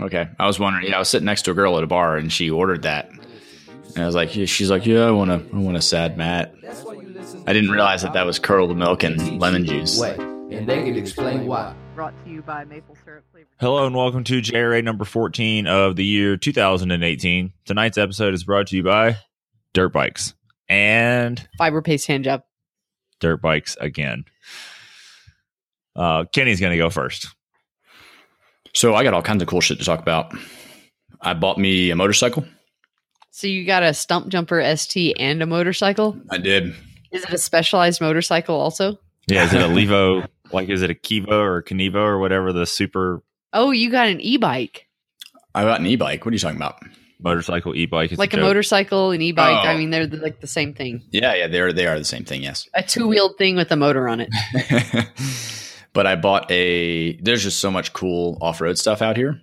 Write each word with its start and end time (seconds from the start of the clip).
Okay. 0.00 0.28
I 0.38 0.46
was 0.46 0.58
wondering. 0.58 0.86
Yeah, 0.88 0.96
I 0.96 0.98
was 0.98 1.08
sitting 1.08 1.26
next 1.26 1.42
to 1.42 1.52
a 1.52 1.54
girl 1.54 1.76
at 1.78 1.84
a 1.84 1.86
bar 1.86 2.16
and 2.16 2.32
she 2.32 2.50
ordered 2.50 2.82
that. 2.82 3.10
And 3.10 4.02
I 4.02 4.06
was 4.06 4.14
like, 4.14 4.36
yeah, 4.36 4.44
she's 4.44 4.70
like, 4.70 4.84
yeah, 4.84 5.06
I 5.06 5.10
want 5.10 5.30
a, 5.30 5.42
I 5.54 5.58
want 5.58 5.76
a 5.76 5.82
sad 5.82 6.18
Matt. 6.18 6.54
I 7.46 7.52
didn't 7.52 7.70
realize 7.70 8.02
that 8.02 8.12
that 8.12 8.26
was 8.26 8.38
curdled 8.38 8.76
milk 8.76 9.02
and 9.02 9.40
lemon 9.40 9.64
juice. 9.64 9.98
Way, 9.98 10.14
and 10.16 10.66
they 10.66 10.84
can 10.84 10.96
explain 10.96 11.46
why. 11.46 11.74
Brought 11.94 12.12
to 12.24 12.30
you 12.30 12.42
by 12.42 12.64
Maple 12.64 12.94
Syrup 13.04 13.24
Flavor. 13.32 13.48
Hello 13.58 13.86
and 13.86 13.96
welcome 13.96 14.22
to 14.24 14.42
JRA 14.42 14.84
number 14.84 15.06
14 15.06 15.66
of 15.66 15.96
the 15.96 16.04
year 16.04 16.36
2018. 16.36 17.52
Tonight's 17.64 17.96
episode 17.96 18.34
is 18.34 18.44
brought 18.44 18.66
to 18.66 18.76
you 18.76 18.82
by 18.82 19.16
Dirt 19.72 19.94
Bikes 19.94 20.34
and 20.68 21.48
Fiber 21.56 21.80
paste 21.80 22.06
hand 22.06 22.24
job. 22.24 22.42
Dirt 23.18 23.40
Bikes 23.40 23.78
again. 23.80 24.26
Uh, 25.94 26.24
Kenny's 26.24 26.60
going 26.60 26.72
to 26.72 26.78
go 26.78 26.90
first. 26.90 27.34
So 28.76 28.94
I 28.94 29.02
got 29.04 29.14
all 29.14 29.22
kinds 29.22 29.40
of 29.40 29.48
cool 29.48 29.62
shit 29.62 29.78
to 29.78 29.86
talk 29.86 30.00
about. 30.00 30.34
I 31.22 31.32
bought 31.32 31.56
me 31.56 31.90
a 31.90 31.96
motorcycle. 31.96 32.44
So 33.30 33.46
you 33.46 33.64
got 33.64 33.82
a 33.82 33.94
stump 33.94 34.28
jumper 34.28 34.62
ST 34.76 35.16
and 35.18 35.42
a 35.42 35.46
motorcycle. 35.46 36.20
I 36.30 36.36
did. 36.36 36.74
Is 37.10 37.24
it 37.24 37.32
a 37.32 37.38
specialized 37.38 38.02
motorcycle 38.02 38.54
also? 38.54 38.98
Yeah, 39.28 39.46
is 39.46 39.54
it 39.54 39.62
a 39.62 39.64
Levo? 39.68 40.28
like, 40.52 40.68
is 40.68 40.82
it 40.82 40.90
a 40.90 40.94
Kivo 40.94 41.28
or 41.32 41.56
a 41.56 41.64
Kenevo 41.64 41.96
or 41.96 42.18
whatever 42.18 42.52
the 42.52 42.66
super 42.66 43.22
Oh, 43.54 43.70
you 43.70 43.90
got 43.90 44.08
an 44.08 44.20
e-bike. 44.20 44.86
I 45.54 45.62
got 45.62 45.80
an 45.80 45.86
e-bike. 45.86 46.26
What 46.26 46.32
are 46.32 46.34
you 46.34 46.38
talking 46.38 46.58
about? 46.58 46.76
motorcycle 47.18 47.74
e-bike? 47.74 48.12
Like 48.18 48.34
a 48.34 48.36
joke. 48.36 48.44
motorcycle, 48.44 49.10
and 49.10 49.22
e-bike. 49.22 49.64
Oh. 49.64 49.68
I 49.68 49.78
mean, 49.78 49.88
they're 49.88 50.06
the, 50.06 50.18
like 50.18 50.42
the 50.42 50.46
same 50.46 50.74
thing. 50.74 51.02
Yeah, 51.12 51.34
yeah, 51.34 51.46
they're 51.46 51.72
they 51.72 51.86
are 51.86 51.98
the 51.98 52.04
same 52.04 52.26
thing. 52.26 52.42
Yes. 52.42 52.68
A 52.74 52.82
two-wheeled 52.82 53.38
thing 53.38 53.56
with 53.56 53.72
a 53.72 53.76
motor 53.76 54.06
on 54.06 54.20
it. 54.20 54.28
but 55.96 56.06
I 56.06 56.14
bought 56.14 56.48
a. 56.50 57.16
There's 57.22 57.42
just 57.42 57.58
so 57.58 57.70
much 57.70 57.94
cool 57.94 58.36
off 58.42 58.60
road 58.60 58.76
stuff 58.76 59.00
out 59.00 59.16
here. 59.16 59.40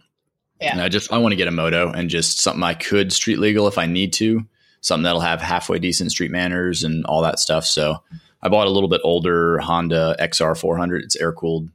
Yeah. 0.61 0.73
And 0.73 0.81
I 0.81 0.87
just 0.87 1.11
I 1.11 1.17
want 1.17 1.31
to 1.31 1.35
get 1.35 1.47
a 1.47 1.51
moto 1.51 1.91
and 1.91 2.11
just 2.11 2.39
something 2.39 2.61
I 2.61 2.75
could 2.75 3.11
street 3.11 3.39
legal 3.39 3.67
if 3.67 3.79
I 3.79 3.87
need 3.87 4.13
to. 4.13 4.45
Something 4.79 5.03
that'll 5.03 5.19
have 5.19 5.41
halfway 5.41 5.79
decent 5.79 6.11
street 6.11 6.29
manners 6.29 6.83
and 6.83 7.05
all 7.05 7.23
that 7.23 7.39
stuff. 7.39 7.65
So 7.65 8.03
I 8.39 8.49
bought 8.49 8.67
a 8.67 8.69
little 8.69 8.87
bit 8.87 9.01
older 9.03 9.57
Honda 9.57 10.15
XR 10.19 10.55
400. 10.55 11.03
It's 11.03 11.15
air 11.15 11.33
cooled. 11.33 11.69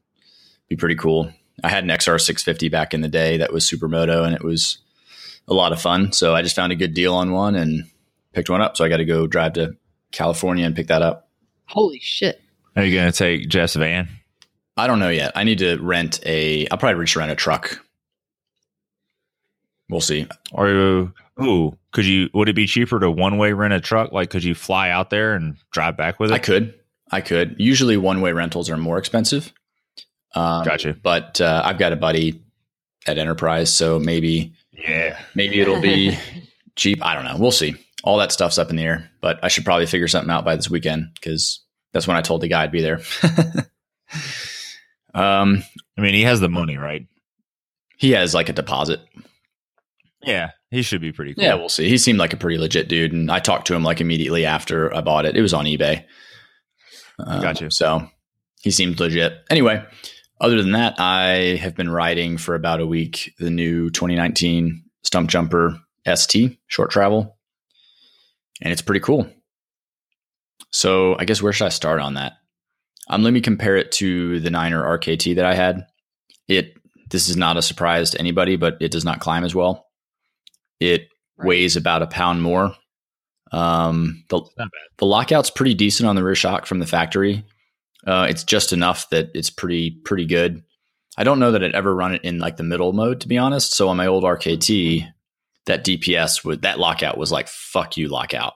Be 0.68 0.76
pretty 0.76 0.94
cool. 0.94 1.32
I 1.64 1.70
had 1.70 1.82
an 1.82 1.90
XR 1.90 2.20
650 2.20 2.68
back 2.68 2.94
in 2.94 3.00
the 3.00 3.08
day 3.08 3.38
that 3.38 3.52
was 3.52 3.68
supermoto 3.68 4.24
and 4.24 4.32
it 4.32 4.44
was 4.44 4.78
a 5.48 5.54
lot 5.54 5.72
of 5.72 5.82
fun. 5.82 6.12
So 6.12 6.36
I 6.36 6.42
just 6.42 6.54
found 6.54 6.70
a 6.70 6.76
good 6.76 6.94
deal 6.94 7.14
on 7.14 7.32
one 7.32 7.56
and 7.56 7.90
picked 8.32 8.48
one 8.48 8.60
up. 8.60 8.76
So 8.76 8.84
I 8.84 8.88
got 8.88 8.98
to 8.98 9.04
go 9.04 9.26
drive 9.26 9.54
to 9.54 9.72
California 10.12 10.64
and 10.64 10.76
pick 10.76 10.86
that 10.86 11.02
up. 11.02 11.28
Holy 11.64 11.98
shit! 11.98 12.40
Are 12.76 12.84
you 12.84 12.96
going 12.96 13.10
to 13.10 13.18
take 13.18 13.48
Jeff's 13.48 13.74
van? 13.74 14.08
I 14.78 14.86
don't 14.86 14.98
know 15.00 15.08
yet. 15.10 15.32
I 15.34 15.44
need 15.44 15.58
to 15.58 15.76
rent 15.78 16.20
a. 16.24 16.66
I'll 16.68 16.78
probably 16.78 16.98
reach 17.00 17.16
rent 17.16 17.30
a 17.30 17.34
truck. 17.34 17.78
We'll 19.90 20.00
see. 20.00 20.26
Or 20.52 20.68
ooh, 21.42 21.76
could 21.92 22.04
you? 22.06 22.28
Would 22.34 22.48
it 22.48 22.54
be 22.56 22.66
cheaper 22.66 23.00
to 23.00 23.10
one 23.10 23.38
way 23.38 23.52
rent 23.52 23.72
a 23.74 23.80
truck? 23.80 24.12
Like, 24.12 24.30
could 24.30 24.44
you 24.44 24.54
fly 24.54 24.90
out 24.90 25.10
there 25.10 25.34
and 25.34 25.56
drive 25.72 25.96
back 25.96 26.20
with 26.20 26.30
it? 26.30 26.34
I 26.34 26.38
could. 26.38 26.74
I 27.10 27.20
could. 27.22 27.56
Usually, 27.58 27.96
one 27.96 28.20
way 28.20 28.32
rentals 28.32 28.70
are 28.70 28.76
more 28.76 28.98
expensive. 28.98 29.52
Um, 30.34 30.64
Gotcha. 30.64 30.94
But 31.02 31.40
uh, 31.40 31.62
I've 31.64 31.78
got 31.78 31.92
a 31.92 31.96
buddy 31.96 32.42
at 33.06 33.16
Enterprise, 33.18 33.74
so 33.74 33.98
maybe 33.98 34.52
Yeah. 34.72 35.18
maybe 35.34 35.58
it'll 35.60 35.80
be 35.80 36.18
cheap. 36.76 37.04
I 37.04 37.14
don't 37.14 37.24
know. 37.24 37.36
We'll 37.38 37.50
see. 37.50 37.74
All 38.04 38.18
that 38.18 38.30
stuff's 38.30 38.58
up 38.58 38.70
in 38.70 38.76
the 38.76 38.84
air, 38.84 39.10
but 39.20 39.40
I 39.42 39.48
should 39.48 39.64
probably 39.64 39.86
figure 39.86 40.06
something 40.06 40.30
out 40.30 40.44
by 40.44 40.54
this 40.54 40.70
weekend 40.70 41.08
because 41.14 41.64
that's 41.92 42.06
when 42.06 42.16
I 42.16 42.20
told 42.20 42.42
the 42.42 42.48
guy 42.48 42.62
I'd 42.62 42.70
be 42.72 42.82
there. 42.82 43.00
um, 45.14 45.62
I 45.96 46.00
mean, 46.00 46.14
he 46.14 46.22
has 46.22 46.40
the 46.40 46.48
money, 46.48 46.76
right? 46.76 47.06
he 47.98 48.12
has 48.12 48.32
like 48.32 48.48
a 48.48 48.54
deposit. 48.54 49.00
Yeah, 50.22 50.52
he 50.70 50.82
should 50.82 51.00
be 51.00 51.12
pretty 51.12 51.34
cool. 51.34 51.44
Yeah, 51.44 51.54
we'll 51.54 51.68
see. 51.68 51.88
He 51.88 51.98
seemed 51.98 52.18
like 52.18 52.32
a 52.32 52.36
pretty 52.36 52.56
legit 52.58 52.88
dude, 52.88 53.12
and 53.12 53.30
I 53.30 53.40
talked 53.40 53.66
to 53.66 53.74
him 53.74 53.82
like 53.82 54.00
immediately 54.00 54.46
after 54.46 54.94
I 54.94 55.00
bought 55.00 55.26
it. 55.26 55.36
It 55.36 55.42
was 55.42 55.52
on 55.52 55.66
eBay. 55.66 56.04
Um, 57.18 57.42
Gotcha. 57.42 57.70
So 57.70 58.08
he 58.62 58.70
seemed 58.70 59.00
legit. 59.00 59.34
Anyway, 59.50 59.84
other 60.40 60.62
than 60.62 60.72
that, 60.72 60.94
I 60.98 61.58
have 61.60 61.74
been 61.74 61.90
riding 61.90 62.38
for 62.38 62.54
about 62.54 62.80
a 62.80 62.86
week 62.86 63.34
the 63.38 63.50
new 63.50 63.90
2019 63.90 64.84
Stump 65.02 65.28
Jumper 65.28 65.78
ST 66.06 66.58
short 66.68 66.90
travel, 66.90 67.36
and 68.62 68.72
it's 68.72 68.82
pretty 68.82 69.00
cool. 69.00 69.28
So 70.70 71.16
I 71.18 71.24
guess 71.24 71.42
where 71.42 71.52
should 71.52 71.66
I 71.66 71.70
start 71.70 72.00
on 72.00 72.14
that? 72.14 72.34
Um, 73.08 73.22
let 73.22 73.32
me 73.32 73.40
compare 73.40 73.76
it 73.76 73.92
to 73.92 74.40
the 74.40 74.50
Niner 74.50 74.82
RKT 74.98 75.36
that 75.36 75.44
I 75.44 75.54
had. 75.54 75.86
It 76.46 76.74
this 77.10 77.28
is 77.28 77.36
not 77.36 77.56
a 77.56 77.62
surprise 77.62 78.10
to 78.10 78.18
anybody, 78.20 78.56
but 78.56 78.76
it 78.80 78.90
does 78.90 79.04
not 79.04 79.20
climb 79.20 79.44
as 79.44 79.54
well. 79.54 79.86
It 80.80 81.08
Right. 81.38 81.46
weighs 81.48 81.76
about 81.76 82.02
a 82.02 82.06
pound 82.08 82.42
more. 82.42 82.74
Um, 83.52 84.24
the 84.28 84.42
the 84.98 85.06
lockout's 85.06 85.50
pretty 85.50 85.72
decent 85.74 86.08
on 86.08 86.16
the 86.16 86.24
rear 86.24 86.34
shock 86.34 86.66
from 86.66 86.80
the 86.80 86.86
factory. 86.86 87.44
Uh, 88.06 88.26
it's 88.28 88.44
just 88.44 88.72
enough 88.72 89.08
that 89.10 89.30
it's 89.34 89.48
pretty 89.50 89.90
pretty 90.04 90.26
good. 90.26 90.62
I 91.16 91.24
don't 91.24 91.38
know 91.38 91.52
that 91.52 91.62
I'd 91.64 91.74
ever 91.74 91.94
run 91.94 92.14
it 92.14 92.24
in 92.24 92.38
like 92.40 92.56
the 92.56 92.62
middle 92.64 92.92
mode 92.92 93.20
to 93.22 93.28
be 93.28 93.38
honest. 93.38 93.72
So 93.74 93.88
on 93.88 93.96
my 93.96 94.06
old 94.06 94.24
RKT, 94.24 95.06
that 95.66 95.84
DPS 95.84 96.44
would 96.44 96.62
that 96.62 96.78
lockout 96.78 97.16
was 97.16 97.30
like 97.32 97.48
fuck 97.48 97.96
you 97.96 98.08
lockout. 98.08 98.54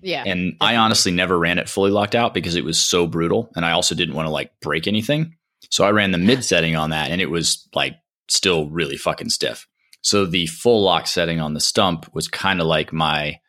Yeah. 0.00 0.24
And 0.26 0.56
I 0.60 0.76
honestly 0.76 1.12
never 1.12 1.38
ran 1.38 1.58
it 1.58 1.68
fully 1.68 1.90
locked 1.90 2.14
out 2.14 2.34
because 2.34 2.56
it 2.56 2.64
was 2.64 2.78
so 2.78 3.06
brutal. 3.06 3.50
And 3.56 3.64
I 3.64 3.72
also 3.72 3.94
didn't 3.94 4.14
want 4.14 4.26
to 4.26 4.32
like 4.32 4.52
break 4.60 4.86
anything. 4.86 5.36
So 5.70 5.84
I 5.84 5.90
ran 5.90 6.10
the 6.10 6.18
mid 6.18 6.44
setting 6.44 6.76
on 6.76 6.90
that 6.90 7.10
and 7.10 7.20
it 7.20 7.30
was 7.30 7.68
like 7.74 7.96
still 8.28 8.68
really 8.68 8.96
fucking 8.96 9.30
stiff. 9.30 9.66
So 10.02 10.24
the 10.24 10.46
full 10.46 10.82
lock 10.82 11.06
setting 11.06 11.40
on 11.40 11.54
the 11.54 11.60
stump 11.60 12.08
was 12.14 12.28
kind 12.28 12.60
of 12.60 12.66
like 12.66 12.92
my 12.92 13.40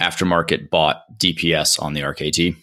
aftermarket 0.00 0.70
bought 0.70 1.02
DPS 1.16 1.82
on 1.82 1.92
the 1.92 2.02
RKT. 2.02 2.56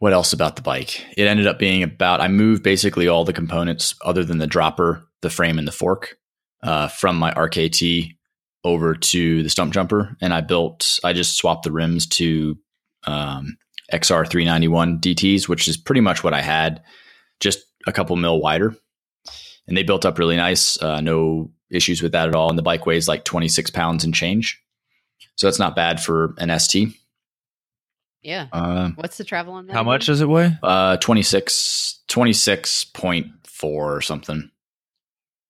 What 0.00 0.12
else 0.12 0.32
about 0.32 0.56
the 0.56 0.62
bike? 0.62 1.04
It 1.16 1.26
ended 1.26 1.46
up 1.46 1.58
being 1.58 1.82
about, 1.82 2.20
I 2.20 2.28
moved 2.28 2.62
basically 2.62 3.08
all 3.08 3.24
the 3.24 3.32
components 3.32 3.94
other 4.04 4.22
than 4.22 4.38
the 4.38 4.46
dropper, 4.46 5.08
the 5.22 5.30
frame, 5.30 5.58
and 5.58 5.66
the 5.66 5.72
fork 5.72 6.18
uh, 6.62 6.88
from 6.88 7.16
my 7.16 7.32
RKT 7.32 8.17
over 8.64 8.94
to 8.94 9.42
the 9.42 9.50
stump 9.50 9.72
jumper 9.72 10.16
and 10.20 10.34
I 10.34 10.40
built 10.40 10.98
I 11.04 11.12
just 11.12 11.36
swapped 11.36 11.64
the 11.64 11.72
rims 11.72 12.06
to 12.08 12.58
um, 13.06 13.56
XR 13.92 14.28
391 14.28 15.00
DTs 15.00 15.48
which 15.48 15.68
is 15.68 15.76
pretty 15.76 16.00
much 16.00 16.24
what 16.24 16.34
I 16.34 16.40
had 16.40 16.82
just 17.40 17.60
a 17.86 17.92
couple 17.92 18.16
mil 18.16 18.40
wider 18.40 18.74
and 19.66 19.76
they 19.76 19.82
built 19.82 20.04
up 20.04 20.18
really 20.18 20.36
nice 20.36 20.80
uh, 20.82 21.00
no 21.00 21.50
issues 21.70 22.02
with 22.02 22.12
that 22.12 22.28
at 22.28 22.34
all 22.34 22.48
and 22.48 22.58
the 22.58 22.62
bike 22.62 22.86
weighs 22.86 23.08
like 23.08 23.24
26 23.24 23.70
pounds 23.70 24.04
and 24.04 24.14
change 24.14 24.60
so 25.36 25.46
that's 25.46 25.58
not 25.58 25.76
bad 25.76 26.00
for 26.00 26.34
an 26.38 26.56
ST 26.58 26.94
yeah. 28.20 28.48
uh, 28.52 28.90
What's 28.96 29.16
the 29.16 29.24
travel 29.24 29.54
on 29.54 29.68
that? 29.68 29.72
How 29.72 29.84
much 29.84 30.06
does 30.06 30.20
it 30.20 30.28
weigh? 30.28 30.56
uh, 30.62 30.96
26 30.96 32.00
26.4 32.08 33.64
or 33.64 34.00
something 34.00 34.50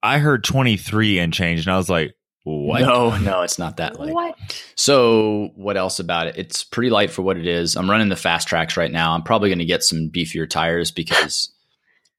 I 0.02 0.18
heard 0.18 0.44
23 0.44 1.18
and 1.18 1.32
change, 1.32 1.66
and 1.66 1.72
I 1.72 1.76
was 1.76 1.88
like, 1.88 2.14
what? 2.48 2.80
no 2.80 3.16
no 3.18 3.42
it's 3.42 3.58
not 3.58 3.76
that 3.78 3.98
light 3.98 4.12
What? 4.12 4.36
So, 4.76 5.50
what 5.56 5.76
else 5.76 5.98
about 5.98 6.28
it? 6.28 6.36
It's 6.38 6.62
pretty 6.64 6.88
light 6.90 7.10
for 7.10 7.22
what 7.22 7.36
it 7.36 7.46
is. 7.46 7.76
I'm 7.76 7.90
running 7.90 8.08
the 8.08 8.16
fast 8.16 8.48
tracks 8.48 8.76
right 8.76 8.90
now. 8.92 9.12
I'm 9.12 9.22
probably 9.22 9.48
going 9.48 9.58
to 9.58 9.64
get 9.64 9.82
some 9.82 10.08
beefier 10.10 10.48
tires 10.48 10.90
because 10.90 11.50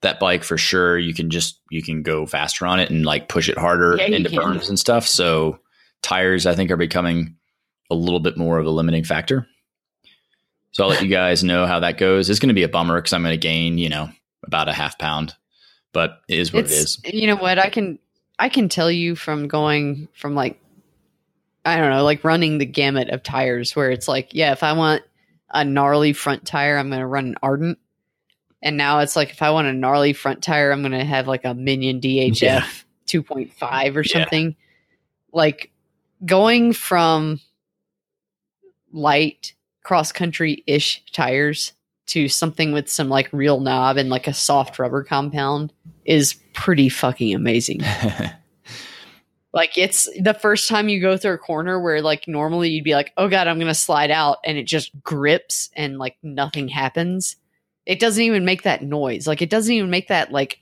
that 0.02 0.20
bike 0.20 0.44
for 0.44 0.58
sure 0.58 0.98
you 0.98 1.14
can 1.14 1.30
just 1.30 1.60
you 1.72 1.82
can 1.82 2.04
go 2.04 2.26
faster 2.26 2.66
on 2.66 2.80
it 2.80 2.90
and 2.90 3.06
like 3.06 3.28
push 3.30 3.50
it 3.50 3.58
harder 3.58 3.96
Yeah, 3.98 4.06
into 4.08 4.30
can. 4.30 4.40
berms 4.40 4.70
and 4.70 4.78
stuff. 4.80 5.08
So, 5.08 5.60
tires 6.02 6.46
I 6.46 6.54
think 6.56 6.70
are 6.72 6.78
becoming 6.78 7.36
a 7.90 7.96
little 7.96 8.20
bit 8.20 8.38
more 8.38 8.60
of 8.60 8.66
a 8.66 8.70
limiting 8.72 9.04
factor. 9.04 9.48
So, 10.72 10.84
I'll 10.84 10.90
let 10.90 11.02
you 11.02 11.10
guys 11.10 11.44
know 11.44 11.66
how 11.66 11.80
that 11.80 11.98
goes. 11.98 12.30
It's 12.30 12.40
going 12.40 12.50
to 12.50 12.54
be 12.54 12.64
a 12.64 12.70
bummer 12.70 12.96
because 13.00 13.14
I'm 13.14 13.24
going 13.24 13.34
to 13.34 13.38
gain, 13.38 13.78
you 13.78 13.90
know, 13.90 14.10
about 14.46 14.70
a 14.70 14.74
half 14.74 14.98
pound, 15.00 15.34
but 15.94 16.20
it 16.28 16.40
is 16.40 16.54
what 16.54 16.66
it 16.66 16.72
is. 16.72 17.02
You 17.06 17.28
know 17.28 17.36
what? 17.38 17.58
I 17.58 17.70
can 17.70 18.00
I 18.40 18.50
can 18.50 18.70
tell 18.70 18.90
you 18.90 19.16
from 19.16 19.48
going 19.48 20.08
from 20.14 20.34
like 20.34 20.60
I 21.66 21.78
don't 21.78 21.90
know, 21.90 22.04
like 22.04 22.24
running 22.24 22.58
the 22.58 22.66
gamut 22.66 23.10
of 23.10 23.22
tires 23.22 23.76
where 23.76 23.92
it's 23.92 24.08
like, 24.08 24.34
yeah, 24.34 24.54
if 24.54 24.64
I 24.64 24.72
want 24.74 25.04
a 25.52 25.66
gnarly 25.66 26.14
front 26.14 26.46
tire, 26.46 26.78
I'm 26.78 26.90
going 26.90 27.02
to 27.02 27.06
run 27.06 27.26
an 27.28 27.36
Ardent. 27.44 27.78
And 28.62 28.78
now 28.78 29.00
it's 29.00 29.16
like 29.16 29.30
if 29.32 29.42
I 29.42 29.52
want 29.52 29.68
a 29.68 29.74
gnarly 29.74 30.14
front 30.14 30.42
tire, 30.42 30.72
I'm 30.72 30.82
going 30.82 30.94
to 30.94 31.04
have 31.04 31.28
like 31.28 31.44
a 31.44 31.54
Minion 31.54 32.00
DHF 32.00 32.42
Yeah. 32.42 32.66
2.5 33.08 33.96
or 33.98 34.02
Yeah. 34.02 34.14
something. 34.14 34.56
Like 35.34 35.72
going 36.26 36.72
from 36.74 37.42
light 38.92 39.54
cross 39.84 40.12
country 40.12 40.64
ish 40.66 41.04
tires 41.12 41.74
to 42.08 42.28
something 42.28 42.72
with 42.72 42.90
some 42.90 43.10
like 43.10 43.30
real 43.32 43.60
knob 43.60 43.98
and 43.98 44.10
like 44.10 44.28
a 44.28 44.34
soft 44.34 44.80
rubber 44.80 45.04
compound 45.04 45.74
is 46.10 46.34
pretty 46.54 46.90
fucking 46.90 47.34
amazing. 47.34 47.82
Like 49.52 49.80
it's 49.80 50.08
the 50.20 50.36
first 50.36 50.70
time 50.70 50.90
you 50.90 51.02
go 51.02 51.18
through 51.18 51.34
a 51.34 51.40
corner 51.40 51.82
where 51.82 52.04
like 52.04 52.28
normally 52.28 52.70
you'd 52.70 52.84
be 52.84 52.94
like, 52.94 53.12
"Oh 53.18 53.28
god, 53.28 53.48
I'm 53.48 53.58
going 53.58 53.68
to 53.68 53.74
slide 53.74 54.12
out," 54.12 54.38
and 54.46 54.60
it 54.60 54.66
just 54.66 54.92
grips 55.02 55.72
and 55.76 55.98
like 55.98 56.18
nothing 56.22 56.68
happens. 56.68 57.36
It 57.88 58.00
doesn't 58.00 58.24
even 58.24 58.46
make 58.46 58.62
that 58.62 58.84
noise. 58.84 59.26
Like 59.26 59.42
it 59.42 59.50
doesn't 59.50 59.74
even 59.74 59.90
make 59.90 60.10
that 60.10 60.32
like 60.32 60.60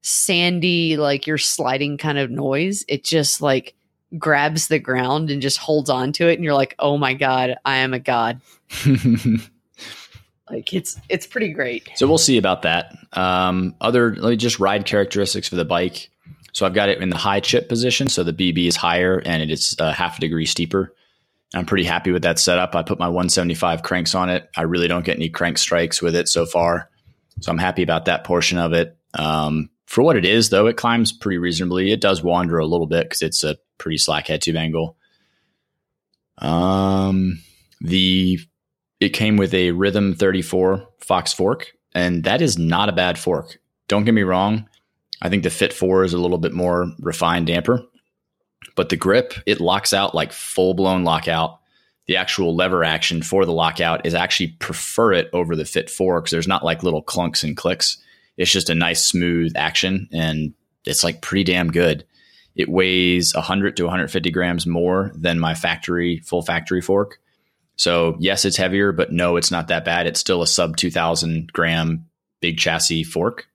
sandy, 0.00 0.96
like 0.96 1.26
you're 1.26 1.36
sliding 1.36 1.98
kind 1.98 2.16
of 2.16 2.30
noise. 2.30 2.82
It 2.88 3.04
just 3.04 3.42
like 3.42 3.74
grabs 4.16 4.68
the 4.68 4.78
ground 4.78 5.30
and 5.30 5.42
just 5.42 5.58
holds 5.58 5.90
on 5.90 6.12
to 6.14 6.26
it, 6.30 6.36
and 6.36 6.42
you're 6.42 6.54
like, 6.54 6.74
oh 6.78 6.96
my 6.96 7.12
god, 7.12 7.56
I 7.66 7.76
am 7.76 7.92
a 7.92 7.98
god. 7.98 8.40
Like 10.50 10.72
it's 10.72 11.00
it's 11.08 11.26
pretty 11.26 11.52
great. 11.52 11.88
So 11.94 12.06
we'll 12.06 12.18
see 12.18 12.38
about 12.38 12.62
that. 12.62 12.96
Um, 13.12 13.74
other, 13.80 14.14
let 14.16 14.30
me 14.30 14.36
just 14.36 14.58
ride 14.58 14.84
characteristics 14.84 15.48
for 15.48 15.56
the 15.56 15.64
bike. 15.64 16.10
So 16.52 16.66
I've 16.66 16.74
got 16.74 16.88
it 16.88 17.00
in 17.00 17.10
the 17.10 17.16
high 17.16 17.40
chip 17.40 17.68
position, 17.68 18.08
so 18.08 18.24
the 18.24 18.32
BB 18.32 18.66
is 18.66 18.76
higher 18.76 19.22
and 19.24 19.42
it 19.42 19.50
is 19.50 19.76
a 19.78 19.92
half 19.92 20.18
a 20.18 20.20
degree 20.20 20.46
steeper. 20.46 20.94
I'm 21.54 21.66
pretty 21.66 21.84
happy 21.84 22.12
with 22.12 22.22
that 22.22 22.38
setup. 22.38 22.74
I 22.74 22.82
put 22.82 22.98
my 22.98 23.08
175 23.08 23.82
cranks 23.82 24.14
on 24.14 24.30
it. 24.30 24.48
I 24.56 24.62
really 24.62 24.88
don't 24.88 25.04
get 25.04 25.16
any 25.16 25.28
crank 25.28 25.58
strikes 25.58 26.02
with 26.02 26.14
it 26.14 26.28
so 26.28 26.46
far, 26.46 26.90
so 27.40 27.50
I'm 27.50 27.58
happy 27.58 27.82
about 27.82 28.06
that 28.06 28.24
portion 28.24 28.58
of 28.58 28.72
it. 28.72 28.96
Um, 29.14 29.70
for 29.86 30.02
what 30.02 30.16
it 30.16 30.24
is, 30.24 30.50
though, 30.50 30.66
it 30.66 30.76
climbs 30.76 31.12
pretty 31.12 31.38
reasonably. 31.38 31.90
It 31.90 32.00
does 32.00 32.22
wander 32.22 32.58
a 32.58 32.66
little 32.66 32.86
bit 32.86 33.08
because 33.08 33.22
it's 33.22 33.42
a 33.42 33.58
pretty 33.78 33.98
slack 33.98 34.28
head 34.28 34.42
tube 34.42 34.56
angle. 34.56 34.96
Um, 36.38 37.42
the 37.80 38.38
it 39.00 39.10
came 39.10 39.36
with 39.36 39.54
a 39.54 39.72
Rhythm 39.72 40.14
34 40.14 40.86
Fox 41.00 41.32
fork, 41.32 41.72
and 41.94 42.24
that 42.24 42.42
is 42.42 42.58
not 42.58 42.88
a 42.88 42.92
bad 42.92 43.18
fork. 43.18 43.58
Don't 43.88 44.04
get 44.04 44.14
me 44.14 44.22
wrong. 44.22 44.68
I 45.22 45.28
think 45.28 45.42
the 45.42 45.50
Fit 45.50 45.72
4 45.72 46.04
is 46.04 46.12
a 46.12 46.18
little 46.18 46.38
bit 46.38 46.52
more 46.52 46.86
refined 47.00 47.46
damper, 47.46 47.82
but 48.76 48.88
the 48.88 48.96
grip, 48.96 49.34
it 49.46 49.60
locks 49.60 49.92
out 49.92 50.14
like 50.14 50.32
full 50.32 50.74
blown 50.74 51.04
lockout. 51.04 51.58
The 52.06 52.16
actual 52.16 52.54
lever 52.54 52.82
action 52.82 53.22
for 53.22 53.44
the 53.44 53.52
lockout 53.52 54.04
is 54.04 54.14
actually 54.14 54.48
prefer 54.58 55.12
it 55.12 55.30
over 55.32 55.54
the 55.54 55.64
Fit 55.64 55.90
4 55.90 56.20
because 56.20 56.30
there's 56.30 56.48
not 56.48 56.64
like 56.64 56.82
little 56.82 57.02
clunks 57.02 57.44
and 57.44 57.56
clicks. 57.56 57.98
It's 58.36 58.50
just 58.50 58.70
a 58.70 58.74
nice 58.74 59.04
smooth 59.04 59.52
action 59.56 60.08
and 60.12 60.54
it's 60.86 61.04
like 61.04 61.20
pretty 61.20 61.44
damn 61.44 61.70
good. 61.70 62.04
It 62.56 62.68
weighs 62.68 63.34
100 63.34 63.76
to 63.76 63.84
150 63.84 64.30
grams 64.30 64.66
more 64.66 65.12
than 65.14 65.38
my 65.38 65.54
factory 65.54 66.18
full 66.18 66.42
factory 66.42 66.80
fork. 66.80 67.20
So 67.80 68.18
yes, 68.20 68.44
it's 68.44 68.58
heavier, 68.58 68.92
but 68.92 69.10
no, 69.10 69.36
it's 69.36 69.50
not 69.50 69.68
that 69.68 69.86
bad. 69.86 70.06
It's 70.06 70.20
still 70.20 70.42
a 70.42 70.46
sub 70.46 70.76
2000 70.76 71.50
gram 71.50 72.10
big 72.42 72.58
chassis 72.58 73.04
fork. 73.04 73.48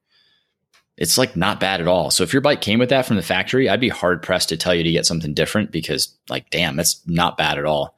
It's 0.97 1.19
like 1.19 1.35
not 1.35 1.59
bad 1.59 1.79
at 1.79 1.87
all. 1.87 2.09
So 2.09 2.23
if 2.23 2.33
your 2.33 2.41
bike 2.41 2.59
came 2.59 2.79
with 2.79 2.89
that 2.89 3.05
from 3.05 3.17
the 3.17 3.21
factory, 3.21 3.69
I'd 3.69 3.79
be 3.79 3.89
hard 3.89 4.23
pressed 4.23 4.49
to 4.49 4.57
tell 4.57 4.73
you 4.73 4.81
to 4.81 4.91
get 4.91 5.05
something 5.05 5.35
different 5.35 5.69
because 5.69 6.11
like, 6.27 6.49
damn, 6.49 6.75
that's 6.75 7.03
not 7.05 7.37
bad 7.37 7.59
at 7.59 7.65
all. 7.65 7.95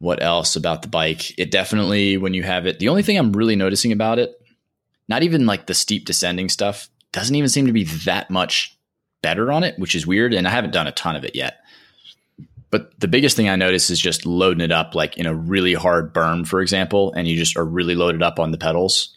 What 0.00 0.20
else 0.20 0.56
about 0.56 0.82
the 0.82 0.88
bike? 0.88 1.38
It 1.38 1.52
definitely, 1.52 2.16
when 2.16 2.34
you 2.34 2.42
have 2.42 2.66
it, 2.66 2.80
the 2.80 2.88
only 2.88 3.04
thing 3.04 3.18
I'm 3.18 3.34
really 3.34 3.54
noticing 3.54 3.92
about 3.92 4.18
it, 4.18 4.36
not 5.08 5.22
even 5.22 5.46
like 5.46 5.66
the 5.66 5.74
steep 5.74 6.06
descending 6.06 6.48
stuff, 6.48 6.90
doesn't 7.12 7.36
even 7.36 7.50
seem 7.50 7.66
to 7.66 7.72
be 7.72 7.84
that 8.04 8.30
much 8.30 8.76
better 9.22 9.52
on 9.52 9.62
it, 9.62 9.78
which 9.78 9.94
is 9.94 10.08
weird. 10.08 10.34
And 10.34 10.48
I 10.48 10.50
haven't 10.50 10.72
done 10.72 10.88
a 10.88 10.92
ton 10.92 11.14
of 11.14 11.24
it 11.24 11.36
yet. 11.36 11.60
But 12.70 12.98
the 12.98 13.08
biggest 13.08 13.36
thing 13.36 13.48
I 13.48 13.56
notice 13.56 13.90
is 13.90 14.00
just 14.00 14.26
loading 14.26 14.60
it 14.60 14.72
up 14.72 14.94
like 14.94 15.16
in 15.16 15.26
a 15.26 15.34
really 15.34 15.74
hard 15.74 16.12
berm, 16.12 16.46
for 16.46 16.60
example, 16.60 17.12
and 17.12 17.28
you 17.28 17.36
just 17.36 17.56
are 17.56 17.64
really 17.64 17.94
loaded 17.94 18.22
up 18.22 18.38
on 18.38 18.50
the 18.50 18.58
pedals. 18.58 19.16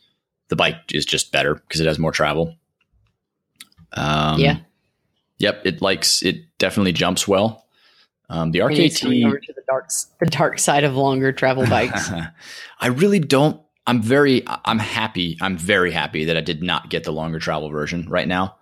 The 0.50 0.56
bike 0.56 0.78
is 0.94 1.06
just 1.06 1.32
better 1.32 1.56
because 1.56 1.82
it 1.82 1.88
has 1.88 2.00
more 2.00 2.12
travel. 2.12 2.56
Um, 3.94 4.40
yeah. 4.40 4.60
Yep. 5.40 5.66
It 5.66 5.82
likes, 5.82 6.22
it 6.22 6.58
definitely 6.58 6.94
jumps 6.94 7.28
well. 7.28 7.66
Um, 8.30 8.52
the 8.52 8.60
RKT. 8.60 9.26
over 9.26 9.40
to 9.40 9.54
the 9.54 9.64
dark 9.68 9.90
the 10.20 10.28
dark 10.28 10.60
side 10.60 10.84
of 10.84 10.96
longer 10.96 11.32
travel 11.32 11.66
bikes. 11.66 12.12
I 12.80 12.88
really 12.88 13.20
don't. 13.20 13.60
I'm 13.88 14.04
very. 14.04 14.44
I'm 14.66 14.78
happy. 14.78 15.36
I'm 15.42 15.58
very 15.58 15.92
happy 15.92 16.26
that 16.26 16.38
I 16.38 16.42
did 16.42 16.62
not 16.62 16.92
get 16.92 17.06
the 17.06 17.12
longer 17.12 17.40
travel 17.40 17.70
version 17.70 18.08
right 18.08 18.28
now. 18.28 18.58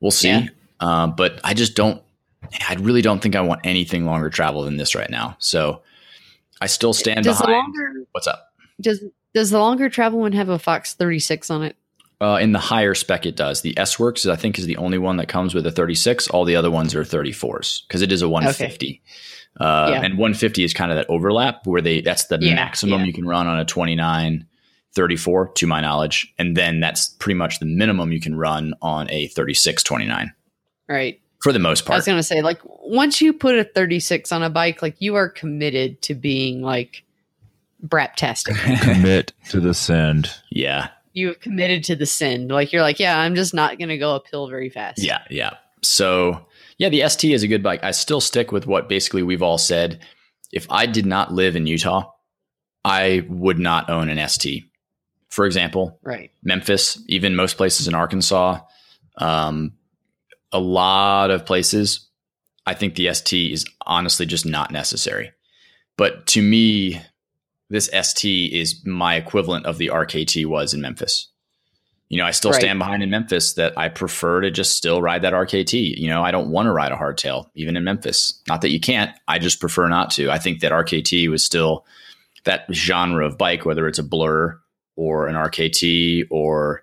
We'll 0.00 0.10
see. 0.10 0.28
Yeah. 0.28 0.48
Um, 0.80 1.14
but 1.16 1.40
I 1.42 1.54
just 1.54 1.74
don't. 1.74 2.02
I 2.68 2.74
really 2.74 3.02
don't 3.02 3.20
think 3.20 3.36
I 3.36 3.40
want 3.40 3.60
anything 3.64 4.04
longer 4.06 4.30
travel 4.30 4.62
than 4.62 4.76
this 4.76 4.94
right 4.94 5.10
now. 5.10 5.36
So 5.38 5.82
I 6.60 6.66
still 6.66 6.92
stand 6.92 7.24
does 7.24 7.40
behind. 7.40 7.56
longer 7.56 8.04
What's 8.12 8.26
up? 8.26 8.52
does 8.80 9.02
does 9.34 9.50
the 9.50 9.58
longer 9.58 9.88
travel 9.88 10.20
one 10.20 10.32
have 10.32 10.48
a 10.48 10.58
Fox 10.58 10.94
36 10.94 11.50
on 11.50 11.62
it? 11.62 11.76
Uh, 12.20 12.38
in 12.40 12.50
the 12.52 12.58
higher 12.58 12.94
spec, 12.94 13.26
it 13.26 13.36
does. 13.36 13.60
The 13.62 13.78
S 13.78 13.98
Works, 13.98 14.26
I 14.26 14.34
think, 14.34 14.58
is 14.58 14.66
the 14.66 14.76
only 14.78 14.98
one 14.98 15.18
that 15.18 15.28
comes 15.28 15.54
with 15.54 15.64
a 15.66 15.70
36. 15.70 16.28
All 16.28 16.44
the 16.44 16.56
other 16.56 16.70
ones 16.70 16.94
are 16.94 17.02
34s 17.04 17.86
because 17.86 18.02
it 18.02 18.10
is 18.10 18.22
a 18.22 18.28
150. 18.28 19.00
Uh, 19.60 19.88
Yeah. 19.92 20.02
And 20.02 20.18
150 20.18 20.64
is 20.64 20.74
kind 20.74 20.90
of 20.90 20.96
that 20.96 21.06
overlap 21.08 21.64
where 21.66 21.80
they 21.80 22.00
that's 22.00 22.24
the 22.26 22.38
Yeah, 22.40 22.54
maximum 22.56 23.00
yeah. 23.00 23.06
you 23.06 23.12
can 23.12 23.26
run 23.26 23.46
on 23.46 23.60
a 23.60 23.64
29, 23.64 24.44
34, 24.94 25.48
to 25.52 25.66
my 25.66 25.80
knowledge. 25.80 26.32
And 26.38 26.56
then 26.56 26.80
that's 26.80 27.08
pretty 27.20 27.36
much 27.38 27.60
the 27.60 27.66
minimum 27.66 28.10
you 28.10 28.20
can 28.20 28.34
run 28.34 28.74
on 28.82 29.08
a 29.10 29.28
36, 29.28 29.82
29 29.84 30.32
Right. 30.88 31.20
For 31.42 31.52
the 31.52 31.58
most 31.58 31.84
part. 31.84 31.94
I 31.94 31.98
was 31.98 32.06
gonna 32.06 32.22
say, 32.22 32.42
like, 32.42 32.60
once 32.64 33.20
you 33.20 33.32
put 33.32 33.56
a 33.58 33.64
36 33.64 34.32
on 34.32 34.42
a 34.42 34.50
bike, 34.50 34.82
like 34.82 34.96
you 35.00 35.14
are 35.14 35.28
committed 35.28 36.00
to 36.02 36.14
being 36.14 36.62
like 36.62 37.04
braptastic. 37.86 38.56
Commit 38.82 39.32
to 39.50 39.60
the 39.60 39.74
send. 39.74 40.30
yeah. 40.50 40.88
you 41.12 41.28
have 41.28 41.40
committed 41.40 41.84
to 41.84 41.96
the 41.96 42.06
sin. 42.06 42.48
Like 42.48 42.72
you're 42.72 42.82
like, 42.82 42.98
yeah, 43.00 43.18
I'm 43.18 43.34
just 43.34 43.54
not 43.54 43.78
gonna 43.78 43.98
go 43.98 44.14
uphill 44.16 44.48
very 44.48 44.70
fast. 44.70 45.02
Yeah, 45.02 45.20
yeah. 45.30 45.50
So 45.82 46.46
yeah, 46.78 46.88
the 46.88 47.08
ST 47.08 47.32
is 47.32 47.42
a 47.42 47.48
good 47.48 47.62
bike. 47.62 47.82
I 47.84 47.90
still 47.92 48.20
stick 48.20 48.52
with 48.52 48.66
what 48.66 48.88
basically 48.88 49.22
we've 49.22 49.42
all 49.42 49.58
said. 49.58 50.00
If 50.52 50.66
I 50.70 50.86
did 50.86 51.06
not 51.06 51.32
live 51.32 51.56
in 51.56 51.66
Utah, 51.66 52.10
I 52.84 53.26
would 53.28 53.58
not 53.58 53.90
own 53.90 54.08
an 54.08 54.28
ST. 54.28 54.64
For 55.28 55.44
example, 55.44 55.98
Right. 56.02 56.30
Memphis, 56.42 57.02
even 57.06 57.36
most 57.36 57.56
places 57.58 57.86
in 57.86 57.94
Arkansas, 57.94 58.60
um, 59.18 59.72
a 60.52 60.58
lot 60.58 61.30
of 61.30 61.46
places, 61.46 62.08
I 62.66 62.74
think 62.74 62.94
the 62.94 63.12
ST 63.12 63.52
is 63.52 63.64
honestly 63.86 64.26
just 64.26 64.46
not 64.46 64.70
necessary. 64.70 65.32
But 65.96 66.26
to 66.28 66.42
me, 66.42 67.00
this 67.70 67.90
ST 67.92 68.52
is 68.52 68.84
my 68.86 69.16
equivalent 69.16 69.66
of 69.66 69.78
the 69.78 69.88
RKT 69.88 70.46
was 70.46 70.72
in 70.72 70.80
Memphis. 70.80 71.28
You 72.08 72.16
know, 72.16 72.24
I 72.24 72.30
still 72.30 72.52
Right. 72.52 72.60
stand 72.60 72.78
behind 72.78 73.02
in 73.02 73.10
Memphis 73.10 73.54
that 73.54 73.76
I 73.76 73.90
prefer 73.90 74.40
to 74.40 74.50
just 74.50 74.72
still 74.72 75.02
ride 75.02 75.22
that 75.22 75.34
RKT. 75.34 75.98
You 75.98 76.08
know, 76.08 76.22
I 76.22 76.30
don't 76.30 76.48
want 76.50 76.66
to 76.66 76.72
ride 76.72 76.92
a 76.92 76.96
hardtail, 76.96 77.50
even 77.54 77.76
in 77.76 77.84
Memphis. 77.84 78.40
Not 78.48 78.62
that 78.62 78.70
you 78.70 78.80
can't, 78.80 79.14
I 79.26 79.38
just 79.38 79.60
prefer 79.60 79.88
not 79.88 80.10
to. 80.12 80.30
I 80.30 80.38
think 80.38 80.60
that 80.60 80.72
RKT 80.72 81.28
was 81.28 81.44
still 81.44 81.84
that 82.44 82.64
genre 82.72 83.26
of 83.26 83.36
bike, 83.36 83.66
whether 83.66 83.86
it's 83.86 83.98
a 83.98 84.02
blur 84.02 84.58
or 84.96 85.26
an 85.26 85.34
RKT 85.34 86.28
or 86.30 86.82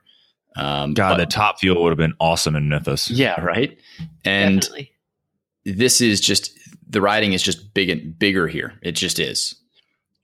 um, 0.56 0.94
God, 0.94 1.14
but- 1.14 1.18
the 1.18 1.26
top 1.26 1.60
fuel 1.60 1.84
would 1.84 1.90
have 1.90 1.98
been 1.98 2.14
awesome 2.20 2.56
in 2.56 2.70
Memphis. 2.70 3.10
yeah, 3.10 3.40
right. 3.42 3.78
And 4.24 4.62
Definitely. 4.62 4.92
this 5.66 6.02
is 6.02 6.22
just 6.22 6.52
the 6.88 7.02
riding 7.02 7.34
is 7.34 7.42
just 7.44 7.74
big 7.74 7.90
and 7.90 8.18
bigger 8.18 8.48
here. 8.48 8.74
It 8.82 8.94
just 8.94 9.20
is. 9.20 9.56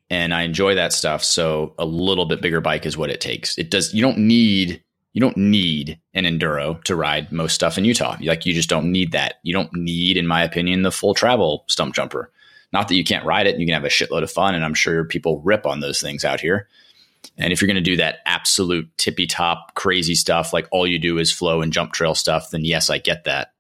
And 0.10 0.34
I 0.34 0.42
enjoy 0.44 0.76
that 0.76 0.94
stuff. 0.94 1.24
So 1.24 1.74
a 1.80 1.86
little 1.86 2.26
bit 2.26 2.42
bigger 2.42 2.60
bike 2.62 2.86
is 2.86 2.98
what 2.98 3.10
it 3.10 3.22
takes. 3.22 3.58
It 3.58 3.70
does 3.72 3.94
you 3.94 4.02
don't 4.02 4.18
need 4.20 4.84
you 5.14 5.20
don't 5.22 5.38
need 5.38 6.00
an 6.14 6.24
enduro 6.26 6.82
to 6.86 6.96
ride 6.96 7.32
most 7.32 7.54
stuff 7.54 7.78
in 7.78 7.84
Utah. 7.86 8.16
Like 8.22 8.46
you 8.46 8.54
just 8.54 8.70
don't 8.70 8.92
need 8.92 9.12
that. 9.12 9.36
You 9.44 9.54
don't 9.54 9.74
need, 9.74 10.16
in 10.18 10.26
my 10.28 10.44
opinion, 10.44 10.84
the 10.84 10.92
full 10.92 11.14
travel 11.14 11.66
stump 11.68 11.96
jumper. 11.96 12.32
Not 12.72 12.88
that 12.88 12.96
you 12.96 13.04
can't 13.04 13.26
ride 13.26 13.48
it 13.48 13.52
and 13.52 13.60
you 13.60 13.68
can 13.68 13.74
have 13.74 13.84
a 13.84 13.90
shitload 13.90 14.24
of 14.24 14.32
fun. 14.32 14.56
And 14.56 14.64
I'm 14.64 14.74
sure 14.74 15.04
people 15.04 15.42
rip 15.42 15.66
on 15.66 15.82
those 15.82 16.00
things 16.00 16.24
out 16.24 16.40
here. 16.40 16.70
And 17.38 17.54
if 17.54 17.62
you're 17.62 17.68
going 17.68 17.76
to 17.76 17.82
do 17.82 17.98
that 17.98 18.20
absolute 18.26 18.90
tippy 18.98 19.28
top 19.28 19.74
crazy 19.76 20.16
stuff, 20.16 20.54
like 20.54 20.68
all 20.72 20.88
you 20.88 21.00
do 21.00 21.18
is 21.18 21.32
flow 21.32 21.62
and 21.62 21.74
jump 21.74 21.94
trail 21.94 22.16
stuff, 22.16 22.52
then 22.52 22.66
yes, 22.66 22.90
I 22.90 22.98
get 22.98 23.24
that 23.26 23.54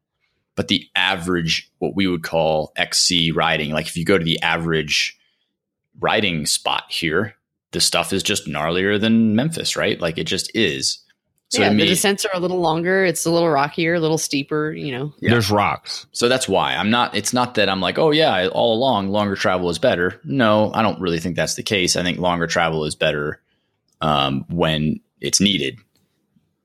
but 0.55 0.67
the 0.67 0.87
average 0.95 1.71
what 1.79 1.95
we 1.95 2.07
would 2.07 2.23
call 2.23 2.71
XC 2.75 3.31
riding, 3.31 3.71
like 3.71 3.87
if 3.87 3.97
you 3.97 4.05
go 4.05 4.17
to 4.17 4.23
the 4.23 4.41
average 4.41 5.17
riding 5.99 6.45
spot 6.45 6.83
here, 6.89 7.35
the 7.71 7.81
stuff 7.81 8.13
is 8.13 8.23
just 8.23 8.47
gnarlier 8.47 8.99
than 8.99 9.35
Memphis, 9.35 9.75
right? 9.75 9.99
Like 9.99 10.17
it 10.17 10.25
just 10.25 10.55
is. 10.55 10.99
So 11.49 11.61
yeah, 11.61 11.69
to 11.69 11.75
the 11.75 11.85
descents 11.85 12.25
are 12.25 12.31
a 12.33 12.39
little 12.39 12.59
longer. 12.59 13.03
It's 13.03 13.25
a 13.25 13.31
little 13.31 13.49
rockier, 13.49 13.95
a 13.95 13.99
little 13.99 14.17
steeper. 14.17 14.71
You 14.71 14.91
know. 14.91 15.13
Yeah. 15.19 15.31
There's 15.31 15.51
rocks. 15.51 16.05
so 16.11 16.29
that's 16.29 16.47
why 16.47 16.75
I'm 16.75 16.89
not. 16.89 17.15
It's 17.15 17.33
not 17.33 17.55
that 17.55 17.67
I'm 17.67 17.81
like, 17.81 17.97
oh 17.97 18.11
yeah, 18.11 18.47
all 18.47 18.73
along 18.73 19.09
longer 19.09 19.35
travel 19.35 19.69
is 19.69 19.79
better. 19.79 20.19
No, 20.23 20.71
I 20.73 20.81
don't 20.81 21.01
really 21.01 21.19
think 21.19 21.35
that's 21.35 21.55
the 21.55 21.63
case. 21.63 21.95
I 21.95 22.03
think 22.03 22.19
longer 22.19 22.47
travel 22.47 22.85
is 22.85 22.95
better 22.95 23.41
um, 24.01 24.45
when 24.49 24.99
it's 25.19 25.39
needed. 25.39 25.77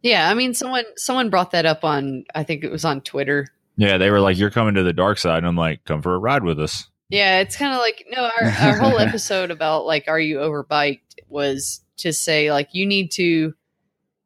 Yeah, 0.02 0.30
I 0.30 0.34
mean, 0.34 0.54
someone 0.54 0.84
someone 0.96 1.30
brought 1.30 1.50
that 1.52 1.66
up 1.66 1.84
on. 1.84 2.24
I 2.34 2.42
think 2.44 2.64
it 2.64 2.70
was 2.70 2.84
on 2.84 3.00
Twitter. 3.00 3.48
Yeah, 3.76 3.98
they 3.98 4.10
were 4.10 4.20
like, 4.20 4.38
"You're 4.38 4.50
coming 4.50 4.74
to 4.74 4.82
the 4.82 4.92
dark 4.92 5.18
side," 5.18 5.38
and 5.38 5.46
I'm 5.46 5.56
like, 5.56 5.84
"Come 5.84 6.02
for 6.02 6.14
a 6.14 6.18
ride 6.18 6.44
with 6.44 6.60
us." 6.60 6.88
Yeah, 7.08 7.40
it's 7.40 7.56
kind 7.56 7.72
of 7.72 7.78
like 7.78 8.06
no. 8.10 8.22
Our, 8.24 8.44
our 8.44 8.78
whole 8.78 8.98
episode 8.98 9.50
about 9.50 9.86
like, 9.86 10.04
are 10.08 10.20
you 10.20 10.38
overbiked 10.38 11.00
was 11.28 11.80
to 11.98 12.12
say 12.12 12.52
like 12.52 12.68
you 12.72 12.86
need 12.86 13.10
to 13.12 13.54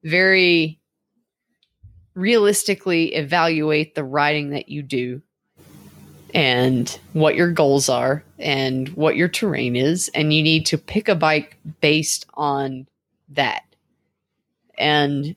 very 0.03 0.81
realistically 2.15 3.15
evaluate 3.15 3.95
the 3.95 4.05
riding 4.05 4.51
that 4.51 4.69
you 4.69 4.83
do 4.83 5.23
and 6.35 6.99
what 7.13 7.35
your 7.35 7.51
goals 7.53 7.89
are 7.89 8.25
and 8.39 8.89
what 8.91 9.17
your 9.17 9.29
terrain 9.29 9.77
is 9.77 10.11
and 10.15 10.33
you 10.33 10.43
need 10.43 10.67
to 10.67 10.79
pick 10.79 11.09
a 11.09 11.15
bike 11.15 11.57
based 11.81 12.27
on 12.35 12.87
that 13.31 13.65
and 14.81 15.37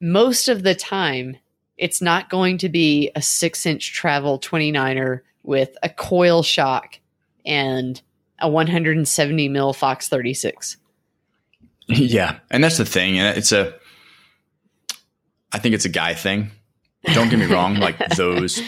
most 0.00 0.48
of 0.48 0.62
the 0.62 0.74
time, 0.74 1.36
it's 1.76 2.00
not 2.00 2.30
going 2.30 2.58
to 2.58 2.68
be 2.68 3.10
a 3.16 3.20
six 3.20 3.66
inch 3.66 3.92
travel 3.92 4.38
29er 4.38 5.20
with 5.42 5.76
a 5.82 5.88
coil 5.88 6.42
shock 6.42 7.00
and 7.44 8.00
a 8.38 8.48
170 8.48 9.48
mil 9.48 9.72
Fox 9.72 10.08
36. 10.08 10.78
Yeah, 11.86 12.38
and 12.50 12.64
that's 12.64 12.78
the 12.78 12.86
thing, 12.86 13.18
and 13.18 13.36
it's 13.36 13.52
a. 13.52 13.74
I 15.52 15.58
think 15.58 15.74
it's 15.74 15.84
a 15.84 15.90
guy 15.90 16.14
thing. 16.14 16.50
Don't 17.12 17.28
get 17.28 17.38
me 17.38 17.44
wrong; 17.44 17.74
like 17.78 17.98
those, 18.16 18.58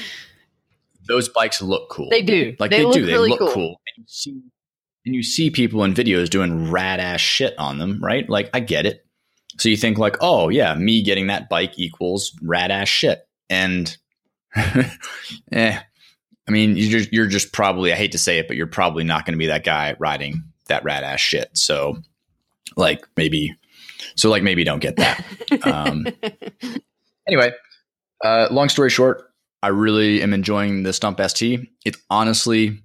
those 1.09 1.31
bikes 1.31 1.63
look 1.63 1.89
cool. 1.89 2.11
They 2.11 2.21
do. 2.21 2.55
Like 2.59 2.71
They 2.71 2.81
they, 2.81 2.85
look 2.85 2.93
do. 2.93 3.07
They 3.07 3.17
look 3.17 3.39
cool. 3.39 3.53
cool. 3.53 3.81
And 3.87 3.97
you 3.97 4.05
see, 4.07 4.43
and 5.07 5.15
you 5.15 5.23
see 5.23 5.51
people 5.51 5.85
in 5.85 5.95
videos 5.95 6.29
doing 6.29 6.71
rad 6.71 6.99
ass 6.99 7.21
shit 7.21 7.55
on 7.59 7.79
them, 7.79 8.01
right? 8.03 8.29
Like 8.29 8.51
I 8.53 8.61
get 8.61 8.85
it. 8.85 9.07
So 9.59 9.69
you 9.69 9.77
think 9.77 9.97
like, 9.97 10.17
oh 10.21 10.49
yeah, 10.49 10.75
me 10.75 11.03
getting 11.03 11.29
that 11.29 11.49
bike 11.49 11.79
equals 11.79 12.37
rad 12.43 12.71
ass 12.71 12.89
shit, 12.89 13.27
and 13.49 13.97
eh, 14.57 15.79
I 16.49 16.51
mean, 16.51 16.77
you're 16.77 16.91
just, 16.91 17.13
you're 17.13 17.27
just 17.27 17.53
probably 17.53 17.93
I 17.93 17.97
hate 17.97 18.13
to 18.13 18.19
say 18.19 18.39
it, 18.39 18.49
but 18.49 18.57
you're 18.57 18.67
probably 18.67 19.05
not 19.05 19.25
going 19.25 19.33
to 19.33 19.39
be 19.39 19.47
that 19.47 19.65
guy 19.65 19.97
riding 19.99 20.43
that 20.67 20.85
rad 20.85 21.05
ass 21.05 21.21
shit. 21.21 21.49
So 21.55 21.97
like 22.77 23.07
maybe, 23.17 23.57
so 24.17 24.29
like 24.29 24.43
maybe 24.43 24.65
don't 24.65 24.81
get 24.81 24.97
that. 24.97 25.25
Um, 25.63 26.07
anyway, 27.29 27.53
uh, 28.23 28.49
long 28.51 28.69
story 28.69 28.91
short, 28.91 29.23
I 29.63 29.69
really 29.69 30.21
am 30.23 30.35
enjoying 30.35 30.83
the 30.83 30.93
Stump 30.93 31.21
ST. 31.21 31.61
It's 31.85 31.99
honestly, 32.11 32.83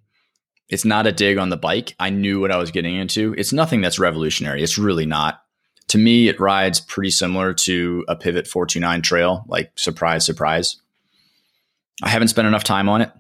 it's 0.71 0.85
not 0.85 1.05
a 1.05 1.11
dig 1.11 1.37
on 1.37 1.49
the 1.49 1.57
bike. 1.57 1.95
I 1.99 2.09
knew 2.09 2.39
what 2.39 2.51
I 2.51 2.57
was 2.57 2.71
getting 2.71 2.95
into. 2.95 3.35
It's 3.37 3.51
nothing 3.51 3.81
that's 3.81 3.99
revolutionary. 3.99 4.63
It's 4.63 4.77
really 4.77 5.05
not. 5.05 5.41
To 5.89 5.97
me, 5.97 6.29
it 6.29 6.39
rides 6.39 6.79
pretty 6.79 7.11
similar 7.11 7.53
to 7.53 8.05
a 8.07 8.15
Pivot 8.15 8.47
429 8.47 9.01
trail. 9.01 9.43
Like, 9.49 9.73
surprise, 9.75 10.25
surprise. 10.25 10.77
I 12.01 12.07
haven't 12.07 12.29
spent 12.29 12.47
enough 12.47 12.63
time 12.63 12.87
on 12.87 13.01
it. 13.01 13.11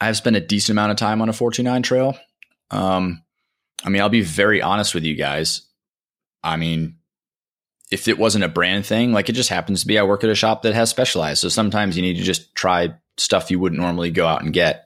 I 0.00 0.04
have 0.04 0.18
spent 0.18 0.36
a 0.36 0.40
decent 0.40 0.74
amount 0.74 0.90
of 0.90 0.98
time 0.98 1.22
on 1.22 1.30
a 1.30 1.32
429 1.32 1.82
trail. 1.82 2.18
Um, 2.70 3.22
I 3.82 3.88
mean, 3.88 4.02
I'll 4.02 4.10
be 4.10 4.20
very 4.20 4.60
honest 4.60 4.94
with 4.94 5.04
you 5.04 5.14
guys. 5.14 5.62
I 6.44 6.58
mean, 6.58 6.96
if 7.90 8.06
it 8.06 8.18
wasn't 8.18 8.44
a 8.44 8.48
brand 8.48 8.84
thing, 8.84 9.12
like 9.12 9.30
it 9.30 9.32
just 9.34 9.48
happens 9.48 9.80
to 9.80 9.86
be, 9.86 9.98
I 9.98 10.02
work 10.02 10.24
at 10.24 10.30
a 10.30 10.34
shop 10.34 10.62
that 10.62 10.74
has 10.74 10.90
specialized. 10.90 11.40
So 11.40 11.48
sometimes 11.48 11.96
you 11.96 12.02
need 12.02 12.18
to 12.18 12.22
just 12.22 12.54
try 12.54 12.94
stuff 13.16 13.50
you 13.50 13.58
wouldn't 13.58 13.80
normally 13.80 14.10
go 14.10 14.26
out 14.26 14.42
and 14.42 14.52
get. 14.52 14.85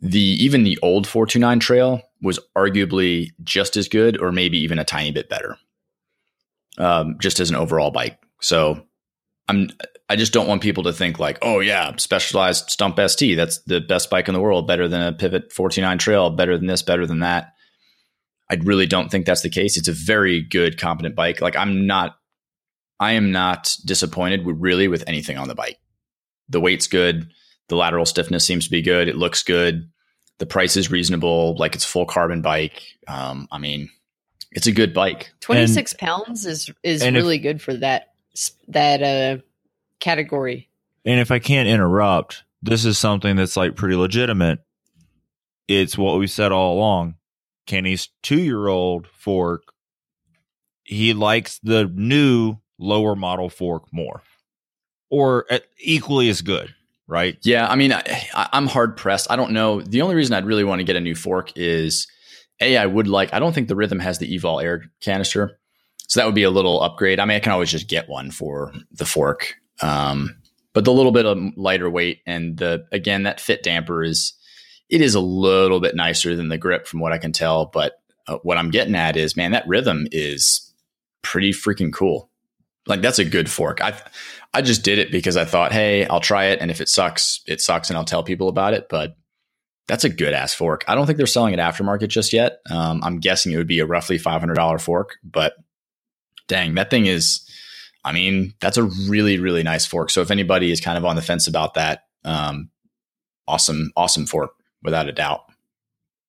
The 0.00 0.20
even 0.20 0.64
the 0.64 0.78
old 0.82 1.06
429 1.06 1.60
trail 1.60 2.02
was 2.22 2.38
arguably 2.56 3.30
just 3.42 3.76
as 3.76 3.88
good, 3.88 4.20
or 4.20 4.32
maybe 4.32 4.58
even 4.58 4.78
a 4.78 4.84
tiny 4.84 5.10
bit 5.10 5.28
better. 5.28 5.56
Um, 6.76 7.16
just 7.20 7.40
as 7.40 7.50
an 7.50 7.56
overall 7.56 7.90
bike. 7.90 8.18
So 8.40 8.84
I'm 9.48 9.70
I 10.08 10.16
just 10.16 10.32
don't 10.32 10.46
want 10.46 10.62
people 10.62 10.84
to 10.84 10.92
think 10.92 11.18
like, 11.18 11.38
oh 11.42 11.60
yeah, 11.60 11.94
specialized 11.96 12.70
stump 12.70 12.98
ST, 12.98 13.36
that's 13.36 13.58
the 13.62 13.80
best 13.80 14.08
bike 14.08 14.28
in 14.28 14.34
the 14.34 14.40
world, 14.40 14.66
better 14.66 14.88
than 14.88 15.02
a 15.02 15.12
pivot 15.12 15.52
49 15.52 15.98
trail, 15.98 16.30
better 16.30 16.56
than 16.56 16.66
this, 16.66 16.82
better 16.82 17.06
than 17.06 17.20
that. 17.20 17.52
I 18.50 18.54
really 18.62 18.86
don't 18.86 19.10
think 19.10 19.26
that's 19.26 19.42
the 19.42 19.50
case. 19.50 19.76
It's 19.76 19.88
a 19.88 19.92
very 19.92 20.40
good, 20.40 20.78
competent 20.78 21.14
bike. 21.14 21.42
Like 21.42 21.56
I'm 21.56 21.86
not, 21.86 22.16
I 22.98 23.12
am 23.12 23.32
not 23.32 23.74
disappointed 23.84 24.46
really 24.46 24.88
with 24.88 25.04
anything 25.06 25.36
on 25.36 25.48
the 25.48 25.54
bike. 25.54 25.78
The 26.48 26.60
weight's 26.60 26.86
good. 26.86 27.30
The 27.68 27.76
lateral 27.76 28.06
stiffness 28.06 28.46
seems 28.46 28.64
to 28.64 28.70
be 28.70 28.82
good. 28.82 29.08
It 29.08 29.16
looks 29.16 29.42
good. 29.42 29.90
The 30.38 30.46
price 30.46 30.76
is 30.76 30.90
reasonable. 30.90 31.56
Like 31.56 31.74
it's 31.74 31.84
a 31.84 31.88
full 31.88 32.06
carbon 32.06 32.42
bike. 32.42 32.82
Um, 33.06 33.48
I 33.50 33.58
mean, 33.58 33.90
it's 34.52 34.66
a 34.66 34.72
good 34.72 34.94
bike. 34.94 35.30
26 35.40 35.94
pounds 35.94 36.46
is 36.46 36.70
is 36.82 37.02
and 37.02 37.16
if- 37.16 37.22
really 37.22 37.38
good 37.38 37.60
for 37.60 37.74
that 37.74 38.14
that 38.68 39.02
uh 39.02 39.42
category. 40.00 40.68
And 41.04 41.20
if 41.20 41.30
I 41.30 41.38
can't 41.38 41.68
interrupt, 41.68 42.44
this 42.62 42.84
is 42.84 42.98
something 42.98 43.36
that's 43.36 43.56
like 43.56 43.76
pretty 43.76 43.96
legitimate. 43.96 44.60
It's 45.66 45.98
what 45.98 46.18
we 46.18 46.26
said 46.26 46.52
all 46.52 46.74
along. 46.74 47.14
Kenny's 47.66 48.08
two 48.22 48.40
year 48.40 48.68
old 48.68 49.06
fork, 49.08 49.72
he 50.84 51.12
likes 51.12 51.58
the 51.62 51.84
new 51.92 52.56
lower 52.78 53.14
model 53.14 53.50
fork 53.50 53.84
more 53.92 54.22
or 55.10 55.46
at, 55.50 55.64
equally 55.78 56.28
as 56.28 56.42
good, 56.42 56.74
right? 57.08 57.38
Yeah, 57.42 57.66
I 57.66 57.74
mean, 57.74 57.92
I, 57.92 58.02
I'm 58.34 58.66
hard 58.66 58.96
pressed. 58.96 59.30
I 59.30 59.36
don't 59.36 59.52
know. 59.52 59.80
The 59.80 60.02
only 60.02 60.14
reason 60.14 60.34
I'd 60.34 60.44
really 60.44 60.64
want 60.64 60.78
to 60.80 60.84
get 60.84 60.94
a 60.94 61.00
new 61.00 61.14
fork 61.14 61.52
is 61.56 62.06
a. 62.60 62.76
I 62.76 62.86
would 62.86 63.08
like. 63.08 63.32
I 63.34 63.40
don't 63.40 63.52
think 63.52 63.66
the 63.66 63.76
Rhythm 63.76 63.98
has 63.98 64.18
the 64.18 64.38
Evol 64.38 64.62
Air 64.62 64.84
canister, 65.00 65.58
so 66.06 66.20
that 66.20 66.26
would 66.26 66.34
be 66.34 66.44
a 66.44 66.50
little 66.50 66.80
upgrade. 66.80 67.18
I 67.18 67.24
mean, 67.24 67.36
I 67.36 67.40
can 67.40 67.52
always 67.52 67.70
just 67.70 67.88
get 67.88 68.08
one 68.08 68.30
for 68.30 68.72
the 68.92 69.06
fork, 69.06 69.54
um, 69.80 70.36
but 70.74 70.84
the 70.84 70.92
little 70.92 71.12
bit 71.12 71.26
of 71.26 71.38
lighter 71.56 71.90
weight 71.90 72.20
and 72.26 72.56
the 72.58 72.86
again 72.92 73.24
that 73.24 73.40
fit 73.40 73.62
damper 73.62 74.04
is 74.04 74.34
it 74.88 75.00
is 75.00 75.14
a 75.14 75.20
little 75.20 75.80
bit 75.80 75.96
nicer 75.96 76.36
than 76.36 76.48
the 76.48 76.58
grip 76.58 76.86
from 76.86 77.00
what 77.00 77.12
I 77.12 77.18
can 77.18 77.32
tell. 77.32 77.66
But 77.66 77.94
uh, 78.26 78.38
what 78.42 78.58
I'm 78.58 78.70
getting 78.70 78.94
at 78.94 79.16
is, 79.16 79.36
man, 79.36 79.52
that 79.52 79.66
Rhythm 79.66 80.06
is 80.12 80.72
pretty 81.22 81.52
freaking 81.52 81.92
cool. 81.92 82.30
Like 82.86 83.02
that's 83.02 83.18
a 83.18 83.24
good 83.24 83.50
fork. 83.50 83.82
I 83.82 84.00
I 84.54 84.62
just 84.62 84.82
did 84.82 84.98
it 84.98 85.12
because 85.12 85.36
I 85.36 85.44
thought, 85.44 85.72
hey, 85.72 86.06
I'll 86.06 86.20
try 86.20 86.46
it, 86.46 86.60
and 86.60 86.70
if 86.70 86.80
it 86.80 86.88
sucks, 86.88 87.42
it 87.46 87.60
sucks, 87.60 87.90
and 87.90 87.96
I'll 87.96 88.04
tell 88.04 88.22
people 88.22 88.48
about 88.48 88.74
it. 88.74 88.88
But 88.88 89.16
that's 89.86 90.04
a 90.04 90.08
good 90.08 90.34
ass 90.34 90.54
fork. 90.54 90.84
I 90.88 90.94
don't 90.94 91.06
think 91.06 91.18
they're 91.18 91.26
selling 91.26 91.54
it 91.54 91.60
aftermarket 91.60 92.08
just 92.08 92.32
yet. 92.32 92.58
Um, 92.70 93.00
I'm 93.02 93.20
guessing 93.20 93.52
it 93.52 93.56
would 93.56 93.66
be 93.66 93.80
a 93.80 93.86
roughly 93.86 94.18
five 94.18 94.40
hundred 94.40 94.54
dollar 94.54 94.78
fork, 94.78 95.16
but 95.22 95.54
dang, 96.46 96.74
that 96.74 96.90
thing 96.90 97.06
is. 97.06 97.44
I 98.04 98.12
mean, 98.12 98.54
that's 98.60 98.78
a 98.78 98.84
really 99.08 99.38
really 99.38 99.62
nice 99.62 99.84
fork. 99.84 100.10
So 100.10 100.22
if 100.22 100.30
anybody 100.30 100.70
is 100.70 100.80
kind 100.80 100.96
of 100.96 101.04
on 101.04 101.16
the 101.16 101.20
fence 101.22 101.46
about 101.46 101.74
that, 101.74 102.04
um, 102.24 102.70
awesome 103.46 103.90
awesome 103.96 104.24
fork 104.24 104.52
without 104.82 105.08
a 105.08 105.12
doubt. 105.12 105.40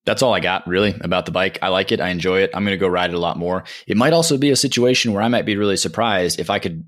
That's 0.06 0.24
all 0.24 0.34
I 0.34 0.40
got 0.40 0.68
really 0.68 0.96
about 1.02 1.26
the 1.26 1.32
bike. 1.32 1.60
I 1.62 1.68
like 1.68 1.92
it. 1.92 2.02
I 2.02 2.10
enjoy 2.10 2.40
it. 2.42 2.52
I'm 2.54 2.66
going 2.66 2.74
to 2.74 2.80
go 2.80 2.88
ride 2.88 3.12
it 3.12 3.16
a 3.16 3.20
lot 3.20 3.38
more. 3.38 3.64
It 3.86 3.98
might 3.98 4.14
also 4.14 4.38
be 4.38 4.50
a 4.50 4.56
situation 4.56 5.14
where 5.14 5.22
I 5.22 5.28
might 5.28 5.46
be 5.46 5.56
really 5.56 5.78
surprised 5.78 6.40
if 6.40 6.50
I 6.50 6.58
could 6.58 6.84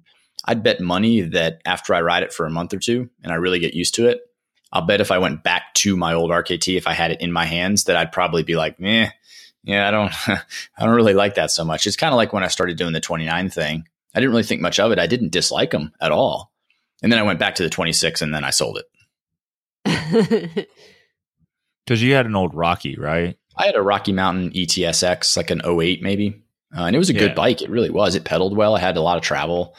I'd 0.46 0.64
bet 0.64 0.82
money 0.82 1.22
that 1.22 1.62
after 1.66 1.94
I 1.94 2.02
ride 2.02 2.24
it 2.24 2.34
for 2.34 2.46
a 2.46 2.50
month 2.52 2.74
or 2.74 2.80
two 2.80 3.10
and 3.24 3.32
I 3.32 3.36
really 3.36 3.60
get 3.60 3.74
used 3.74 3.96
to 3.96 4.08
it, 4.08 4.22
I'll 4.74 4.82
bet 4.86 5.02
if 5.02 5.12
I 5.12 5.18
went 5.20 5.44
back 5.44 5.74
to 5.76 5.96
my 5.98 6.14
old 6.14 6.32
RKT, 6.32 6.78
if 6.78 6.88
I 6.88 6.94
had 6.94 7.12
it 7.12 7.22
in 7.22 7.32
my 7.32 7.46
hands, 7.46 7.84
that 7.86 7.96
I'd 7.98 8.12
probably 8.12 8.42
be 8.44 8.56
like, 8.56 8.78
eh, 8.82 9.10
yeah, 9.64 9.88
I 9.88 9.92
don't, 9.92 10.12
I 10.30 10.86
don't 10.86 10.96
really 10.96 11.14
like 11.14 11.36
that 11.36 11.52
so 11.52 11.64
much. 11.66 11.86
It's 11.86 11.96
kind 11.98 12.14
of 12.14 12.18
like 12.18 12.34
when 12.34 12.44
I 12.44 12.48
started 12.48 12.78
doing 12.78 12.94
the 12.94 13.02
29 13.02 13.50
thing. 13.50 13.88
I 14.16 14.20
didn't 14.20 14.32
really 14.32 14.44
think 14.44 14.62
much 14.62 14.80
of 14.80 14.92
it. 14.92 15.00
I 15.00 15.08
didn't 15.08 15.32
dislike 15.32 15.72
them 15.72 15.94
at 16.02 16.12
all. 16.12 16.52
And 17.04 17.12
then 17.12 17.20
I 17.20 17.24
went 17.24 17.40
back 17.40 17.56
to 17.56 17.64
the 17.64 17.70
26 17.70 18.22
and 18.22 18.34
then 18.34 18.44
I 18.44 18.50
sold 18.50 18.80
it. 19.86 20.68
Because 21.86 22.02
you 22.04 22.14
had 22.14 22.26
an 22.28 22.36
old 22.36 22.54
Rocky, 22.54 22.96
right? 22.96 23.38
I 23.58 23.66
had 23.66 23.76
a 23.76 23.82
Rocky 23.82 24.14
Mountain 24.14 24.52
ETSX, 24.52 25.36
like 25.36 25.50
an 25.50 25.62
08 25.66 26.02
maybe. 26.02 26.42
Uh, 26.78 26.84
and 26.84 26.96
it 26.96 27.00
was 27.00 27.10
a 27.10 27.14
Yeah. 27.14 27.20
good 27.22 27.36
bike. 27.36 27.62
It 27.62 27.70
really 27.70 27.90
was. 27.90 28.16
It 28.16 28.24
pedaled 28.24 28.56
well. 28.56 28.76
I 28.76 28.80
had 28.80 28.96
a 28.98 29.02
lot 29.02 29.18
of 29.18 29.24
travel. 29.24 29.76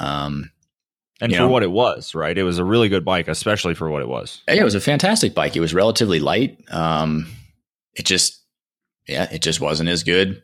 Um, 0.00 0.50
And 1.20 1.32
for 1.32 1.40
know? 1.40 1.48
what 1.48 1.62
it 1.62 1.70
was, 1.70 2.14
right? 2.14 2.36
It 2.36 2.42
was 2.42 2.58
a 2.58 2.64
really 2.64 2.88
good 2.88 3.04
bike, 3.04 3.28
especially 3.28 3.74
for 3.74 3.88
what 3.90 4.02
it 4.02 4.08
was. 4.08 4.42
Yeah, 4.48 4.54
it 4.54 4.64
was 4.64 4.74
a 4.74 4.80
fantastic 4.80 5.34
bike. 5.34 5.56
It 5.56 5.60
was 5.60 5.74
relatively 5.74 6.18
light. 6.20 6.58
Um, 6.70 7.26
it 7.94 8.04
just, 8.06 8.42
yeah, 9.06 9.28
it 9.32 9.40
just 9.42 9.60
wasn't 9.60 9.88
as 9.88 10.02
good 10.02 10.42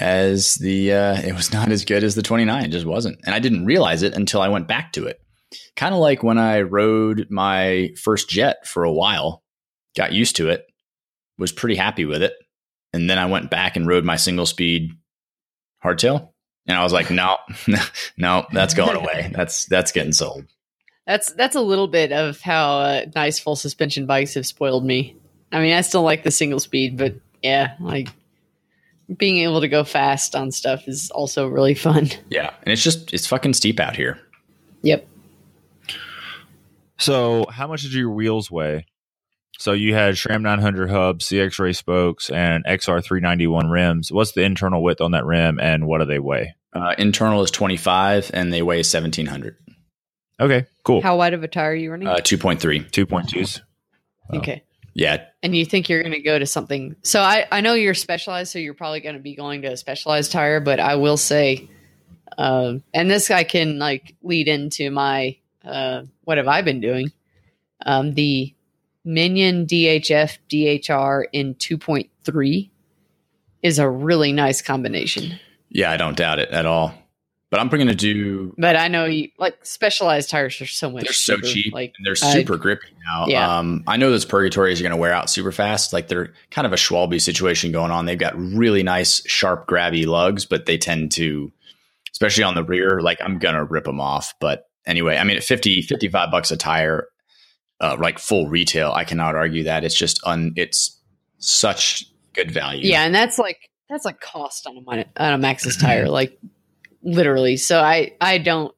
as 0.00 0.54
the. 0.54 0.92
Uh, 0.92 1.20
it 1.22 1.34
was 1.34 1.52
not 1.52 1.70
as 1.70 1.84
good 1.84 2.02
as 2.04 2.14
the 2.14 2.22
29. 2.22 2.64
It 2.64 2.68
just 2.68 2.86
wasn't, 2.86 3.20
and 3.24 3.34
I 3.34 3.38
didn't 3.38 3.66
realize 3.66 4.02
it 4.02 4.14
until 4.14 4.40
I 4.40 4.48
went 4.48 4.66
back 4.68 4.92
to 4.94 5.06
it. 5.06 5.20
Kind 5.76 5.94
of 5.94 6.00
like 6.00 6.22
when 6.22 6.38
I 6.38 6.62
rode 6.62 7.26
my 7.30 7.90
first 8.02 8.28
jet 8.28 8.66
for 8.66 8.84
a 8.84 8.92
while, 8.92 9.42
got 9.96 10.12
used 10.12 10.36
to 10.36 10.48
it, 10.48 10.66
was 11.38 11.52
pretty 11.52 11.76
happy 11.76 12.04
with 12.04 12.22
it, 12.22 12.32
and 12.92 13.08
then 13.08 13.18
I 13.18 13.26
went 13.26 13.50
back 13.50 13.76
and 13.76 13.86
rode 13.86 14.04
my 14.04 14.16
single 14.16 14.46
speed 14.46 14.90
hardtail, 15.84 16.30
and 16.66 16.76
I 16.76 16.82
was 16.82 16.92
like, 16.92 17.10
no, 17.10 17.36
no, 18.16 18.46
that's 18.52 18.74
going 18.80 18.96
away. 18.96 19.30
That's 19.34 19.66
that's 19.66 19.92
getting 19.92 20.12
sold. 20.12 20.44
That's 21.06 21.32
that's 21.32 21.56
a 21.56 21.60
little 21.60 21.88
bit 21.88 22.12
of 22.12 22.40
how 22.40 22.78
uh, 22.78 23.06
nice 23.14 23.38
full 23.38 23.56
suspension 23.56 24.06
bikes 24.06 24.34
have 24.34 24.46
spoiled 24.46 24.84
me. 24.84 25.16
I 25.52 25.60
mean, 25.60 25.74
I 25.74 25.82
still 25.82 26.02
like 26.02 26.22
the 26.22 26.30
single 26.30 26.60
speed, 26.60 26.96
but 26.96 27.14
yeah, 27.42 27.74
like 27.78 28.08
being 29.16 29.38
able 29.38 29.60
to 29.60 29.68
go 29.68 29.84
fast 29.84 30.34
on 30.34 30.50
stuff 30.50 30.88
is 30.88 31.10
also 31.10 31.46
really 31.46 31.74
fun. 31.74 32.10
Yeah, 32.30 32.50
and 32.62 32.72
it's 32.72 32.82
just 32.82 33.12
it's 33.12 33.26
fucking 33.26 33.54
steep 33.54 33.78
out 33.78 33.96
here. 33.96 34.18
Yep. 34.82 35.06
So, 36.98 37.46
how 37.50 37.66
much 37.66 37.82
did 37.82 37.92
your 37.92 38.10
wheels 38.10 38.50
weigh? 38.50 38.86
So 39.58 39.72
you 39.72 39.94
had 39.94 40.14
SRAM 40.14 40.42
900 40.42 40.90
hub, 40.90 41.20
CX 41.20 41.58
Ray 41.58 41.72
spokes, 41.72 42.28
and 42.30 42.64
XR 42.64 43.02
391 43.02 43.68
rims. 43.70 44.10
What's 44.12 44.32
the 44.32 44.42
internal 44.42 44.82
width 44.82 45.00
on 45.00 45.12
that 45.12 45.24
rim, 45.24 45.58
and 45.60 45.86
what 45.86 45.98
do 45.98 46.04
they 46.04 46.18
weigh? 46.18 46.54
Uh, 46.72 46.94
internal 46.98 47.42
is 47.42 47.50
25 47.52 48.32
and 48.34 48.52
they 48.52 48.60
weigh 48.62 48.78
1700. 48.78 49.56
Okay, 50.40 50.66
cool. 50.82 51.00
How 51.02 51.16
wide 51.16 51.32
of 51.32 51.44
a 51.44 51.48
tire 51.48 51.70
are 51.70 51.74
you 51.74 51.90
running? 51.92 52.08
Uh, 52.08 52.16
2.3. 52.16 52.90
Two 52.90 53.06
point 53.06 53.28
twos. 53.28 53.60
okay. 54.32 54.64
Yeah. 54.92 55.24
And 55.42 55.54
you 55.54 55.64
think 55.64 55.88
you're 55.88 56.02
going 56.02 56.14
to 56.14 56.20
go 56.20 56.38
to 56.38 56.46
something. 56.46 56.96
So 57.02 57.20
I, 57.20 57.46
I 57.52 57.60
know 57.60 57.74
you're 57.74 57.94
specialized, 57.94 58.50
so 58.52 58.58
you're 58.58 58.74
probably 58.74 59.00
going 59.00 59.14
to 59.14 59.20
be 59.22 59.36
going 59.36 59.62
to 59.62 59.68
a 59.68 59.76
specialized 59.76 60.32
tire, 60.32 60.58
but 60.60 60.80
I 60.80 60.96
will 60.96 61.16
say 61.16 61.68
Um, 62.36 62.82
and 62.92 63.08
this 63.10 63.30
I 63.30 63.44
can 63.44 63.78
like 63.78 64.16
lead 64.22 64.48
into 64.48 64.90
my 64.90 65.36
uh, 65.64 66.02
what 66.24 66.38
have 66.38 66.48
I 66.48 66.62
been 66.62 66.80
doing? 66.80 67.12
Um, 67.86 68.14
the 68.14 68.54
Minion 69.04 69.66
DHF 69.66 70.38
DHR 70.50 71.24
in 71.32 71.54
2.3 71.56 72.70
is 73.62 73.78
a 73.78 73.88
really 73.88 74.32
nice 74.32 74.62
combination. 74.62 75.38
Yeah, 75.68 75.90
I 75.90 75.96
don't 75.96 76.16
doubt 76.16 76.38
it 76.38 76.50
at 76.50 76.66
all. 76.66 76.94
But 77.50 77.60
I'm 77.60 77.68
going 77.68 77.86
to 77.86 77.94
do. 77.94 78.52
But 78.58 78.74
I 78.74 78.88
know 78.88 79.04
you 79.04 79.28
like 79.38 79.64
specialized 79.64 80.28
tires 80.28 80.60
are 80.60 80.66
so 80.66 80.90
much. 80.90 81.04
They're 81.04 81.12
so 81.12 81.36
cheaper. 81.36 81.46
cheap 81.46 81.72
Like 81.74 81.92
and 81.96 82.04
they're 82.04 82.28
I- 82.28 82.32
super 82.32 82.56
grippy 82.56 82.88
now. 83.06 83.26
Yeah. 83.28 83.58
Um, 83.58 83.84
I 83.86 83.96
know 83.96 84.10
those 84.10 84.24
purgatories 84.24 84.80
are 84.80 84.82
going 84.82 84.90
to 84.90 84.96
wear 84.96 85.12
out 85.12 85.30
super 85.30 85.52
fast. 85.52 85.92
Like 85.92 86.08
they're 86.08 86.32
kind 86.50 86.66
of 86.66 86.72
a 86.72 86.76
Schwalbe 86.76 87.20
situation 87.20 87.70
going 87.70 87.92
on. 87.92 88.06
They've 88.06 88.18
got 88.18 88.36
really 88.36 88.82
nice, 88.82 89.22
sharp, 89.28 89.68
grabby 89.68 90.04
lugs, 90.04 90.46
but 90.46 90.66
they 90.66 90.78
tend 90.78 91.12
to, 91.12 91.52
especially 92.10 92.42
on 92.42 92.56
the 92.56 92.64
rear, 92.64 93.00
like 93.00 93.18
I'm 93.22 93.38
going 93.38 93.54
to 93.54 93.62
rip 93.64 93.84
them 93.84 94.00
off. 94.00 94.34
But 94.40 94.68
anyway, 94.84 95.16
I 95.16 95.22
mean, 95.22 95.36
at 95.36 95.44
50, 95.44 95.82
55 95.82 96.32
bucks 96.32 96.50
a 96.50 96.56
tire, 96.56 97.06
uh, 97.84 97.96
like 97.98 98.18
full 98.18 98.48
retail, 98.48 98.92
I 98.92 99.04
cannot 99.04 99.34
argue 99.34 99.64
that. 99.64 99.84
It's 99.84 99.94
just 99.94 100.20
un, 100.24 100.52
it's 100.56 100.98
such 101.38 102.06
good 102.32 102.50
value. 102.50 102.90
Yeah, 102.90 103.04
and 103.04 103.14
that's 103.14 103.38
like 103.38 103.70
that's 103.90 104.04
like 104.04 104.20
cost 104.20 104.66
on 104.66 104.78
a 104.78 104.80
mon- 104.80 105.04
on 105.16 105.32
a 105.34 105.38
Maxxis 105.38 105.78
tire, 105.80 106.08
like 106.08 106.38
literally. 107.02 107.56
So 107.56 107.80
I 107.80 108.12
I 108.20 108.38
don't 108.38 108.74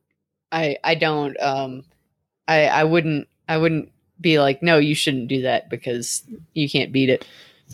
I 0.51 0.77
I 0.83 0.97
don't 0.97 1.41
um 1.41 1.85
I 2.49 2.67
I 2.67 2.85
wouldn't 2.85 3.29
I 3.49 3.59
wouldn't 3.59 3.93
be 4.21 4.41
like 4.41 4.63
no 4.63 4.79
you 4.79 4.95
shouldn't 4.95 5.29
do 5.29 5.43
that 5.43 5.71
because 5.71 6.23
you 6.53 6.69
can't 6.69 6.93
beat 6.93 7.09
it. 7.09 7.25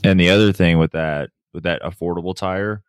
And 0.04 0.20
the 0.20 0.30
other 0.30 0.52
thing 0.52 0.78
with 0.78 0.92
that 0.92 1.30
with 1.54 1.62
that 1.62 1.82
affordable 1.82 2.36
tire 2.36 2.82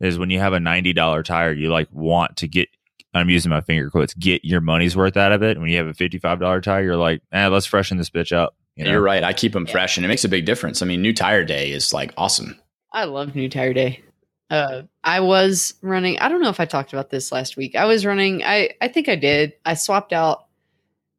is 0.00 0.18
when 0.18 0.30
you 0.30 0.40
have 0.40 0.52
a 0.52 0.60
ninety 0.60 0.92
dollar 0.92 1.22
tire, 1.22 1.52
you 1.52 1.70
like 1.70 1.88
want 1.92 2.38
to 2.38 2.48
get. 2.48 2.68
I'm 3.14 3.30
using 3.30 3.50
my 3.50 3.60
finger 3.62 3.90
quotes. 3.90 4.14
Get 4.14 4.44
your 4.44 4.60
money's 4.60 4.96
worth 4.96 5.16
out 5.16 5.32
of 5.32 5.42
it. 5.42 5.58
When 5.58 5.68
you 5.70 5.78
have 5.78 5.86
a 5.86 5.94
fifty 5.94 6.18
five 6.18 6.40
dollar 6.40 6.60
tire, 6.60 6.82
you're 6.84 6.96
like, 6.96 7.22
eh, 7.32 7.46
let's 7.48 7.66
freshen 7.66 7.96
this 7.98 8.10
bitch 8.10 8.32
up. 8.32 8.54
You 8.76 8.84
know? 8.84 8.92
You're 8.92 9.00
right. 9.00 9.24
I 9.24 9.32
keep 9.32 9.52
them 9.52 9.64
Yeah. 9.66 9.72
fresh 9.72 9.96
and 9.96 10.04
it 10.04 10.08
makes 10.08 10.24
a 10.24 10.28
big 10.28 10.44
difference. 10.44 10.82
I 10.82 10.86
mean, 10.86 11.02
new 11.02 11.12
tire 11.14 11.44
day 11.44 11.72
is 11.72 11.92
like 11.92 12.12
awesome. 12.16 12.58
I 12.92 13.04
love 13.04 13.34
New 13.34 13.48
Tire 13.50 13.72
Day. 13.74 14.02
Uh, 14.50 14.82
I 15.04 15.20
was 15.20 15.74
running. 15.82 16.18
I 16.20 16.28
don't 16.30 16.40
know 16.40 16.48
if 16.48 16.58
I 16.60 16.64
talked 16.64 16.92
about 16.94 17.10
this 17.10 17.30
last 17.32 17.56
week. 17.58 17.74
I 17.76 17.84
was 17.84 18.06
running. 18.06 18.42
I 18.42 18.70
I 18.80 18.88
think 18.88 19.08
I 19.08 19.16
did. 19.16 19.52
I 19.66 19.74
swapped 19.74 20.12
out 20.14 20.46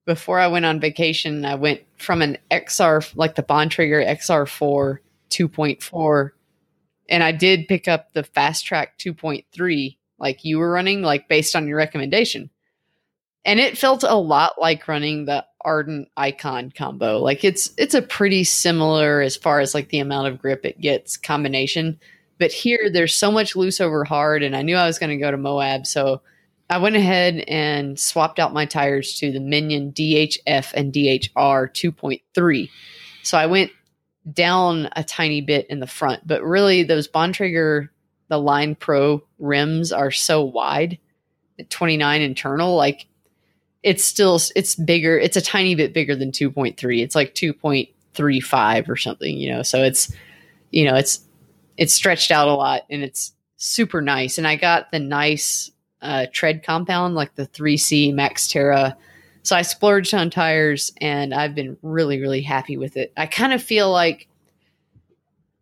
before 0.08 0.40
I 0.40 0.48
went 0.48 0.66
on 0.66 0.80
vacation. 0.80 1.46
I 1.46 1.54
went 1.56 1.82
from 1.98 2.24
an 2.24 2.38
XR 2.50 3.12
like 3.16 3.36
the 3.36 3.44
Bontrager 3.44 4.04
XR4 4.08 4.98
2.4, 5.30 6.32
and 7.08 7.24
I 7.24 7.32
did 7.32 7.68
pick 7.68 7.88
up 7.88 8.14
the 8.14 8.24
Fast 8.24 8.66
Track 8.66 8.98
2.3 8.98 9.98
like 10.20 10.46
you 10.46 10.60
were 10.60 10.72
running, 10.72 11.02
like 11.02 11.28
based 11.28 11.56
on 11.56 11.68
your 11.68 11.78
recommendation. 11.78 12.50
And 13.46 13.60
it 13.60 13.78
felt 13.78 14.04
a 14.04 14.16
lot 14.16 14.54
like 14.60 14.88
running 14.88 15.26
the 15.26 15.46
Ardent 15.62 16.10
Icon 16.18 16.72
combo. 16.72 17.20
Like 17.20 17.44
it's 17.44 17.72
it's 17.78 17.94
a 17.94 18.02
pretty 18.02 18.44
similar 18.44 19.22
as 19.22 19.36
far 19.36 19.60
as 19.60 19.74
like 19.74 19.90
the 19.90 20.00
amount 20.00 20.28
of 20.28 20.40
grip 20.40 20.66
it 20.66 20.80
gets 20.80 21.18
combination. 21.18 22.00
But 22.38 22.52
here 22.52 22.90
there's 22.92 23.16
so 23.16 23.32
much 23.32 23.56
loose 23.56 23.82
over 23.82 24.04
hard, 24.04 24.44
and 24.44 24.56
I 24.56 24.62
knew 24.62 24.76
I 24.76 24.88
was 24.88 25.00
going 25.00 25.10
to 25.10 25.18
go 25.18 25.32
to 25.32 25.38
Moab, 25.38 25.86
so 25.86 26.22
I 26.70 26.78
went 26.78 26.96
ahead 26.96 27.44
and 27.48 28.00
swapped 28.00 28.40
out 28.40 28.54
my 28.54 28.66
tires 28.66 29.16
to 29.20 29.32
the 29.32 29.40
Minion 29.40 29.92
DHF 29.92 30.74
and 30.74 30.94
DHR 30.94 31.32
2.3. 31.34 32.70
So 33.24 33.38
I 33.38 33.48
went 33.48 33.72
down 34.32 34.88
a 34.96 35.04
tiny 35.04 35.42
bit 35.42 35.66
in 35.68 35.80
the 35.80 35.88
front, 35.88 36.26
but 36.28 36.44
really 36.44 36.84
those 36.84 37.08
Bontrager, 37.08 37.90
the 38.30 38.40
Line 38.40 38.76
Pro 38.76 39.24
rims 39.38 39.92
are 39.92 40.12
so 40.12 40.44
wide, 40.44 40.98
29 41.70 42.22
internal, 42.22 42.76
like 42.76 43.08
it's 43.84 44.04
still 44.04 44.40
it's 44.56 44.76
bigger. 44.76 45.18
It's 45.18 45.38
a 45.38 45.42
tiny 45.42 45.76
bit 45.76 45.94
bigger 45.94 46.16
than 46.16 46.32
2.3. 46.32 47.02
It's 47.02 47.16
like 47.16 47.34
2.35 47.34 48.90
or 48.90 48.96
something, 48.96 49.38
you 49.38 49.52
know. 49.52 49.62
So 49.62 49.84
it's 49.84 50.14
you 50.72 50.86
know, 50.86 50.96
it's 50.96 51.22
it's 51.78 51.94
stretched 51.94 52.32
out 52.32 52.48
a 52.48 52.54
lot 52.54 52.84
and 52.90 53.04
it's 53.04 53.34
super 53.58 54.02
nice. 54.02 54.38
And 54.38 54.48
I 54.48 54.56
got 54.56 54.92
the 54.92 55.00
nice 55.00 55.72
uh, 56.02 56.26
tread 56.32 56.64
compound, 56.64 57.16
like 57.16 57.36
the 57.36 57.48
3C 57.48 58.14
MaxxTerra. 58.14 58.96
So 59.44 59.56
I 59.56 59.62
splurged 59.62 60.14
on 60.14 60.30
tires 60.30 60.92
and 61.02 61.34
I've 61.34 61.56
been 61.56 61.78
really, 61.82 62.22
really 62.22 62.42
happy 62.42 62.78
with 62.78 62.98
it. 62.98 63.14
I 63.18 63.26
kind 63.26 63.54
of 63.54 63.62
feel 63.62 63.92
like, 63.92 64.28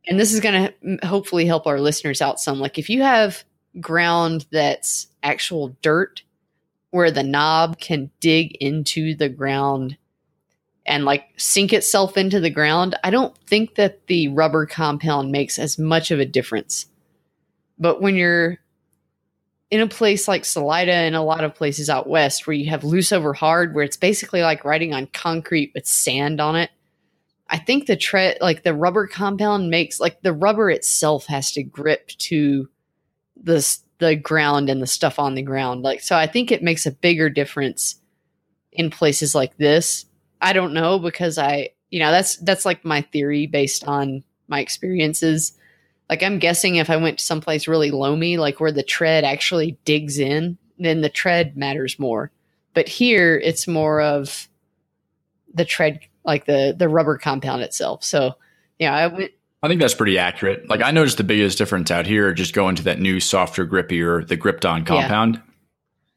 and 0.08 0.20
this 0.20 0.34
is 0.34 0.40
going 0.40 0.72
to 0.82 1.06
hopefully 1.06 1.46
help 1.46 1.68
our 1.68 1.80
listeners 1.80 2.22
out 2.22 2.40
some. 2.40 2.60
Like 2.60 2.78
if 2.78 2.90
you 2.90 3.02
have 3.02 3.44
ground 3.80 4.46
that's 4.52 5.08
actual 5.22 5.76
dirt 5.82 6.24
where 6.92 7.12
the 7.12 7.24
knob 7.24 7.80
can 7.80 8.10
dig 8.20 8.56
into 8.56 9.14
the 9.16 9.30
ground 9.30 9.98
and 10.86 11.04
like 11.04 11.26
sink 11.36 11.74
itself 11.74 12.18
into 12.18 12.40
the 12.40 12.50
ground, 12.50 12.96
I 13.04 13.10
don't 13.10 13.38
think 13.40 13.76
that 13.76 14.08
the 14.08 14.30
rubber 14.30 14.66
compound 14.66 15.32
makes 15.32 15.60
as 15.60 15.78
much 15.78 16.12
of 16.12 16.20
a 16.20 16.26
difference. 16.26 16.86
But 17.78 18.02
when 18.02 18.16
you're 18.16 18.60
in 19.70 19.82
a 19.82 19.88
place 19.88 20.30
like 20.30 20.46
Salida 20.46 20.94
and 20.94 21.16
a 21.16 21.22
lot 21.22 21.44
of 21.44 21.54
places 21.54 21.90
out 21.90 22.08
west 22.08 22.48
where 22.48 22.54
you 22.54 22.70
have 22.70 22.86
loose 22.86 23.12
over 23.12 23.34
hard, 23.34 23.76
where 23.76 23.84
it's 23.84 23.98
basically 23.98 24.42
like 24.42 24.64
riding 24.64 24.94
on 24.94 25.08
concrete 25.08 25.72
with 25.76 25.86
sand 25.86 26.40
on 26.40 26.56
it, 26.56 26.72
I 27.50 27.58
think 27.58 27.86
the 27.86 27.96
tread, 27.96 28.38
like 28.42 28.64
the 28.64 28.74
rubber 28.74 29.08
compound 29.08 29.70
makes 29.70 30.00
like 30.00 30.22
the 30.22 30.34
rubber 30.34 30.70
itself 30.70 31.28
has 31.28 31.52
to 31.54 31.64
grip 31.64 32.08
to 32.20 32.70
the 33.42 33.78
the 34.00 34.16
ground 34.16 34.70
and 34.70 34.82
the 34.82 34.88
stuff 34.88 35.18
on 35.20 35.36
the 35.36 35.42
ground. 35.42 35.82
Like 35.82 36.02
so, 36.02 36.16
I 36.16 36.28
think 36.28 36.52
it 36.52 36.64
makes 36.64 36.86
a 36.86 36.92
bigger 36.92 37.30
difference 37.30 37.96
in 38.72 38.90
places 38.90 39.34
like 39.34 39.58
this. 39.58 40.06
I 40.42 40.54
don't 40.54 40.74
know 40.74 41.00
because 41.00 41.38
I, 41.38 41.70
you 41.90 42.00
know, 42.00 42.12
that's 42.12 42.38
that's 42.38 42.66
like 42.66 42.86
my 42.86 43.02
theory 43.02 43.48
based 43.48 43.84
on 43.86 44.24
my 44.48 44.60
experiences. 44.60 45.54
Like 46.10 46.24
I'm 46.24 46.40
guessing 46.40 46.76
if 46.76 46.90
I 46.90 46.98
went 46.98 47.20
to 47.20 47.26
someplace 47.26 47.68
really 47.68 47.92
loamy, 47.92 48.38
like 48.38 48.60
where 48.60 48.72
the 48.72 48.84
tread 48.84 49.24
actually 49.24 49.78
digs 49.84 50.20
in, 50.20 50.58
then 50.78 51.02
the 51.02 51.10
tread 51.10 51.58
matters 51.58 51.98
more. 51.98 52.32
But 52.74 52.88
here 52.88 53.38
it's 53.38 53.68
more 53.68 54.02
of 54.02 54.48
the 55.54 55.66
tread, 55.66 56.00
like 56.28 56.46
the 56.46 56.76
the 56.78 56.90
rubber 56.90 57.18
compound 57.18 57.64
itself. 57.64 58.04
So 58.04 58.36
yeah, 58.78 58.94
I 58.94 59.08
went. 59.08 59.32
I 59.64 59.68
think 59.68 59.82
that's 59.82 59.96
pretty 59.96 60.20
accurate. 60.20 60.70
Like 60.70 60.84
I 60.84 60.92
noticed 60.92 61.18
the 61.18 61.24
biggest 61.24 61.58
difference 61.58 61.90
out 61.90 62.06
here 62.06 62.32
just 62.32 62.54
going 62.54 62.76
to 62.76 62.84
that 62.84 63.00
new 63.00 63.20
softer, 63.20 63.66
grippier, 63.66 64.28
the 64.28 64.38
Gripton 64.38 64.86
compound. 64.86 65.42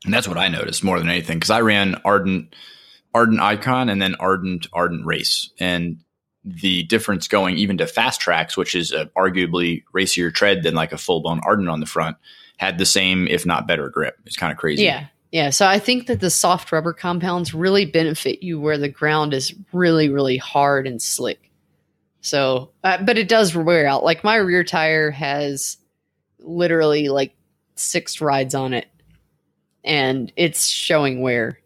And 0.05 0.13
that's 0.13 0.29
what 0.29 0.37
I 0.37 0.49
noticed 0.49 0.85
more 0.85 0.99
than 0.99 1.09
anything. 1.09 1.39
Because 1.39 1.51
I 1.51 1.63
ran 1.63 1.97
Ardent 2.05 2.55
Ardent 3.15 3.41
Icon 3.41 3.89
and 3.89 4.01
then 4.01 4.15
Ardent 4.17 4.67
Ardent 4.75 5.07
Race. 5.07 5.51
And 5.59 6.03
the 6.45 6.83
difference 6.85 7.29
going 7.29 7.57
even 7.57 7.79
to 7.79 7.87
fast 7.87 8.21
tracks, 8.21 8.57
which 8.57 8.75
is 8.75 8.93
a 8.93 9.07
arguably 9.17 9.85
racier 9.93 10.31
tread 10.31 10.63
than 10.63 10.75
like 10.75 10.93
a 10.93 10.99
full 10.99 11.21
blown 11.21 11.41
Ardent 11.45 11.69
on 11.71 11.81
the 11.81 11.87
front, 11.87 12.19
had 12.59 12.77
the 12.77 12.87
same, 12.87 13.27
if 13.27 13.47
not 13.47 13.67
better, 13.67 13.89
grip. 13.89 14.19
It's 14.27 14.37
kind 14.37 14.53
of 14.53 14.59
crazy. 14.59 14.85
Yeah. 14.85 15.07
Yeah. 15.33 15.51
So 15.51 15.67
I 15.67 15.79
think 15.79 16.07
that 16.07 16.21
the 16.21 16.31
soft 16.31 16.73
rubber 16.73 16.93
compounds 16.93 17.55
really 17.55 17.85
benefit 17.85 18.43
you 18.43 18.61
where 18.61 18.79
the 18.79 18.89
ground 18.89 19.33
is 19.33 19.55
really, 19.73 20.09
really 20.09 20.37
hard 20.37 20.87
and 20.87 21.01
slick. 21.01 21.51
So, 22.21 22.71
uh, 22.83 23.03
but 23.03 23.17
it 23.17 23.29
does 23.29 23.55
wear 23.55 23.87
out. 23.87 24.05
Like 24.05 24.25
my 24.25 24.37
rear 24.37 24.65
tire 24.65 25.11
has 25.11 25.79
literally 26.41 27.09
like 27.09 27.35
six 27.77 28.21
rides 28.21 28.55
on 28.55 28.75
it 28.75 28.89
and 29.85 30.33
it's 30.37 30.67
showing 30.67 31.21
wear 31.21 31.61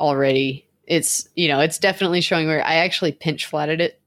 already. 0.00 0.66
It's, 0.86 1.28
you 1.34 1.48
know, 1.48 1.60
it's 1.60 1.78
definitely 1.78 2.20
showing 2.20 2.46
wear. 2.46 2.64
I 2.64 2.76
actually 2.76 3.12
pinch 3.12 3.46
flatted 3.46 3.80
it. 3.80 4.00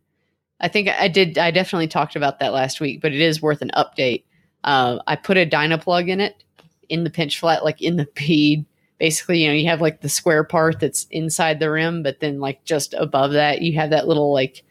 I 0.62 0.68
think 0.68 0.90
I 0.90 1.08
did. 1.08 1.38
I 1.38 1.52
definitely 1.52 1.88
talked 1.88 2.16
about 2.16 2.40
that 2.40 2.54
last 2.54 2.82
week, 2.82 3.02
but 3.02 3.14
it 3.14 3.22
is 3.22 3.42
worth 3.42 3.62
an 3.62 3.72
update. 3.76 4.24
Uh, 4.64 5.00
I 5.08 5.16
put 5.16 5.38
a 5.38 5.46
Dynaplug 5.46 6.10
in 6.10 6.20
it 6.20 6.44
in 6.90 7.04
the 7.04 7.10
pinch 7.10 7.40
flat, 7.40 7.64
like 7.64 7.82
in 7.82 7.96
the 7.96 8.08
bead. 8.16 8.66
Basically, 9.00 9.44
you 9.44 9.48
know, 9.48 9.54
you 9.54 9.68
have 9.70 9.82
like 9.82 10.02
the 10.02 10.10
square 10.10 10.44
part 10.44 10.80
that's 10.80 11.08
inside 11.10 11.60
the 11.60 11.72
rim, 11.72 12.04
but 12.04 12.20
then 12.20 12.40
like 12.40 12.64
just 12.66 12.94
above 12.94 13.32
that, 13.32 13.62
you 13.62 13.74
have 13.80 13.92
that 13.92 14.08
little 14.08 14.34
like 14.34 14.64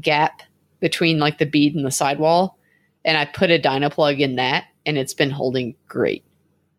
gap 0.00 0.42
between 0.80 1.18
like 1.18 1.38
the 1.38 1.46
bead 1.46 1.74
and 1.74 1.84
the 1.84 1.90
sidewall. 1.90 2.58
And 3.04 3.16
I 3.16 3.24
put 3.24 3.50
a 3.50 3.58
Dynaplug 3.58 4.20
in 4.20 4.36
that, 4.36 4.64
and 4.84 4.98
it's 4.98 5.14
been 5.14 5.30
holding 5.30 5.74
great, 5.88 6.24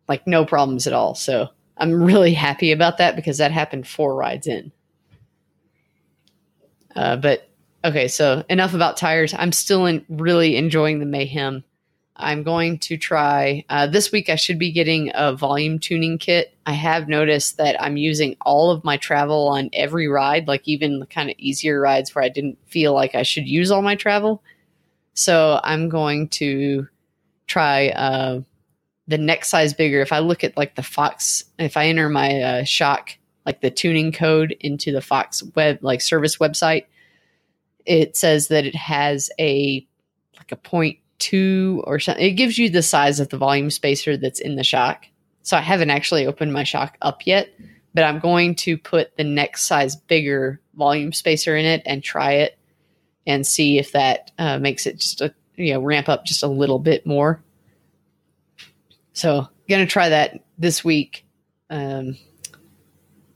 like 0.08 0.28
no 0.28 0.46
problems 0.46 0.88
at 0.88 0.94
all. 0.94 1.16
So 1.16 1.50
I'm 1.78 2.04
really 2.04 2.34
happy 2.34 2.72
about 2.72 2.98
that 2.98 3.16
because 3.16 3.38
that 3.40 3.52
happened 3.52 3.88
four 3.88 4.16
rides 4.16 4.48
in. 4.48 4.72
Uh, 6.96 7.16
but 7.16 7.50
okay, 7.84 8.08
so 8.08 8.44
enough 8.50 8.74
about 8.74 8.98
tires. 8.98 9.34
I'm 9.34 9.52
still 9.52 9.86
in, 9.86 10.06
really 10.10 10.56
enjoying 10.58 11.00
the 11.00 11.06
mayhem. 11.06 11.64
I'm 12.16 12.44
going 12.44 12.78
to 12.80 12.98
try 12.98 13.66
uh, 13.70 13.88
this 13.88 14.12
week. 14.12 14.30
I 14.30 14.36
should 14.36 14.60
be 14.60 14.72
getting 14.72 15.12
a 15.16 15.36
volume 15.36 15.80
tuning 15.80 16.20
kit. 16.20 16.56
I 16.66 16.74
have 16.74 17.08
noticed 17.08 17.58
that 17.58 17.82
I'm 17.82 17.98
using 17.98 18.38
all 18.42 18.70
of 18.70 18.84
my 18.84 18.98
travel 18.98 19.48
on 19.48 19.72
every 19.74 20.08
ride, 20.08 20.48
like 20.48 20.68
even 20.68 21.00
the 21.00 21.08
kind 21.08 21.30
of 21.30 21.36
easier 21.40 21.80
rides 21.82 22.14
where 22.14 22.24
I 22.24 22.30
didn't 22.30 22.60
feel 22.68 22.94
like 22.94 23.16
I 23.16 23.24
should 23.24 23.48
use 23.48 23.72
all 23.72 23.82
my 23.82 23.96
travel. 23.96 24.44
So 25.14 25.60
I'm 25.64 25.90
going 25.90 26.30
to 26.30 26.88
try 27.48 27.90
uh, 27.90 28.42
the 29.08 29.18
next 29.18 29.50
size 29.50 29.74
bigger. 29.74 30.02
If 30.02 30.12
I 30.12 30.20
look 30.20 30.44
at 30.44 30.56
like 30.56 30.76
the 30.76 30.84
Fox, 30.84 31.44
if 31.58 31.78
I 31.78 31.88
enter 31.88 32.10
my 32.10 32.42
uh, 32.42 32.64
shock, 32.64 33.18
like 33.46 33.62
the 33.62 33.72
tuning 33.72 34.12
code 34.12 34.56
into 34.60 34.92
the 34.92 35.02
Fox 35.02 35.44
web, 35.56 35.80
like 35.82 36.00
service 36.00 36.38
website, 36.38 36.86
it 37.86 38.16
says 38.16 38.48
that 38.48 38.66
it 38.66 38.76
has 38.76 39.30
a 39.40 39.86
like 40.38 40.52
a 40.52 40.56
point 40.56 41.00
two 41.24 41.82
or 41.88 42.00
something. 42.00 42.26
It 42.26 42.32
gives 42.32 42.58
you 42.58 42.70
the 42.70 42.82
size 42.82 43.22
of 43.22 43.30
the 43.30 43.38
volume 43.38 43.72
spacer 43.72 44.18
that's 44.18 44.42
in 44.42 44.58
the 44.58 44.64
shock. 44.64 45.06
So 45.42 45.56
I 45.56 45.62
haven't 45.62 45.90
actually 45.90 46.28
opened 46.28 46.52
my 46.52 46.64
shock 46.64 46.98
up 47.02 47.26
yet, 47.26 47.50
but 47.94 48.04
I'm 48.04 48.20
going 48.20 48.56
to 48.56 48.78
put 48.78 49.16
the 49.16 49.24
next 49.24 49.64
size 49.64 49.96
bigger 49.96 50.60
volume 50.76 51.14
spacer 51.14 51.56
in 51.56 51.66
it 51.66 51.82
and 51.86 52.04
try 52.04 52.34
it 52.34 52.60
and 53.26 53.48
see 53.48 53.80
if 53.80 53.94
that 53.94 54.32
uh, 54.38 54.60
makes 54.60 54.86
it 54.86 54.98
just 54.98 55.22
a 55.22 55.34
you 55.56 55.74
know 55.74 55.82
ramp 55.82 56.10
up 56.10 56.26
just 56.26 56.44
a 56.44 56.48
little 56.48 56.80
bit 56.80 57.06
more. 57.06 57.42
So 59.14 59.48
gonna 59.70 59.86
try 59.86 60.10
that 60.10 60.44
this 60.58 60.84
week. 60.84 61.26
Um, 61.70 62.18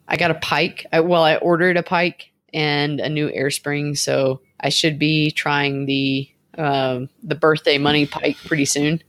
I 0.07 0.17
got 0.17 0.31
a 0.31 0.35
pike. 0.35 0.85
I, 0.91 0.99
well, 0.99 1.23
I 1.23 1.37
ordered 1.37 1.77
a 1.77 1.83
pike 1.83 2.31
and 2.53 2.99
a 2.99 3.07
new 3.07 3.31
air 3.31 3.49
spring, 3.49 3.95
so 3.95 4.41
I 4.59 4.69
should 4.69 4.99
be 4.99 5.31
trying 5.31 5.85
the 5.85 6.29
um, 6.57 7.09
the 7.23 7.35
birthday 7.35 7.77
money 7.77 8.05
pike 8.05 8.37
pretty 8.45 8.65
soon. 8.65 9.01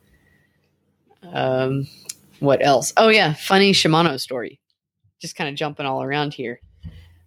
Um, 1.32 1.88
what 2.40 2.64
else? 2.64 2.92
Oh 2.96 3.08
yeah, 3.08 3.34
funny 3.34 3.72
Shimano 3.72 4.20
story. 4.20 4.60
Just 5.18 5.36
kind 5.36 5.50
of 5.50 5.56
jumping 5.56 5.86
all 5.86 6.02
around 6.02 6.34
here. 6.34 6.60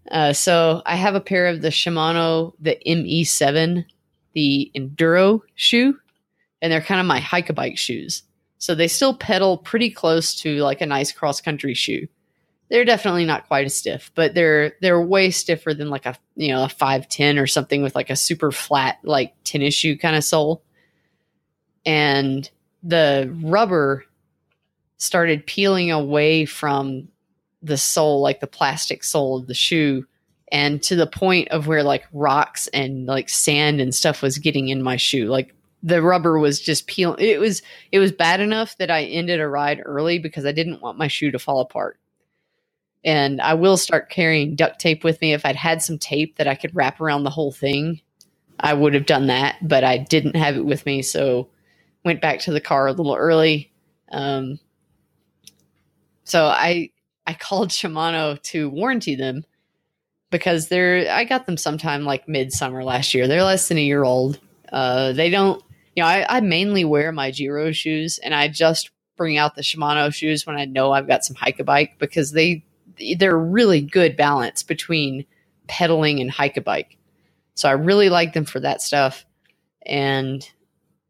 Uh, 0.10 0.34
so 0.34 0.82
I 0.86 0.96
have 0.96 1.16
a 1.16 1.22
pair 1.22 1.48
of 1.48 1.62
the 1.62 1.70
Shimano 1.70 2.54
the 2.60 2.78
ME7, 2.86 3.86
the 4.34 4.72
enduro 4.76 5.42
shoe, 5.56 5.98
and 6.62 6.72
they're 6.72 6.82
kind 6.82 7.00
of 7.00 7.06
my 7.06 7.20
hike 7.20 7.54
bike 7.54 7.78
shoes. 7.78 8.24
So 8.58 8.76
they 8.76 8.88
still 8.88 9.16
pedal 9.16 9.58
pretty 9.58 9.90
close 9.90 10.36
to 10.42 10.58
like 10.58 10.82
a 10.82 10.86
nice 10.86 11.12
cross 11.12 11.42
country 11.42 11.74
shoe. 11.74 12.08
They're 12.72 12.86
definitely 12.86 13.26
not 13.26 13.48
quite 13.48 13.66
as 13.66 13.76
stiff, 13.76 14.12
but 14.16 14.34
they're 14.34 14.76
they're 14.82 15.02
way 15.02 15.30
stiffer 15.30 15.74
than 15.74 15.90
like 15.90 16.06
a 16.06 16.16
you 16.38 16.48
know 16.48 16.64
a 16.64 16.70
five 16.70 17.10
ten 17.10 17.38
or 17.38 17.46
something 17.46 17.84
with 17.84 17.96
like 17.96 18.10
a 18.10 18.16
super 18.16 18.50
flat 18.50 18.98
like 19.04 19.34
tennis 19.44 19.74
shoe 19.74 19.98
kind 19.98 20.16
of 20.16 20.24
sole. 20.24 20.64
And 21.86 22.50
the 22.82 23.30
rubber 23.44 24.06
started 24.96 25.46
peeling 25.46 25.92
away 25.92 26.46
from 26.46 27.10
the 27.62 27.78
sole, 27.78 28.22
like 28.22 28.40
the 28.40 28.48
plastic 28.48 29.04
sole 29.04 29.38
of 29.38 29.48
the 29.48 29.54
shoe, 29.54 30.06
and 30.50 30.82
to 30.84 30.96
the 30.96 31.08
point 31.08 31.50
of 31.50 31.68
where 31.68 31.84
like 31.84 32.06
rocks 32.14 32.68
and 32.70 33.06
like 33.06 33.28
sand 33.28 33.82
and 33.82 33.94
stuff 33.94 34.22
was 34.22 34.38
getting 34.38 34.70
in 34.70 34.82
my 34.82 34.96
shoe. 34.96 35.28
Like 35.28 35.54
the 35.84 36.02
rubber 36.02 36.40
was 36.40 36.62
just 36.62 36.88
peeling. 36.88 37.20
It 37.20 37.42
was 37.42 37.62
it 37.92 38.00
was 38.00 38.14
bad 38.14 38.40
enough 38.40 38.78
that 38.78 38.90
I 38.90 39.04
ended 39.04 39.42
a 39.42 39.48
ride 39.50 39.82
early 39.84 40.20
because 40.20 40.46
I 40.46 40.54
didn't 40.54 40.82
want 40.82 40.98
my 40.98 41.10
shoe 41.10 41.32
to 41.32 41.40
fall 41.40 41.60
apart. 41.60 41.98
And 43.04 43.42
I 43.42 43.56
will 43.56 43.78
start 43.78 44.10
carrying 44.10 44.56
duct 44.56 44.80
tape 44.80 45.04
with 45.04 45.20
me. 45.22 45.34
If 45.34 45.46
I'd 45.46 45.56
had 45.56 45.82
some 45.82 45.98
tape 45.98 46.38
that 46.38 46.48
I 46.48 46.56
could 46.56 46.76
wrap 46.76 47.02
around 47.02 47.24
the 47.24 47.30
whole 47.32 47.52
thing, 47.52 48.02
I 48.60 48.74
would 48.74 48.94
have 48.94 49.08
done 49.08 49.28
that. 49.28 49.58
But 49.62 49.84
I 49.84 49.98
didn't 49.98 50.36
have 50.36 50.56
it 50.56 50.66
with 50.66 50.86
me, 50.86 51.02
so 51.02 51.50
went 52.04 52.22
back 52.22 52.40
to 52.42 52.52
the 52.52 52.62
car 52.62 52.88
a 52.88 52.94
little 52.94 53.16
early. 53.16 53.72
Um, 54.12 54.60
so 56.24 56.46
I 56.46 56.92
I 57.26 57.34
called 57.40 57.70
Shimano 57.70 58.42
to 58.44 58.70
warranty 58.70 59.16
them 59.16 59.46
because 60.30 60.68
they're 60.68 61.12
I 61.12 61.26
got 61.26 61.46
them 61.46 61.58
sometime 61.58 62.04
like 62.04 62.28
midsummer 62.28 62.84
last 62.84 63.14
year. 63.14 63.28
They're 63.28 63.44
less 63.44 63.68
than 63.68 63.78
a 63.78 63.84
year 63.84 64.04
old. 64.04 64.40
Uh, 64.72 65.12
they 65.14 65.30
don't 65.30 65.62
you 65.96 66.04
know 66.04 66.08
I, 66.08 66.38
I 66.38 66.40
mainly 66.42 66.86
wear 66.86 67.12
my 67.12 67.32
Giro 67.32 67.72
shoes 67.72 68.18
and 68.20 68.34
I 68.34 68.48
just 68.48 68.92
bring 69.18 69.38
out 69.38 69.56
the 69.56 69.62
Shimano 69.62 70.14
shoes 70.14 70.48
when 70.48 70.56
I 70.56 70.66
know 70.66 70.92
I've 70.92 71.08
got 71.08 71.26
some 71.26 71.36
hike 71.36 71.60
a 71.60 71.64
bike 71.64 71.98
because 72.00 72.32
they 72.32 72.64
they're 73.18 73.38
really 73.38 73.82
good 73.82 74.16
balance 74.16 74.64
between 74.64 75.26
pedaling 75.68 76.20
and 76.20 76.30
hike 76.30 76.58
a 76.58 76.62
bike. 76.62 76.98
So 77.56 77.70
I 77.70 77.74
really 77.74 78.10
like 78.10 78.34
them 78.34 78.46
for 78.46 78.60
that 78.60 78.82
stuff. 78.82 79.26
And 79.86 80.48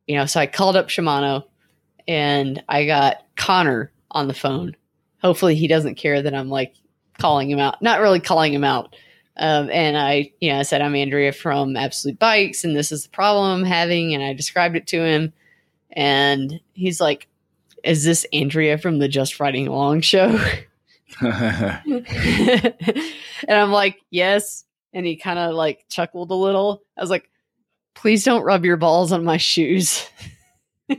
you 0.08 0.16
know, 0.16 0.26
so 0.26 0.40
I 0.40 0.48
called 0.48 0.76
up 0.76 0.90
Shimano 0.90 1.44
and 2.08 2.64
I 2.68 2.86
got 2.86 3.18
Connor 3.36 3.92
on 4.10 4.28
the 4.28 4.34
phone. 4.34 4.76
Hopefully 5.22 5.56
he 5.56 5.68
doesn't 5.68 5.96
care 5.96 6.22
that 6.22 6.34
I'm 6.34 6.50
like 6.50 6.76
calling 7.20 7.50
him 7.50 7.60
out. 7.60 7.82
Not 7.82 8.02
really 8.02 8.20
calling 8.20 8.54
him 8.54 8.64
out. 8.64 8.96
Um, 9.38 9.70
and 9.72 9.98
I, 9.98 10.34
you 10.42 10.52
know, 10.52 10.60
I 10.60 10.64
said, 10.64 10.82
I'm 10.82 10.96
Andrea 10.96 11.32
from 11.32 11.78
Absolute 11.78 12.20
Bikes 12.20 12.64
and 12.64 12.76
this 12.76 12.92
is 12.92 13.04
the 13.04 13.10
problem 13.10 13.62
I'm 13.62 13.66
having. 13.66 14.14
And 14.14 14.24
I 14.24 14.34
described 14.34 14.76
it 14.76 14.88
to 14.88 15.04
him. 15.04 15.34
And 15.92 16.60
he's 16.74 17.00
like, 17.00 17.28
Is 17.84 18.04
this 18.04 18.26
Andrea 18.34 18.78
from 18.78 19.00
the 19.00 19.08
Just 19.08 19.40
Riding 19.40 19.68
Along 19.68 20.02
show? 20.02 20.40
and 21.22 22.76
I'm 23.50 23.72
like, 23.72 24.00
Yes. 24.10 24.64
And 24.94 25.06
he 25.06 25.16
kind 25.16 25.40
of 25.40 25.56
like 25.56 25.86
chuckled 25.90 26.32
a 26.32 26.36
little. 26.36 26.84
I 26.98 27.02
was 27.02 27.10
like, 27.10 27.30
Please 27.96 28.24
don't 28.24 28.44
rub 28.44 28.66
your 28.66 28.78
balls 28.78 29.12
on 29.12 29.24
my 29.24 29.38
shoes. 29.38 30.08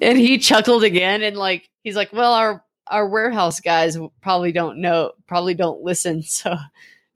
and 0.00 0.18
he 0.18 0.38
chuckled 0.38 0.84
again 0.84 1.22
and 1.22 1.36
like 1.36 1.68
he's 1.82 1.96
like 1.96 2.12
well 2.12 2.34
our 2.34 2.62
our 2.88 3.08
warehouse 3.08 3.60
guys 3.60 3.96
probably 4.20 4.52
don't 4.52 4.78
know 4.78 5.12
probably 5.26 5.54
don't 5.54 5.80
listen 5.82 6.22
so 6.22 6.54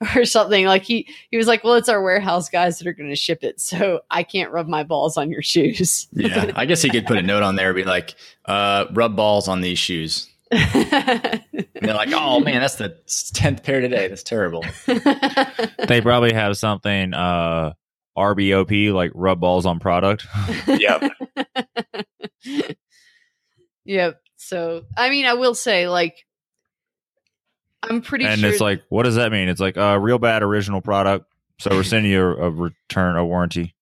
or 0.16 0.24
something 0.24 0.64
like 0.66 0.82
he 0.82 1.08
he 1.30 1.36
was 1.36 1.46
like 1.46 1.64
well 1.64 1.74
it's 1.74 1.88
our 1.88 2.02
warehouse 2.02 2.48
guys 2.48 2.78
that 2.78 2.86
are 2.86 2.92
going 2.92 3.08
to 3.08 3.16
ship 3.16 3.42
it 3.42 3.60
so 3.60 4.00
i 4.10 4.22
can't 4.22 4.52
rub 4.52 4.68
my 4.68 4.84
balls 4.84 5.16
on 5.16 5.30
your 5.30 5.42
shoes 5.42 6.08
yeah, 6.12 6.52
I 6.54 6.66
guess 6.66 6.82
he 6.82 6.90
could 6.90 7.06
put 7.06 7.18
a 7.18 7.22
note 7.22 7.42
on 7.42 7.56
there, 7.56 7.72
be 7.74 7.84
like, 7.84 8.14
uh, 8.44 8.86
"Rub 8.92 9.16
balls 9.16 9.48
on 9.48 9.60
these 9.60 9.78
shoes." 9.78 10.28
And 10.50 11.44
they're 11.80 11.94
like, 11.94 12.12
"Oh 12.12 12.40
man, 12.40 12.60
that's 12.60 12.76
the 12.76 12.98
tenth 13.34 13.62
pair 13.62 13.80
today. 13.80 14.08
That's 14.08 14.22
terrible." 14.22 14.64
They 15.86 16.00
probably 16.02 16.34
have 16.34 16.56
something 16.58 17.14
uh 17.14 17.72
RBOP 18.16 18.92
like 18.92 19.12
rub 19.14 19.40
balls 19.40 19.64
on 19.64 19.78
product. 19.78 20.26
yep. 20.66 21.10
yep 23.84 24.20
so 24.36 24.82
i 24.96 25.08
mean 25.08 25.26
i 25.26 25.34
will 25.34 25.54
say 25.54 25.88
like 25.88 26.26
i'm 27.88 28.02
pretty 28.02 28.24
and 28.24 28.40
sure 28.40 28.50
it's 28.50 28.60
like, 28.60 28.82
what 28.88 29.04
does 29.04 29.16
that 29.16 29.32
mean? 29.32 29.48
It's 29.48 29.60
like 29.60 29.76
uh 29.76 29.98
real 30.00 30.18
bad 30.18 30.42
original 30.42 30.80
product. 30.80 31.26
So 31.58 31.70
we're 31.70 31.82
sending 31.84 32.12
you 32.12 32.22
a, 32.22 32.46
a 32.46 32.50
return, 32.50 33.16
a 33.16 33.24
warranty. 33.24 33.74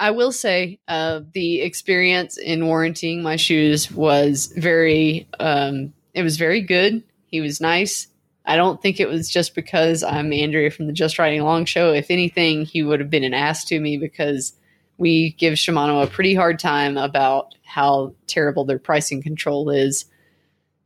I 0.00 0.12
will 0.12 0.32
say 0.32 0.80
uh, 0.88 1.20
the 1.34 1.60
experience 1.60 2.38
in 2.38 2.66
warranting 2.66 3.22
my 3.22 3.36
shoes 3.36 3.92
was 3.92 4.46
very, 4.56 5.28
um, 5.38 5.92
it 6.14 6.22
was 6.22 6.38
very 6.38 6.62
good. 6.62 7.02
He 7.26 7.42
was 7.42 7.60
nice. 7.60 8.08
I 8.46 8.56
don't 8.56 8.80
think 8.80 8.98
it 8.98 9.08
was 9.08 9.28
just 9.28 9.54
because 9.54 10.02
I'm 10.02 10.32
Andrea 10.32 10.70
from 10.70 10.86
the 10.86 10.94
Just 10.94 11.18
Riding 11.18 11.40
Along 11.40 11.66
show. 11.66 11.92
If 11.92 12.10
anything, 12.10 12.64
he 12.64 12.82
would 12.82 12.98
have 12.98 13.10
been 13.10 13.24
an 13.24 13.34
ass 13.34 13.62
to 13.66 13.78
me 13.78 13.98
because 13.98 14.54
we 14.96 15.32
give 15.32 15.54
Shimano 15.54 16.02
a 16.02 16.06
pretty 16.06 16.34
hard 16.34 16.58
time 16.58 16.96
about 16.96 17.54
how 17.62 18.14
terrible 18.26 18.64
their 18.64 18.78
pricing 18.78 19.22
control 19.22 19.68
is. 19.68 20.06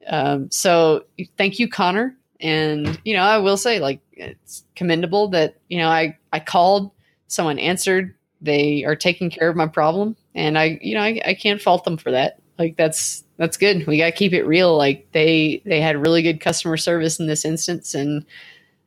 Um, 0.09 0.50
so 0.50 1.05
thank 1.38 1.61
you, 1.61 1.68
Connor. 1.68 2.16
And 2.40 2.99
you 3.05 3.14
know, 3.14 3.23
I 3.23 3.38
will 3.38 3.57
say, 3.57 3.79
like, 3.79 4.01
it's 4.12 4.64
commendable 4.77 5.29
that 5.29 5.57
you 5.68 5.79
know 5.79 5.88
I 5.88 6.16
I 6.33 6.40
called, 6.40 6.90
someone 7.29 7.59
answered, 7.59 8.14
they 8.40 8.85
are 8.85 8.97
taking 8.97 9.31
care 9.31 9.49
of 9.49 9.57
my 9.57 9.66
problem, 9.66 10.16
and 10.35 10.59
I 10.59 10.79
you 10.83 10.94
know 10.94 11.03
I, 11.03 11.20
I 11.25 11.35
can't 11.35 11.61
fault 11.61 11.85
them 11.85 11.97
for 11.97 12.11
that. 12.11 12.38
Like 12.59 12.77
that's 12.77 13.25
that's 13.37 13.57
good. 13.57 13.87
We 13.87 13.99
got 13.99 14.07
to 14.07 14.12
keep 14.12 14.33
it 14.33 14.44
real. 14.44 14.77
Like 14.77 15.09
they 15.12 15.62
they 15.64 15.81
had 15.81 16.01
really 16.01 16.23
good 16.23 16.40
customer 16.40 16.77
service 16.77 17.18
in 17.18 17.27
this 17.27 17.44
instance, 17.44 17.94
and 17.94 18.25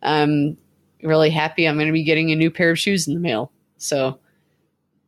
I'm 0.02 0.58
really 1.04 1.30
happy. 1.30 1.68
I'm 1.68 1.76
going 1.76 1.88
to 1.88 1.94
be 1.94 2.04
getting 2.04 2.32
a 2.32 2.36
new 2.36 2.52
pair 2.52 2.72
of 2.72 2.80
shoes 2.80 3.08
in 3.08 3.14
the 3.14 3.20
mail. 3.20 3.52
So 3.78 4.20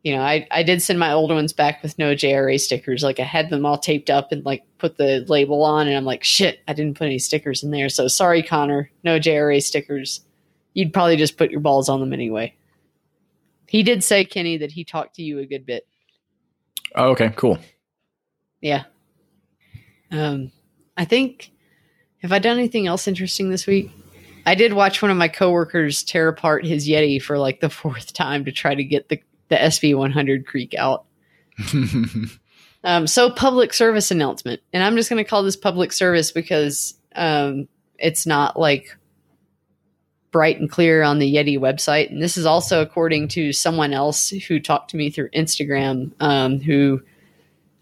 you 0.02 0.14
know, 0.14 0.22
I, 0.22 0.46
I 0.50 0.62
did 0.62 0.80
send 0.80 0.98
my 0.98 1.12
old 1.12 1.30
ones 1.30 1.52
back 1.52 1.82
with 1.82 1.98
no 1.98 2.14
JRA 2.14 2.58
stickers. 2.58 3.02
Like 3.02 3.20
I 3.20 3.24
had 3.24 3.50
them 3.50 3.66
all 3.66 3.76
taped 3.76 4.08
up 4.08 4.32
and 4.32 4.44
like 4.44 4.62
put 4.78 4.96
the 4.96 5.24
label 5.28 5.62
on, 5.62 5.86
and 5.86 5.96
I'm 5.96 6.04
like, 6.04 6.24
shit, 6.24 6.60
I 6.66 6.72
didn't 6.72 6.96
put 6.96 7.06
any 7.06 7.18
stickers 7.18 7.62
in 7.62 7.70
there. 7.70 7.88
So 7.88 8.08
sorry, 8.08 8.42
Connor, 8.42 8.90
no 9.04 9.18
JRA 9.18 9.62
stickers. 9.62 10.22
You'd 10.72 10.92
probably 10.92 11.16
just 11.16 11.36
put 11.36 11.50
your 11.50 11.60
balls 11.60 11.88
on 11.88 12.00
them 12.00 12.12
anyway. 12.12 12.54
He 13.66 13.82
did 13.82 14.02
say, 14.02 14.24
Kenny, 14.24 14.56
that 14.58 14.72
he 14.72 14.84
talked 14.84 15.16
to 15.16 15.22
you 15.22 15.38
a 15.38 15.46
good 15.46 15.66
bit. 15.66 15.86
Oh, 16.94 17.10
okay, 17.10 17.32
cool. 17.36 17.58
Yeah. 18.60 18.84
Um, 20.10 20.50
I 20.96 21.04
think 21.04 21.52
have 22.22 22.32
I 22.32 22.38
done 22.38 22.58
anything 22.58 22.86
else 22.86 23.06
interesting 23.06 23.50
this 23.50 23.66
week? 23.66 23.90
I 24.46 24.54
did 24.54 24.72
watch 24.72 25.02
one 25.02 25.10
of 25.10 25.16
my 25.16 25.28
coworkers 25.28 26.02
tear 26.02 26.28
apart 26.28 26.64
his 26.64 26.88
Yeti 26.88 27.20
for 27.20 27.38
like 27.38 27.60
the 27.60 27.70
fourth 27.70 28.12
time 28.12 28.44
to 28.46 28.52
try 28.52 28.74
to 28.74 28.84
get 28.84 29.08
the 29.08 29.20
the 29.50 29.56
SB100 29.56 30.46
creak 30.46 30.74
out. 30.74 31.04
Um, 32.82 33.06
so 33.06 33.30
public 33.30 33.74
service 33.74 34.10
announcement, 34.10 34.62
and 34.72 34.82
I'm 34.82 34.96
just 34.96 35.10
going 35.10 35.22
to 35.22 35.28
call 35.28 35.42
this 35.42 35.56
public 35.56 35.92
service 35.92 36.32
because 36.32 36.94
um, 37.14 37.68
it's 37.98 38.26
not 38.26 38.58
like 38.58 38.96
bright 40.30 40.58
and 40.58 40.70
clear 40.70 41.02
on 41.02 41.18
the 41.18 41.34
Yeti 41.34 41.58
website. 41.58 42.10
And 42.10 42.22
this 42.22 42.36
is 42.36 42.46
also 42.46 42.80
according 42.80 43.28
to 43.28 43.52
someone 43.52 43.92
else 43.92 44.30
who 44.30 44.60
talked 44.60 44.90
to 44.90 44.96
me 44.96 45.10
through 45.10 45.28
Instagram, 45.30 46.12
um, 46.20 46.60
who 46.60 47.02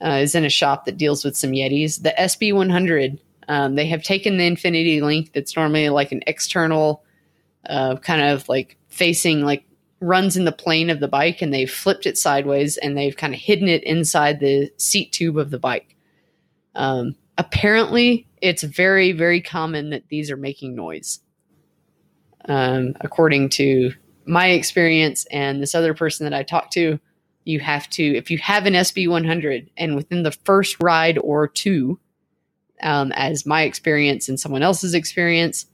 uh, 0.02 0.20
is 0.22 0.34
in 0.34 0.44
a 0.44 0.50
shop 0.50 0.86
that 0.86 0.96
deals 0.96 1.24
with 1.24 1.36
some 1.36 1.50
Yetis. 1.50 2.02
The 2.02 2.14
SB100, 2.18 3.18
um, 3.48 3.74
they 3.76 3.86
have 3.86 4.02
taken 4.02 4.36
the 4.36 4.46
Infinity 4.46 5.00
Link 5.00 5.32
that's 5.32 5.54
normally 5.54 5.90
like 5.90 6.10
an 6.10 6.22
external, 6.26 7.04
uh, 7.68 7.96
kind 7.96 8.22
of 8.22 8.48
like 8.48 8.76
facing 8.88 9.42
like 9.42 9.64
runs 10.00 10.36
in 10.36 10.44
the 10.44 10.52
plane 10.52 10.90
of 10.90 11.00
the 11.00 11.08
bike, 11.08 11.42
and 11.42 11.52
they've 11.52 11.70
flipped 11.70 12.06
it 12.06 12.16
sideways 12.16 12.76
and 12.76 12.96
they've 12.96 13.16
kind 13.16 13.34
of 13.34 13.40
hidden 13.40 13.68
it 13.68 13.82
inside 13.84 14.40
the 14.40 14.70
seat 14.76 15.12
tube 15.12 15.38
of 15.38 15.50
the 15.50 15.58
bike. 15.58 15.96
Um, 16.74 17.16
apparently, 17.36 18.26
it's 18.40 18.62
very 18.62 19.12
very 19.12 19.40
common 19.40 19.90
that 19.90 20.08
these 20.08 20.30
are 20.30 20.36
making 20.36 20.74
noise. 20.74 21.20
Um, 22.48 22.94
according 23.00 23.50
to 23.50 23.92
my 24.26 24.48
experience 24.48 25.26
and 25.30 25.60
this 25.60 25.74
other 25.74 25.94
person 25.94 26.24
that 26.24 26.34
I 26.34 26.42
talked 26.42 26.72
to, 26.74 27.00
you 27.44 27.60
have 27.60 27.88
to, 27.90 28.02
if 28.02 28.30
you 28.30 28.38
have 28.38 28.66
an 28.66 28.74
SB 28.74 29.08
100 29.08 29.70
and 29.76 29.96
within 29.96 30.22
the 30.22 30.30
first 30.30 30.76
ride 30.82 31.18
or 31.18 31.48
two, 31.48 31.98
um, 32.82 33.10
as 33.12 33.46
my 33.46 33.62
experience 33.62 34.28
and 34.28 34.38
someone 34.38 34.62
else's 34.62 34.94
experience, 34.94 35.66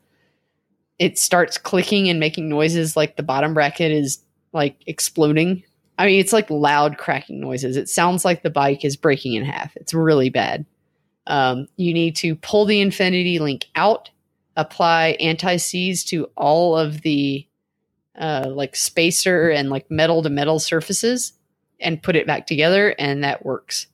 it 0.99 1.19
starts 1.19 1.59
clicking 1.59 2.09
and 2.09 2.21
making 2.21 2.49
noises 2.49 2.97
like 2.97 3.17
the 3.17 3.23
bottom 3.23 3.55
bracket 3.55 3.91
is 3.91 4.19
like 4.53 4.77
exploding. 4.87 5.63
I 5.99 6.07
mean, 6.07 6.21
it's 6.21 6.33
like 6.33 6.51
loud 6.51 6.99
cracking 6.99 7.41
noises. 7.41 7.77
It 7.77 7.89
sounds 7.89 8.25
like 8.25 8.43
the 8.43 8.51
bike 8.51 8.85
is 8.85 8.97
breaking 8.97 9.35
in 9.35 9.45
half. 9.45 9.77
It's 9.77 9.95
really 9.95 10.31
bad. 10.31 10.65
Um, 11.27 11.69
you 11.77 11.95
need 11.95 12.17
to 12.17 12.37
pull 12.37 12.65
the 12.65 12.81
Infinity 12.81 13.39
Link 13.39 13.67
out, 13.75 14.11
apply 14.57 15.17
anti 15.21 15.57
seize 15.57 16.05
to 16.05 16.31
all 16.37 16.77
of 16.77 17.03
the 17.03 17.47
uh, 18.19 18.47
like 18.49 18.77
spacer 18.77 19.51
and 19.51 19.71
like 19.71 19.91
metal 19.91 20.23
to 20.23 20.31
metal 20.31 20.59
surfaces 20.59 21.33
and 21.81 22.03
put 22.03 22.17
it 22.17 22.27
back 22.27 22.47
together, 22.47 22.95
and 22.99 23.25
that 23.25 23.45
works. 23.45 23.89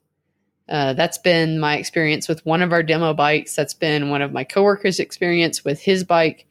Uh, 0.69 0.93
that's 0.93 1.19
been 1.19 1.59
my 1.59 1.77
experience 1.77 2.29
with 2.29 2.45
one 2.47 2.63
of 2.63 2.73
our 2.73 2.83
demo 2.83 3.13
bikes. 3.13 3.57
That's 3.57 3.75
been 3.75 4.11
one 4.11 4.23
of 4.23 4.33
my 4.33 4.45
coworkers' 4.45 5.01
experience 5.01 5.65
with 5.65 5.81
his 5.81 6.05
bike. 6.05 6.47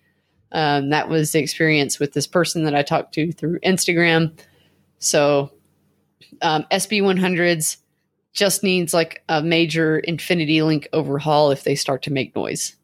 Um, 0.51 0.89
that 0.89 1.09
was 1.09 1.31
the 1.31 1.39
experience 1.39 1.99
with 1.99 2.13
this 2.13 2.27
person 2.27 2.63
that 2.63 2.75
I 2.75 2.81
talked 2.81 3.13
to 3.15 3.31
through 3.31 3.59
Instagram. 3.59 4.37
So 4.97 5.51
um, 6.41 6.65
SB100s 6.71 7.77
just 8.33 8.63
needs 8.63 8.93
like 8.93 9.23
a 9.29 9.41
major 9.41 9.99
Infinity 9.99 10.61
Link 10.61 10.87
overhaul 10.93 11.51
if 11.51 11.63
they 11.63 11.75
start 11.75 12.03
to 12.03 12.13
make 12.13 12.35
noise. 12.35 12.75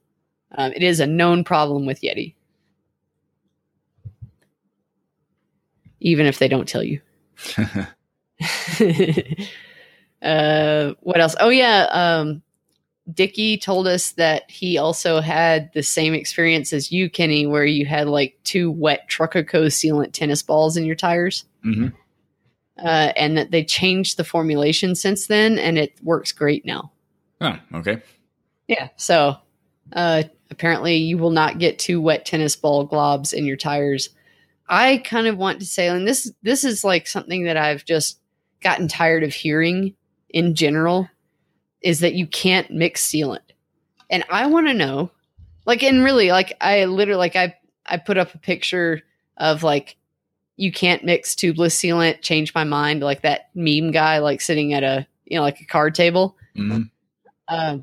Um, 0.57 0.71
it 0.73 0.83
is 0.83 0.99
a 0.99 1.07
known 1.07 1.43
problem 1.43 1.85
with 1.85 2.01
Yeti, 2.01 2.35
even 5.99 6.25
if 6.25 6.39
they 6.39 6.47
don't 6.47 6.67
tell 6.67 6.83
you. 6.83 7.01
uh, 10.21 10.93
what 11.01 11.19
else? 11.21 11.35
Oh 11.39 11.49
yeah, 11.49 11.87
um, 11.91 12.41
Dicky 13.13 13.57
told 13.57 13.87
us 13.87 14.13
that 14.13 14.49
he 14.49 14.77
also 14.77 15.21
had 15.21 15.71
the 15.73 15.83
same 15.83 16.13
experience 16.13 16.73
as 16.73 16.91
you, 16.91 17.09
Kenny, 17.09 17.45
where 17.45 17.65
you 17.65 17.85
had 17.85 18.07
like 18.07 18.37
two 18.43 18.71
wet 18.71 19.07
Truckerco 19.09 19.67
sealant 19.67 20.13
tennis 20.13 20.41
balls 20.41 20.75
in 20.75 20.85
your 20.85 20.95
tires, 20.95 21.45
hmm 21.63 21.87
uh, 22.83 23.13
and 23.15 23.37
that 23.37 23.51
they 23.51 23.63
changed 23.63 24.17
the 24.17 24.23
formulation 24.23 24.95
since 24.95 25.27
then, 25.27 25.57
and 25.57 25.77
it 25.77 25.93
works 26.03 26.31
great 26.31 26.65
now. 26.65 26.91
Oh, 27.41 27.57
okay. 27.75 28.01
Yeah, 28.67 28.89
so 28.97 29.37
uh, 29.93 30.23
apparently 30.49 30.95
you 30.95 31.17
will 31.17 31.31
not 31.31 31.59
get 31.59 31.79
two 31.79 32.01
wet 32.01 32.25
tennis 32.25 32.55
ball 32.55 32.87
globs 32.87 33.33
in 33.33 33.45
your 33.45 33.57
tires. 33.57 34.09
I 34.67 34.97
kind 34.97 35.27
of 35.27 35.37
want 35.37 35.59
to 35.59 35.65
say, 35.65 35.87
and 35.87 36.07
this 36.07 36.31
this 36.41 36.63
is 36.63 36.83
like 36.83 37.07
something 37.07 37.45
that 37.45 37.57
I've 37.57 37.85
just 37.85 38.19
gotten 38.61 38.87
tired 38.87 39.23
of 39.23 39.33
hearing 39.33 39.95
in 40.29 40.55
general, 40.55 41.07
is 41.85 42.01
that 42.01 42.15
you 42.15 42.27
can't 42.27 42.69
mix 42.71 43.07
sealant, 43.07 43.39
and 44.09 44.23
I 44.29 44.47
want 44.47 44.67
to 44.67 44.73
know, 44.73 45.11
like, 45.65 45.83
and 45.83 46.03
really, 46.03 46.31
like, 46.31 46.57
I 46.59 46.85
literally, 46.85 47.17
like, 47.17 47.35
I 47.35 47.55
I 47.85 47.97
put 47.97 48.17
up 48.17 48.33
a 48.33 48.39
picture 48.39 49.01
of 49.37 49.63
like 49.63 49.95
you 50.57 50.71
can't 50.71 51.03
mix 51.03 51.35
tubeless 51.35 51.75
sealant. 51.75 52.21
Change 52.21 52.53
my 52.53 52.63
mind, 52.63 53.01
like 53.01 53.21
that 53.21 53.49
meme 53.55 53.91
guy, 53.91 54.19
like 54.19 54.41
sitting 54.41 54.73
at 54.73 54.83
a 54.83 55.07
you 55.25 55.37
know 55.37 55.43
like 55.43 55.59
a 55.61 55.65
card 55.65 55.95
table 55.95 56.37
hmm 56.55 56.83
uh, 57.47 57.77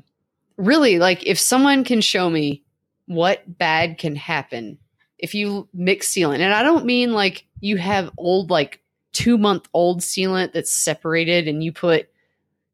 really 0.57 0.99
like 0.99 1.25
if 1.25 1.39
someone 1.39 1.83
can 1.83 2.01
show 2.01 2.29
me 2.29 2.63
what 3.05 3.57
bad 3.57 3.97
can 3.97 4.15
happen 4.15 4.77
if 5.17 5.33
you 5.33 5.67
mix 5.73 6.09
sealant 6.09 6.39
and 6.39 6.53
i 6.53 6.61
don't 6.61 6.85
mean 6.85 7.13
like 7.13 7.45
you 7.61 7.77
have 7.77 8.11
old 8.17 8.49
like 8.49 8.81
two 9.13 9.37
month 9.37 9.67
old 9.73 10.01
sealant 10.01 10.51
that's 10.51 10.73
separated 10.73 11.47
and 11.47 11.63
you 11.63 11.71
put 11.71 12.09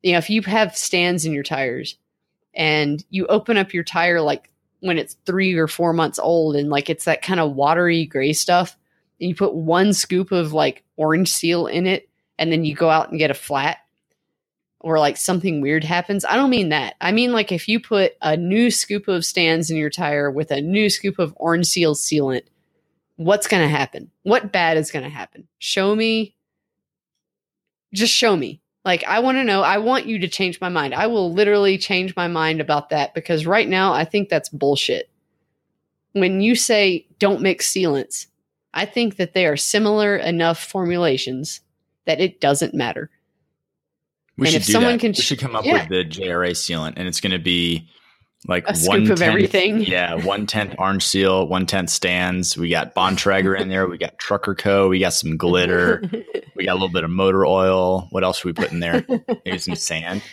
you 0.03 0.13
know 0.13 0.17
if 0.17 0.29
you 0.29 0.41
have 0.43 0.77
Stan's 0.77 1.25
in 1.25 1.33
your 1.33 1.43
tires 1.43 1.97
and 2.53 3.03
you 3.09 3.27
open 3.27 3.57
up 3.57 3.73
your 3.73 3.83
tire 3.83 4.21
like 4.21 4.49
when 4.81 4.97
it's 4.97 5.17
three 5.25 5.55
or 5.55 5.67
four 5.67 5.93
months 5.93 6.19
old 6.19 6.55
and 6.55 6.69
like 6.69 6.89
it's 6.89 7.05
that 7.05 7.21
kind 7.21 7.39
of 7.39 7.53
watery 7.53 8.05
gray 8.05 8.33
stuff 8.33 8.77
and 9.19 9.29
you 9.29 9.35
put 9.35 9.53
one 9.53 9.93
scoop 9.93 10.31
of 10.31 10.53
like 10.53 10.83
orange 10.95 11.29
seal 11.29 11.67
in 11.67 11.85
it 11.85 12.09
and 12.37 12.51
then 12.51 12.63
you 12.63 12.73
go 12.73 12.89
out 12.89 13.09
and 13.09 13.19
get 13.19 13.31
a 13.31 13.35
flat 13.35 13.79
or 14.79 14.97
like 14.97 15.17
something 15.17 15.59
weird 15.59 15.83
happens. 15.83 16.23
I 16.23 16.35
don't 16.35 16.49
mean 16.49 16.69
that. 16.69 16.95
I 17.01 17.11
mean 17.11 17.33
like 17.33 17.51
if 17.51 17.67
you 17.67 17.81
put 17.81 18.13
a 18.21 18.37
new 18.37 18.71
scoop 18.71 19.07
of 19.07 19.25
Stan's 19.25 19.69
in 19.69 19.77
your 19.77 19.89
tire 19.89 20.31
with 20.31 20.51
a 20.51 20.61
new 20.61 20.89
scoop 20.89 21.19
of 21.19 21.33
orange 21.35 21.67
seal 21.67 21.95
sealant, 21.95 22.43
what's 23.17 23.47
going 23.47 23.61
to 23.61 23.69
happen? 23.69 24.09
What 24.23 24.53
bad 24.53 24.77
is 24.77 24.91
going 24.91 25.03
to 25.03 25.09
happen? 25.09 25.47
Show 25.59 25.93
me. 25.93 26.35
Just 27.93 28.13
show 28.13 28.37
me. 28.37 28.61
Like 28.89 29.03
I 29.03 29.19
want 29.19 29.37
to 29.37 29.43
know. 29.43 29.61
I 29.61 29.77
want 29.77 30.07
you 30.07 30.17
to 30.17 30.27
change 30.27 30.59
my 30.59 30.69
mind. 30.69 30.95
I 30.95 31.05
will 31.05 31.31
literally 31.31 31.77
change 31.77 32.15
my 32.15 32.27
mind 32.27 32.59
about 32.59 32.89
that 32.89 33.13
because 33.13 33.45
right 33.45 33.69
now 33.69 33.93
I 33.93 34.03
think 34.03 34.29
that's 34.29 34.49
bullshit. 34.49 35.11
When 36.13 36.41
you 36.41 36.55
say 36.55 37.05
don't 37.19 37.41
mix 37.41 37.71
sealants, 37.71 38.25
I 38.73 38.87
think 38.87 39.17
that 39.17 39.35
they 39.35 39.45
are 39.45 39.57
similar 39.57 40.15
enough 40.15 40.57
formulations 40.63 41.61
that 42.05 42.19
it 42.19 42.41
doesn't 42.41 42.73
matter. 42.73 43.11
We 44.39 44.47
And 44.47 44.53
should 44.53 44.61
if 44.61 44.65
do 44.65 44.73
someone 44.73 44.93
that. 44.93 45.01
can 45.01 45.11
we 45.11 45.13
sh- 45.21 45.25
should 45.25 45.39
come 45.39 45.55
up 45.55 45.65
yeah. 45.65 45.73
with 45.73 45.89
the 45.89 46.03
JRA 46.03 46.49
sealant, 46.53 46.93
and 46.97 47.07
it's 47.07 47.21
going 47.21 47.33
to 47.33 47.37
be 47.37 47.87
like 48.47 48.63
A 48.67 48.75
scoop 48.75 48.89
one 48.89 49.11
of 49.11 49.21
everything. 49.21 49.79
Yeah, 49.89 50.15
one 50.15 50.47
tenth 50.47 50.75
orange 50.77 51.05
seal, 51.05 51.47
one 51.47 51.65
tenth 51.65 51.89
Stan's. 51.89 52.57
We 52.57 52.69
got 52.69 52.95
Bontrager 52.95 53.59
in 53.59 53.69
there. 53.69 53.87
We 53.87 53.97
got 53.97 54.17
Trucker 54.17 54.55
Co. 54.55 54.87
We 54.87 54.99
got 54.99 55.13
some 55.13 55.37
glitter. 55.37 56.01
we 56.55 56.65
got 56.65 56.73
a 56.73 56.79
little 56.79 56.89
bit 56.89 57.03
of 57.03 57.09
motor 57.09 57.45
oil. 57.45 58.07
What 58.11 58.23
else 58.23 58.39
should 58.39 58.45
we 58.45 58.53
put 58.53 58.71
in 58.71 58.79
there? 58.79 59.05
Maybe 59.45 59.57
some 59.57 59.75
sand. 59.75 60.23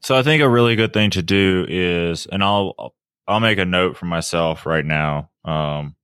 So 0.00 0.14
I 0.14 0.22
think 0.22 0.42
a 0.42 0.48
really 0.48 0.76
good 0.76 0.92
thing 0.92 1.10
to 1.10 1.22
do 1.22 1.66
is, 1.68 2.26
and 2.26 2.42
I'll 2.42 2.94
I'll 3.28 3.40
make 3.40 3.58
a 3.58 3.64
note 3.64 3.96
for 3.96 4.06
myself 4.06 4.64
right 4.64 4.84
now. 4.84 5.30
Um, 5.44 5.96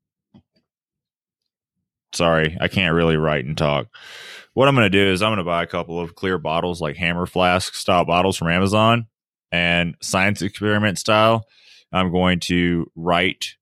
sorry, 2.12 2.56
I 2.60 2.68
can't 2.68 2.94
really 2.94 3.16
write 3.16 3.44
and 3.44 3.56
talk. 3.56 3.86
What 4.54 4.68
I'm 4.68 4.74
going 4.74 4.90
to 4.90 4.90
do 4.90 5.12
is 5.12 5.22
I'm 5.22 5.30
going 5.30 5.38
to 5.38 5.44
buy 5.44 5.62
a 5.62 5.68
couple 5.68 5.98
of 5.98 6.14
clear 6.14 6.36
bottles, 6.36 6.80
like 6.80 6.96
Hammer 6.96 7.26
Flask 7.26 7.74
style 7.74 8.04
bottles 8.04 8.36
from 8.36 8.48
Amazon, 8.48 9.06
and 9.52 9.94
science 10.00 10.42
experiment 10.42 10.98
style. 10.98 11.44
I'm 11.92 12.10
going 12.10 12.40
to 12.40 12.90
write 12.96 13.54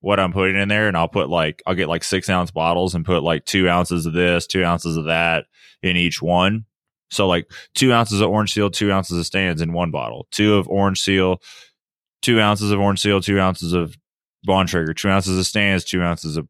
what 0.00 0.20
I'm 0.20 0.32
putting 0.32 0.56
in 0.56 0.68
there, 0.68 0.88
and 0.88 0.96
I'll 0.96 1.08
put 1.08 1.30
like 1.30 1.62
I'll 1.66 1.74
get 1.74 1.88
like 1.88 2.04
six 2.04 2.28
ounce 2.28 2.50
bottles 2.50 2.94
and 2.94 3.04
put 3.04 3.22
like 3.22 3.44
two 3.46 3.68
ounces 3.68 4.06
of 4.06 4.12
this, 4.12 4.46
two 4.46 4.64
ounces 4.64 4.96
of 4.96 5.06
that 5.06 5.46
in 5.82 5.96
each 5.96 6.20
one. 6.20 6.66
So 7.10 7.26
like 7.26 7.50
two 7.74 7.92
ounces 7.92 8.20
of 8.20 8.28
orange 8.30 8.52
seal, 8.52 8.70
two 8.70 8.92
ounces 8.92 9.18
of 9.18 9.26
Stan's 9.26 9.60
in 9.60 9.72
one 9.72 9.90
bottle, 9.90 10.26
two 10.30 10.54
of 10.54 10.68
orange 10.68 11.00
seal, 11.00 11.40
two 12.20 12.40
ounces 12.40 12.70
of 12.70 12.80
orange 12.80 13.00
seal, 13.00 13.20
two 13.20 13.40
ounces 13.40 13.72
of 13.72 13.96
Bontrager, 14.46 14.96
two 14.96 15.08
ounces 15.10 15.38
of 15.38 15.46
Stan's, 15.46 15.84
two 15.84 16.02
ounces 16.02 16.36
of 16.36 16.48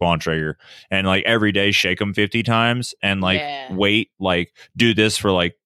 Bontrager, 0.00 0.54
and 0.90 1.06
like 1.06 1.24
every 1.24 1.50
day 1.50 1.72
shake 1.72 1.98
them 1.98 2.14
50 2.14 2.42
times 2.44 2.94
and 3.02 3.20
like 3.20 3.40
Yeah. 3.40 3.74
wait, 3.74 4.10
like 4.20 4.54
do 4.76 4.94
this 4.94 5.18
for 5.18 5.32
like, 5.32 5.56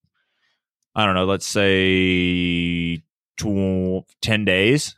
I 0.95 1.07
don't 1.07 1.15
know, 1.15 1.25
let's 1.25 1.47
say 1.47 3.03
tw- 3.39 4.05
10 4.21 4.45
days. 4.45 4.95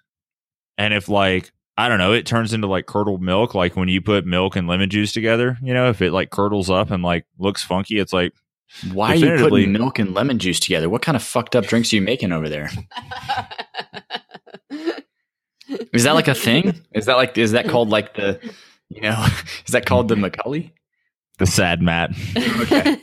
And 0.77 0.93
if 0.93 1.09
like, 1.09 1.53
I 1.77 1.89
don't 1.89 1.99
know, 1.99 2.13
it 2.13 2.27
turns 2.27 2.53
into 2.53 2.67
like 2.67 2.87
curdled 2.87 3.23
milk, 3.23 3.55
like 3.55 3.77
when 3.77 3.89
you 3.89 4.01
put 4.01 4.27
milk 4.27 4.57
and 4.57 4.69
lemon 4.69 4.91
juice 4.91 5.13
together, 5.13 5.59
you 5.63 5.75
know, 5.75 5.89
if 5.89 6.03
it 6.03 6.13
like 6.13 6.31
curdles 6.31 6.71
up 6.71 6.91
and 6.91 7.03
like 7.03 7.27
looks 7.39 7.63
funky, 7.63 7.99
it's 7.99 8.13
like, 8.13 8.33
Why 8.93 9.13
are 9.13 9.15
you 9.17 9.37
putting 9.39 9.73
milk 9.73 9.99
and 9.99 10.15
lemon 10.15 10.39
juice 10.39 10.61
together? 10.61 10.89
What 10.89 11.03
kind 11.03 11.17
of 11.17 11.23
fucked 11.23 11.55
up 11.57 11.67
drinks 11.67 11.93
are 11.93 11.97
you 11.97 12.03
making 12.03 12.33
over 12.33 12.49
there? 12.49 12.71
Is 15.93 16.05
that 16.05 16.15
like 16.15 16.29
a 16.29 16.35
thing? 16.35 16.75
Is 16.93 17.07
that 17.07 17.17
like 17.17 17.39
is 17.39 17.53
that 17.53 17.69
called 17.69 17.89
like 17.89 18.15
the 18.15 18.41
you 18.89 19.01
know 19.03 19.27
is 19.67 19.73
that 19.73 19.87
called 19.87 20.09
the 20.09 20.17
Macaulay? 20.17 20.73
The 21.39 21.47
sad 21.47 21.83
mat. 21.83 22.11
Okay. 22.37 22.97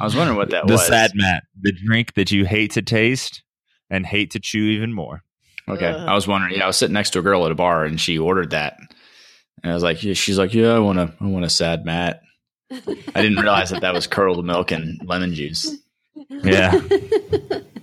I 0.00 0.04
was 0.04 0.16
wondering 0.16 0.36
what 0.36 0.50
that 0.50 0.66
the 0.66 0.72
was. 0.72 0.80
The 0.82 0.86
sad 0.86 1.12
mat, 1.14 1.44
the 1.60 1.72
drink 1.72 2.14
that 2.14 2.30
you 2.32 2.44
hate 2.44 2.72
to 2.72 2.82
taste 2.82 3.42
and 3.90 4.04
hate 4.06 4.32
to 4.32 4.40
chew 4.40 4.62
even 4.64 4.92
more. 4.92 5.22
Okay. 5.68 5.86
Ugh. 5.90 6.08
I 6.08 6.14
was 6.14 6.26
wondering. 6.26 6.54
Yeah, 6.54 6.64
I 6.64 6.66
was 6.66 6.76
sitting 6.76 6.94
next 6.94 7.10
to 7.10 7.20
a 7.20 7.22
girl 7.22 7.46
at 7.46 7.52
a 7.52 7.54
bar 7.54 7.84
and 7.84 8.00
she 8.00 8.18
ordered 8.18 8.50
that. 8.50 8.76
And 9.62 9.70
I 9.70 9.74
was 9.74 9.82
like, 9.82 10.02
yeah, 10.02 10.14
she's 10.14 10.38
like, 10.38 10.54
yeah, 10.54 10.72
I 10.74 10.78
want 10.80 10.98
to, 10.98 11.14
I 11.20 11.26
want 11.26 11.44
a 11.44 11.50
sad 11.50 11.84
mat. 11.84 12.20
I 12.70 13.22
didn't 13.22 13.36
realize 13.36 13.70
that 13.70 13.82
that 13.82 13.94
was 13.94 14.06
curdled 14.06 14.44
milk 14.44 14.70
and 14.72 14.98
lemon 15.04 15.34
juice. 15.34 15.70
Yeah. 16.28 16.80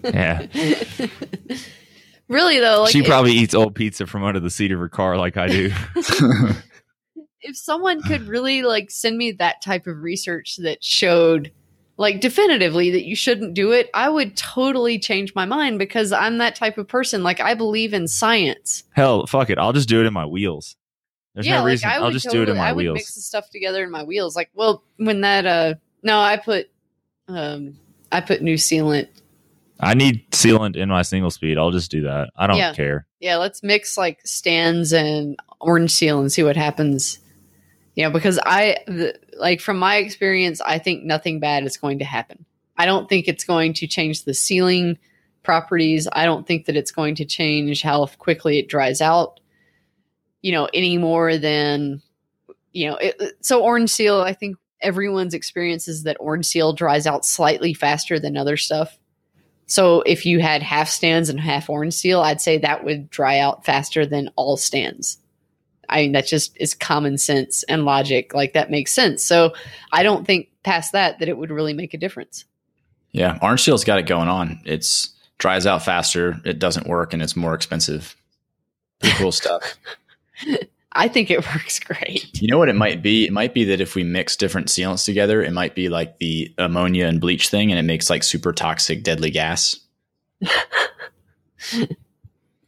Yeah. 0.01 0.47
really 2.29 2.59
though, 2.59 2.83
like 2.83 2.91
she 2.91 2.99
if- 2.99 3.05
probably 3.05 3.33
eats 3.33 3.53
old 3.53 3.75
pizza 3.75 4.07
from 4.07 4.23
under 4.23 4.39
the 4.39 4.49
seat 4.49 4.71
of 4.71 4.79
her 4.79 4.87
car 4.87 5.17
like 5.17 5.35
I 5.35 5.47
do. 5.47 5.71
if 7.41 7.55
someone 7.57 8.01
could 8.01 8.27
really 8.27 8.63
like 8.63 8.91
send 8.91 9.17
me 9.17 9.31
that 9.33 9.61
type 9.61 9.87
of 9.87 10.01
research 10.01 10.57
that 10.57 10.83
showed 10.83 11.51
like 11.97 12.21
definitively 12.21 12.91
that 12.91 13.05
you 13.05 13.15
shouldn't 13.15 13.53
do 13.53 13.71
it, 13.71 13.89
I 13.93 14.09
would 14.09 14.37
totally 14.37 14.99
change 14.99 15.35
my 15.35 15.45
mind 15.45 15.79
because 15.79 16.11
I'm 16.13 16.37
that 16.37 16.55
type 16.55 16.77
of 16.77 16.87
person. 16.87 17.23
Like 17.23 17.39
I 17.39 17.53
believe 17.55 17.93
in 17.93 18.07
science. 18.07 18.83
Hell, 18.91 19.25
fuck 19.27 19.49
it. 19.49 19.57
I'll 19.57 19.73
just 19.73 19.89
do 19.89 19.99
it 19.99 20.05
in 20.05 20.13
my 20.13 20.25
wheels. 20.25 20.75
There's 21.33 21.47
no 21.47 21.57
like, 21.57 21.65
reason. 21.65 21.89
I 21.89 21.95
I'll 21.95 22.05
would 22.05 22.13
just 22.13 22.29
do 22.29 22.41
it 22.41 22.49
in 22.49 22.57
my 22.57 22.69
I 22.69 22.71
would 22.71 22.83
wheels. 22.83 22.95
mix 22.95 23.15
the 23.15 23.21
stuff 23.21 23.49
together 23.49 23.83
in 23.83 23.91
my 23.91 24.03
wheels. 24.03 24.35
Like, 24.35 24.49
well, 24.53 24.83
when 24.97 25.21
that 25.21 25.45
uh 25.45 25.73
no, 26.03 26.19
I 26.19 26.37
put 26.37 26.69
um 27.27 27.77
I 28.11 28.21
put 28.21 28.41
new 28.41 28.55
sealant. 28.55 29.07
I 29.81 29.93
need 29.93 30.29
sealant 30.31 30.75
in 30.75 30.89
my 30.89 31.03
single 31.03 31.31
speed. 31.31 31.57
I'll 31.57 31.71
just 31.71 31.91
do 31.91 32.01
that. 32.01 32.31
I 32.35 32.47
don't 32.47 32.57
Yeah. 32.57 32.73
care. 32.73 33.05
Yeah, 33.21 33.37
let's 33.37 33.61
mix 33.63 33.97
like 33.97 34.19
Stan's 34.25 34.91
and 34.93 35.37
orange 35.61 35.91
seal 35.91 36.19
and 36.19 36.31
see 36.31 36.43
what 36.43 36.57
happens. 36.57 37.19
You 37.99 38.05
know, 38.05 38.11
because 38.11 38.39
I 38.45 38.77
the, 38.87 39.19
like 39.37 39.59
from 39.59 39.77
my 39.77 39.97
experience, 39.97 40.61
I 40.61 40.79
think 40.79 41.03
nothing 41.03 41.41
bad 41.41 41.65
is 41.65 41.75
going 41.75 41.99
to 41.99 42.05
happen. 42.05 42.45
I 42.77 42.85
don't 42.85 43.09
think 43.09 43.27
it's 43.27 43.43
going 43.43 43.73
to 43.73 43.87
change 43.87 44.23
the 44.23 44.33
sealing 44.33 44.97
properties. 45.43 46.07
I 46.09 46.23
don't 46.23 46.47
think 46.47 46.67
that 46.67 46.77
it's 46.77 46.91
going 46.91 47.15
to 47.15 47.25
change 47.25 47.81
how 47.81 48.05
quickly 48.05 48.57
it 48.57 48.69
dries 48.69 49.01
out. 49.01 49.41
You 50.41 50.53
know, 50.53 50.69
any 50.73 50.97
more 50.97 51.37
than 51.37 52.01
you 52.71 52.89
know. 52.89 52.95
It, 52.95 53.21
so 53.41 53.61
orange 53.63 53.89
seal, 53.89 54.21
I 54.21 54.31
think 54.31 54.55
everyone's 54.79 55.33
experience 55.33 55.89
is 55.89 56.03
that 56.03 56.15
orange 56.21 56.45
seal 56.45 56.71
dries 56.71 57.05
out 57.05 57.25
slightly 57.25 57.73
faster 57.73 58.17
than 58.17 58.37
other 58.37 58.55
stuff. 58.55 58.97
So 59.65 60.03
if 60.03 60.25
you 60.25 60.39
had 60.39 60.63
half 60.63 60.87
Stan's 60.87 61.27
and 61.27 61.37
half 61.37 61.69
orange 61.69 61.95
seal, 61.95 62.21
I'd 62.21 62.39
say 62.39 62.59
that 62.59 62.85
would 62.85 63.09
dry 63.09 63.39
out 63.39 63.65
faster 63.65 64.05
than 64.05 64.31
all 64.37 64.55
Stan's. 64.55 65.17
I 65.89 66.01
mean, 66.03 66.11
that 66.13 66.27
just 66.27 66.55
is 66.59 66.73
common 66.73 67.17
sense 67.17 67.63
and 67.63 67.85
logic. 67.85 68.33
Like 68.33 68.53
that 68.53 68.71
makes 68.71 68.93
sense. 68.93 69.23
So 69.23 69.53
I 69.91 70.03
don't 70.03 70.25
think 70.25 70.49
past 70.63 70.91
that 70.93 71.19
that 71.19 71.29
it 71.29 71.37
would 71.37 71.51
really 71.51 71.73
make 71.73 71.93
a 71.93 71.97
difference. 71.97 72.45
yeah, 73.11 73.37
Orange 73.41 73.61
Seal's 73.61 73.83
got 73.83 73.99
it 73.99 74.05
going 74.05 74.27
on. 74.27 74.61
It's 74.65 75.09
dries 75.39 75.65
out 75.65 75.83
faster, 75.83 76.39
it 76.45 76.59
doesn't 76.59 76.87
work, 76.87 77.13
and 77.13 77.21
it's 77.21 77.35
more 77.35 77.53
expensive. 77.53 78.15
Pretty 78.99 79.15
cool 79.17 79.31
stuff. 79.31 79.77
I 80.91 81.07
think 81.07 81.29
it 81.31 81.45
works 81.53 81.79
great. 81.79 82.41
You 82.41 82.47
know 82.49 82.57
what 82.57 82.69
it 82.69 82.75
might 82.75 83.01
be? 83.01 83.25
It 83.25 83.31
might 83.31 83.53
be 83.53 83.63
that 83.65 83.79
if 83.79 83.95
we 83.95 84.03
mix 84.03 84.35
different 84.35 84.67
sealants 84.67 85.05
together, 85.05 85.41
it 85.41 85.53
might 85.53 85.75
be 85.75 85.87
like 85.87 86.17
the 86.17 86.53
ammonia 86.57 87.05
and 87.05 87.21
bleach 87.21 87.49
thing, 87.49 87.71
and 87.71 87.79
it 87.79 87.83
makes 87.83 88.09
like 88.09 88.23
super 88.23 88.51
toxic, 88.51 89.03
deadly 89.03 89.31
gas. 89.31 89.79
I'll 91.73 91.87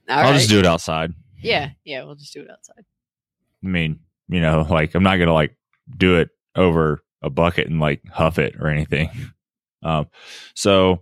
right. 0.08 0.34
just 0.34 0.50
do 0.50 0.60
it 0.60 0.66
outside. 0.66 1.14
Yeah, 1.42 1.72
yeah, 1.84 2.04
we'll 2.04 2.16
just 2.16 2.34
do 2.34 2.42
it 2.42 2.50
outside. 2.50 2.86
I 3.64 3.68
mean, 3.68 4.00
you 4.28 4.42
know, 4.42 4.66
like 4.70 4.96
I'm 4.96 5.04
not 5.04 5.18
gonna 5.18 5.34
like 5.34 5.56
do 5.96 6.18
it 6.18 6.30
over 6.56 7.04
a 7.22 7.30
bucket 7.30 7.68
and 7.68 7.80
like 7.80 8.02
huff 8.08 8.40
it 8.40 8.56
or 8.60 8.68
anything. 8.68 9.10
Um, 9.84 10.10
so 10.54 11.02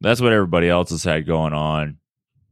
that's 0.00 0.22
what 0.22 0.32
everybody 0.32 0.66
else 0.66 0.88
has 0.88 1.04
had 1.04 1.26
going 1.26 1.52
on. 1.52 1.98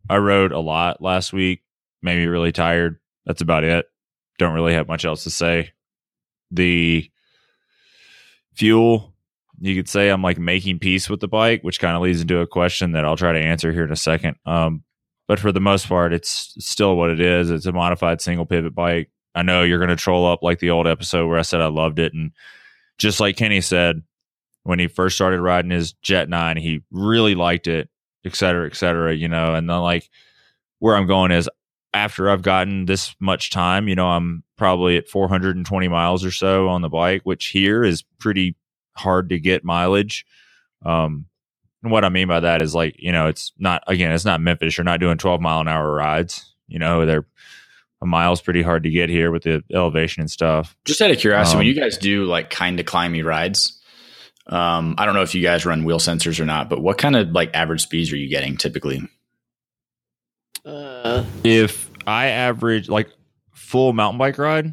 I 0.08 0.18
rode 0.18 0.52
a 0.52 0.58
lot 0.58 1.00
last 1.00 1.32
week, 1.32 1.62
made 2.02 2.18
me 2.18 2.26
really 2.26 2.52
tired. 2.52 3.00
That's 3.24 3.40
about 3.40 3.64
it. 3.64 3.86
Don't 4.38 4.52
really 4.52 4.74
have 4.74 4.86
much 4.86 5.06
else 5.06 5.24
to 5.24 5.30
say. 5.30 5.72
The 6.50 7.10
fuel, 8.54 9.14
you 9.60 9.74
could 9.74 9.88
say 9.88 10.08
I'm 10.08 10.22
like 10.22 10.38
making 10.38 10.78
peace 10.78 11.08
with 11.08 11.20
the 11.20 11.28
bike, 11.28 11.62
which 11.62 11.80
kind 11.80 11.96
of 11.96 12.02
leads 12.02 12.20
into 12.20 12.40
a 12.40 12.46
question 12.46 12.92
that 12.92 13.04
I'll 13.04 13.16
try 13.16 13.32
to 13.32 13.38
answer 13.38 13.72
here 13.72 13.84
in 13.84 13.92
a 13.92 13.96
second. 13.96 14.36
Um, 14.46 14.84
but 15.30 15.38
for 15.38 15.52
the 15.52 15.60
most 15.60 15.88
part, 15.88 16.12
it's 16.12 16.56
still 16.58 16.96
what 16.96 17.08
it 17.08 17.20
is. 17.20 17.50
It's 17.50 17.64
a 17.64 17.70
modified 17.70 18.20
single 18.20 18.46
pivot 18.46 18.74
bike. 18.74 19.12
I 19.32 19.42
know 19.42 19.62
you're 19.62 19.78
going 19.78 19.90
to 19.90 19.94
troll 19.94 20.26
up 20.26 20.42
like 20.42 20.58
the 20.58 20.70
old 20.70 20.88
episode 20.88 21.28
where 21.28 21.38
I 21.38 21.42
said 21.42 21.60
I 21.60 21.68
loved 21.68 22.00
it. 22.00 22.12
And 22.12 22.32
just 22.98 23.20
like 23.20 23.36
Kenny 23.36 23.60
said, 23.60 24.02
when 24.64 24.80
he 24.80 24.88
first 24.88 25.14
started 25.14 25.40
riding 25.40 25.70
his 25.70 25.92
Jet 26.02 26.28
9, 26.28 26.56
he 26.56 26.82
really 26.90 27.36
liked 27.36 27.68
it, 27.68 27.88
et 28.24 28.34
cetera, 28.34 28.66
et 28.66 28.74
cetera, 28.74 29.14
you 29.14 29.28
know. 29.28 29.54
And 29.54 29.70
then, 29.70 29.78
like, 29.78 30.10
where 30.80 30.96
I'm 30.96 31.06
going 31.06 31.30
is 31.30 31.48
after 31.94 32.28
I've 32.28 32.42
gotten 32.42 32.86
this 32.86 33.14
much 33.20 33.50
time, 33.50 33.86
you 33.86 33.94
know, 33.94 34.08
I'm 34.08 34.42
probably 34.56 34.96
at 34.96 35.06
420 35.06 35.86
miles 35.86 36.24
or 36.24 36.32
so 36.32 36.66
on 36.66 36.82
the 36.82 36.88
bike, 36.88 37.20
which 37.22 37.46
here 37.46 37.84
is 37.84 38.02
pretty 38.18 38.56
hard 38.96 39.28
to 39.28 39.38
get 39.38 39.62
mileage. 39.62 40.26
Um, 40.84 41.26
and 41.82 41.90
what 41.92 42.04
I 42.04 42.08
mean 42.08 42.28
by 42.28 42.40
that 42.40 42.62
is 42.62 42.74
like, 42.74 42.96
you 42.98 43.12
know, 43.12 43.26
it's 43.26 43.52
not, 43.58 43.82
again, 43.86 44.12
it's 44.12 44.24
not 44.24 44.40
Memphis. 44.40 44.76
You're 44.76 44.84
not 44.84 45.00
doing 45.00 45.18
12 45.18 45.40
mile 45.40 45.60
an 45.60 45.68
hour 45.68 45.90
rides. 45.92 46.52
You 46.68 46.78
know, 46.78 47.06
they're 47.06 47.26
a 48.02 48.06
mile's 48.06 48.40
pretty 48.40 48.62
hard 48.62 48.84
to 48.84 48.90
get 48.90 49.08
here 49.10 49.30
with 49.30 49.42
the 49.42 49.62
elevation 49.72 50.20
and 50.22 50.30
stuff. 50.30 50.76
Just 50.84 51.00
out 51.02 51.10
of 51.10 51.18
curiosity, 51.18 51.56
when 51.58 51.66
Um, 51.66 51.68
you 51.68 51.80
guys 51.80 51.98
do 51.98 52.24
like 52.24 52.48
kind 52.50 52.78
of 52.80 52.86
climby 52.86 53.24
rides, 53.24 53.78
um, 54.46 54.94
I 54.98 55.04
don't 55.04 55.14
know 55.14 55.22
if 55.22 55.34
you 55.34 55.42
guys 55.42 55.66
run 55.66 55.84
wheel 55.84 55.98
sensors 55.98 56.40
or 56.40 56.44
not, 56.46 56.68
but 56.70 56.80
what 56.80 56.96
kind 56.98 57.14
of 57.16 57.30
like 57.30 57.50
average 57.54 57.82
speeds 57.82 58.10
are 58.12 58.16
you 58.16 58.28
getting 58.28 58.56
typically? 58.56 59.02
Uh, 60.64 61.24
If 61.44 61.90
I 62.06 62.26
average 62.28 62.88
like 62.88 63.08
full 63.52 63.92
mountain 63.92 64.18
bike 64.18 64.38
ride, 64.38 64.72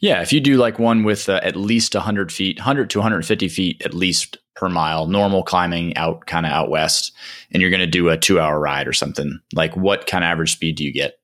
Yeah, 0.00 0.20
if 0.22 0.32
you 0.32 0.40
do 0.40 0.56
like 0.56 0.78
one 0.78 1.04
with 1.04 1.28
uh, 1.28 1.40
at 1.42 1.56
least 1.56 1.94
100 1.94 2.32
feet, 2.32 2.58
100 2.58 2.90
to 2.90 2.98
150 2.98 3.48
feet 3.48 3.82
at 3.84 3.94
least 3.94 4.36
per 4.54 4.68
mile, 4.68 5.06
normal 5.06 5.42
climbing 5.42 5.96
out 5.96 6.26
kind 6.26 6.46
of 6.46 6.52
out 6.52 6.70
west, 6.70 7.12
and 7.50 7.60
you're 7.60 7.70
going 7.70 7.80
to 7.80 7.86
do 7.86 8.08
a 8.08 8.18
two 8.18 8.38
hour 8.40 8.58
ride 8.60 8.86
or 8.86 8.92
something, 8.92 9.38
like 9.54 9.76
what 9.76 10.06
kind 10.06 10.24
of 10.24 10.28
average 10.28 10.52
speed 10.52 10.76
do 10.76 10.84
you 10.84 10.92
get? 10.92 11.14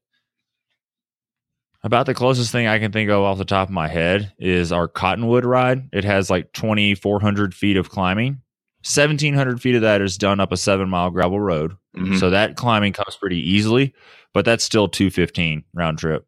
About 1.85 2.07
the 2.07 2.15
closest 2.15 2.51
thing 2.51 2.67
I 2.67 2.81
can 2.81 2.91
think 2.91 3.09
of 3.09 3.23
off 3.23 3.39
the 3.39 3.45
top 3.45 3.69
of 3.69 3.73
my 3.73 3.87
head 3.87 4.33
is 4.39 4.73
our 4.73 4.89
Cottonwood 4.89 5.45
ride. 5.45 5.89
It 5.93 6.05
has 6.05 6.29
like 6.29 6.53
2,400 6.53 7.55
feet 7.55 7.77
of 7.77 7.89
climbing. 7.89 8.41
1,700 8.85 9.61
feet 9.61 9.77
of 9.77 9.83
that 9.83 10.01
is 10.01 10.19
done 10.19 10.41
up 10.41 10.51
a 10.51 10.57
seven 10.57 10.89
mile 10.89 11.11
gravel 11.11 11.39
road. 11.41 11.77
Mhm. 11.97 12.19
So 12.19 12.31
that 12.31 12.57
climbing 12.57 12.93
comes 12.95 13.17
pretty 13.17 13.39
easily, 13.39 13.95
but 14.35 14.45
that's 14.45 14.65
still 14.65 14.89
215 14.89 15.65
round 15.75 15.99
trip. 15.99 16.25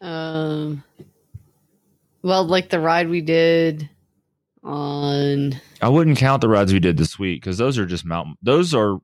um, 0.00 0.84
well, 2.22 2.44
like 2.44 2.68
the 2.70 2.78
ride 2.80 3.08
we 3.08 3.20
did 3.20 3.88
on 4.62 5.60
I 5.80 5.88
wouldn't 5.88 6.18
count 6.18 6.40
the 6.40 6.48
rides 6.48 6.72
we 6.72 6.80
did 6.80 6.96
this 6.96 7.18
week 7.18 7.42
because 7.42 7.58
those 7.58 7.78
are 7.78 7.86
just 7.86 8.04
mountain, 8.04 8.36
those 8.42 8.74
are 8.74 8.98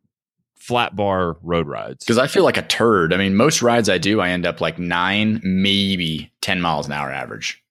flat 0.57 0.97
bar 0.97 1.37
road 1.43 1.67
rides. 1.67 2.05
Because 2.05 2.19
I 2.19 2.27
feel 2.27 2.45
like 2.45 2.57
a 2.57 2.63
turd. 2.63 3.13
I 3.13 3.17
mean, 3.19 3.37
most 3.37 3.63
rides 3.63 3.89
I 3.89 3.99
do, 3.99 4.21
I 4.21 4.31
end 4.31 4.47
up 4.47 4.61
like 4.61 4.79
nine, 4.79 5.41
maybe 5.45 6.33
10 6.41 6.61
miles 6.61 6.87
an 6.87 6.93
hour 6.93 7.13
average. 7.13 7.63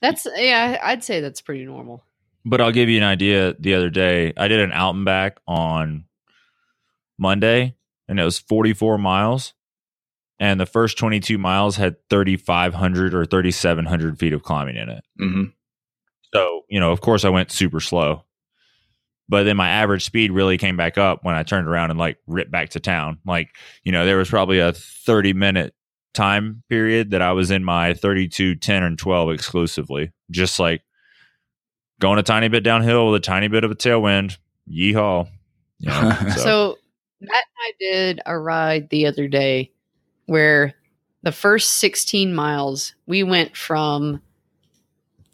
that's 0.00 0.26
yeah, 0.36 0.78
I'd 0.82 1.02
say 1.04 1.20
that's 1.20 1.40
pretty 1.40 1.64
normal. 1.64 2.04
But 2.44 2.60
I'll 2.60 2.72
give 2.72 2.90
you 2.90 2.98
an 2.98 3.04
idea. 3.04 3.54
The 3.58 3.74
other 3.74 3.88
day, 3.88 4.34
I 4.36 4.48
did 4.48 4.60
an 4.60 4.72
out 4.72 4.94
and 4.94 5.06
back 5.06 5.38
on 5.48 6.04
Monday, 7.16 7.74
and 8.06 8.20
it 8.20 8.24
was 8.24 8.38
44 8.38 8.98
miles. 8.98 9.54
And 10.38 10.60
the 10.60 10.66
first 10.66 10.98
22 10.98 11.38
miles 11.38 11.76
had 11.76 11.96
3,500 12.10 13.14
or 13.14 13.24
3,700 13.24 14.18
feet 14.18 14.34
of 14.34 14.42
climbing 14.42 14.76
in 14.76 14.88
it. 14.90 15.04
hmm 15.16 15.44
So, 16.34 16.64
you 16.68 16.80
know, 16.80 16.90
of 16.90 17.00
course, 17.00 17.24
I 17.24 17.28
went 17.28 17.50
super 17.50 17.80
slow. 17.80 18.24
But 19.28 19.44
then 19.44 19.56
my 19.56 19.68
average 19.68 20.04
speed 20.04 20.32
really 20.32 20.58
came 20.58 20.76
back 20.76 20.98
up 20.98 21.20
when 21.22 21.34
I 21.34 21.44
turned 21.44 21.66
around 21.66 21.90
and 21.90 21.98
like 21.98 22.18
ripped 22.26 22.50
back 22.50 22.70
to 22.70 22.80
town. 22.80 23.18
Like, 23.24 23.48
you 23.82 23.92
know, 23.92 24.04
there 24.04 24.18
was 24.18 24.28
probably 24.28 24.58
a 24.58 24.72
30 24.72 25.32
minute 25.32 25.74
time 26.12 26.62
period 26.68 27.10
that 27.10 27.22
I 27.22 27.32
was 27.32 27.50
in 27.50 27.64
my 27.64 27.94
32, 27.94 28.56
10, 28.56 28.82
and 28.82 28.98
12 28.98 29.30
exclusively. 29.30 30.12
Just 30.30 30.60
like 30.60 30.82
going 32.00 32.18
a 32.18 32.22
tiny 32.22 32.48
bit 32.48 32.64
downhill 32.64 33.10
with 33.10 33.22
a 33.22 33.24
tiny 33.24 33.48
bit 33.48 33.64
of 33.64 33.70
a 33.70 33.74
tailwind. 33.74 34.36
Yeehaw. 34.70 35.26
You 35.78 35.88
know, 35.88 36.16
so, 36.34 36.40
So 36.40 36.78
Matt 37.20 37.44
and 37.44 37.60
I 37.60 37.72
did 37.78 38.20
a 38.26 38.38
ride 38.38 38.90
the 38.90 39.06
other 39.06 39.26
day 39.26 39.72
where 40.26 40.74
the 41.22 41.32
first 41.32 41.74
16 41.78 42.34
miles 42.34 42.94
we 43.06 43.22
went 43.22 43.56
from 43.56 44.20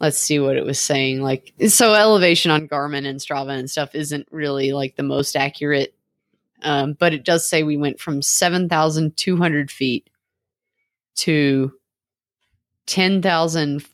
let's 0.01 0.17
see 0.17 0.39
what 0.39 0.57
it 0.57 0.65
was 0.65 0.79
saying. 0.79 1.21
Like 1.21 1.53
so 1.67 1.93
elevation 1.93 2.51
on 2.51 2.67
Garmin 2.67 3.05
and 3.05 3.19
Strava 3.19 3.57
and 3.57 3.69
stuff 3.69 3.95
isn't 3.95 4.27
really 4.31 4.73
like 4.73 4.97
the 4.97 5.03
most 5.03 5.37
accurate 5.37 5.95
um, 6.61 6.93
but 6.93 7.13
it 7.13 7.25
does 7.25 7.47
say 7.47 7.63
we 7.63 7.77
went 7.77 7.99
from 7.99 8.21
7,200 8.21 9.71
feet 9.71 10.09
to 11.15 11.73
10,000 12.87 13.85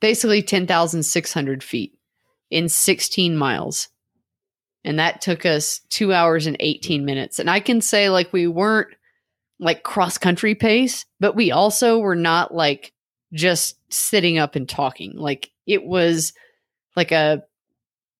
basically 0.00 0.42
10,600 0.42 1.64
feet 1.64 1.98
in 2.50 2.68
16 2.68 3.36
miles. 3.36 3.88
And 4.84 4.98
that 4.98 5.20
took 5.20 5.44
us 5.44 5.80
two 5.90 6.12
hours 6.12 6.46
and 6.46 6.56
18 6.60 7.04
minutes. 7.04 7.38
And 7.38 7.50
i 7.50 7.60
can 7.60 7.80
say 7.80 8.08
like 8.08 8.32
we 8.32 8.46
weren't 8.46 8.94
like 9.58 9.82
cross 9.82 10.16
country 10.16 10.54
pace 10.54 11.04
but 11.18 11.36
we 11.36 11.50
also 11.50 11.98
were 11.98 12.16
not 12.16 12.54
like 12.54 12.94
just 13.32 13.76
sitting 13.92 14.38
up 14.38 14.56
and 14.56 14.68
talking 14.68 15.12
like 15.16 15.50
it 15.66 15.84
was 15.84 16.32
like 16.96 17.12
a 17.12 17.42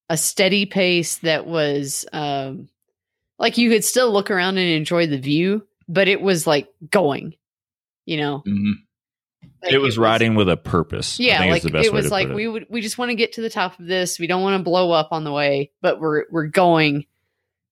a 0.08 0.16
steady 0.16 0.66
pace 0.66 1.18
that 1.18 1.46
was 1.46 2.04
um 2.12 2.68
like 3.38 3.58
you 3.58 3.70
could 3.70 3.84
still 3.84 4.12
look 4.12 4.30
around 4.30 4.58
and 4.58 4.70
enjoy 4.70 5.06
the 5.06 5.18
view, 5.18 5.66
but 5.88 6.08
it 6.08 6.20
was 6.20 6.46
like 6.46 6.68
going, 6.90 7.34
you 8.04 8.18
know. 8.18 8.42
Mhm. 8.46 8.74
Like, 9.62 9.72
it 9.72 9.78
was 9.78 9.98
riding 9.98 10.34
with 10.34 10.48
a 10.48 10.56
purpose. 10.56 11.18
Yeah, 11.18 11.44
like 11.46 11.62
the 11.62 11.70
best 11.70 11.86
it 11.86 11.92
was 11.92 12.10
like 12.10 12.28
it. 12.28 12.34
we 12.34 12.46
would 12.46 12.66
we 12.70 12.80
just 12.80 12.98
want 12.98 13.10
to 13.10 13.14
get 13.14 13.34
to 13.34 13.40
the 13.40 13.50
top 13.50 13.78
of 13.78 13.86
this. 13.86 14.18
We 14.18 14.26
don't 14.26 14.42
want 14.42 14.58
to 14.58 14.64
blow 14.64 14.90
up 14.90 15.08
on 15.12 15.24
the 15.24 15.32
way, 15.32 15.70
but 15.80 16.00
we're 16.00 16.24
we're 16.30 16.46
going. 16.46 17.06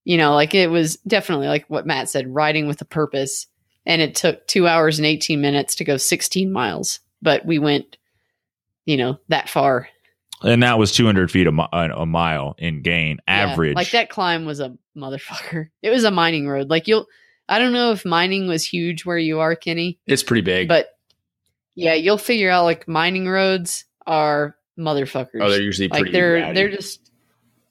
You 0.05 0.17
know, 0.17 0.35
like 0.35 0.55
it 0.55 0.71
was 0.71 0.97
definitely 1.07 1.49
like 1.49 1.67
what 1.69 1.87
Matt 1.87 2.09
said, 2.09 2.35
riding 2.35 2.67
with 2.67 2.81
a 2.81 2.87
purpose. 2.87 3.47
And 3.85 4.01
it 4.01 4.15
took 4.15 4.47
two 4.47 4.67
hours 4.67 4.99
and 4.99 5.05
eighteen 5.05 5.41
minutes 5.43 5.75
to 5.77 5.85
go 5.85 5.99
sixteen 5.99 6.51
miles, 6.51 7.01
but 7.23 7.45
we 7.47 7.59
went, 7.59 7.97
you 8.87 8.97
know, 8.97 9.19
that 9.29 9.49
far. 9.49 9.89
and 10.43 10.63
that 10.63 10.79
was 10.79 10.93
200 10.93 11.31
feet 11.31 11.47
a, 11.47 11.53
mi- 11.53 11.67
uh, 11.73 11.89
a 11.97 12.07
mile 12.07 12.55
in 12.59 12.83
gain 12.83 13.19
Yeah, 13.27 13.51
average. 13.51 13.75
like 13.77 13.91
that 13.91 14.09
climb 14.11 14.45
was 14.45 14.61
a 14.61 14.77
motherfucker. 14.97 15.69
It 15.83 15.91
was 15.91 16.05
a 16.05 16.11
mining 16.11 16.49
road. 16.49 16.71
Like 16.71 16.87
you'll, 16.89 17.07
I 17.49 17.59
don't 17.59 17.73
know 17.73 17.93
if 17.93 18.05
mining 18.05 18.47
was 18.49 18.65
huge 18.65 19.05
where 19.05 19.19
you 19.19 19.41
are, 19.41 19.57
Kenny, 19.57 19.99
It's 20.07 20.23
pretty 20.23 20.43
big. 20.43 20.69
but 20.69 20.89
yeah, 21.75 21.95
you'll 21.95 22.19
figure 22.19 22.51
out 22.51 22.65
like 22.65 22.87
mining 22.89 23.29
roads 23.29 23.85
are 24.07 24.57
motherfuckers. 24.79 25.41
oh, 25.41 25.51
they're 25.51 25.61
usually 25.63 25.89
like 25.89 26.11
they're 26.13 26.35
rowdy. 26.35 26.55
they're 26.55 26.71
just 26.71 27.11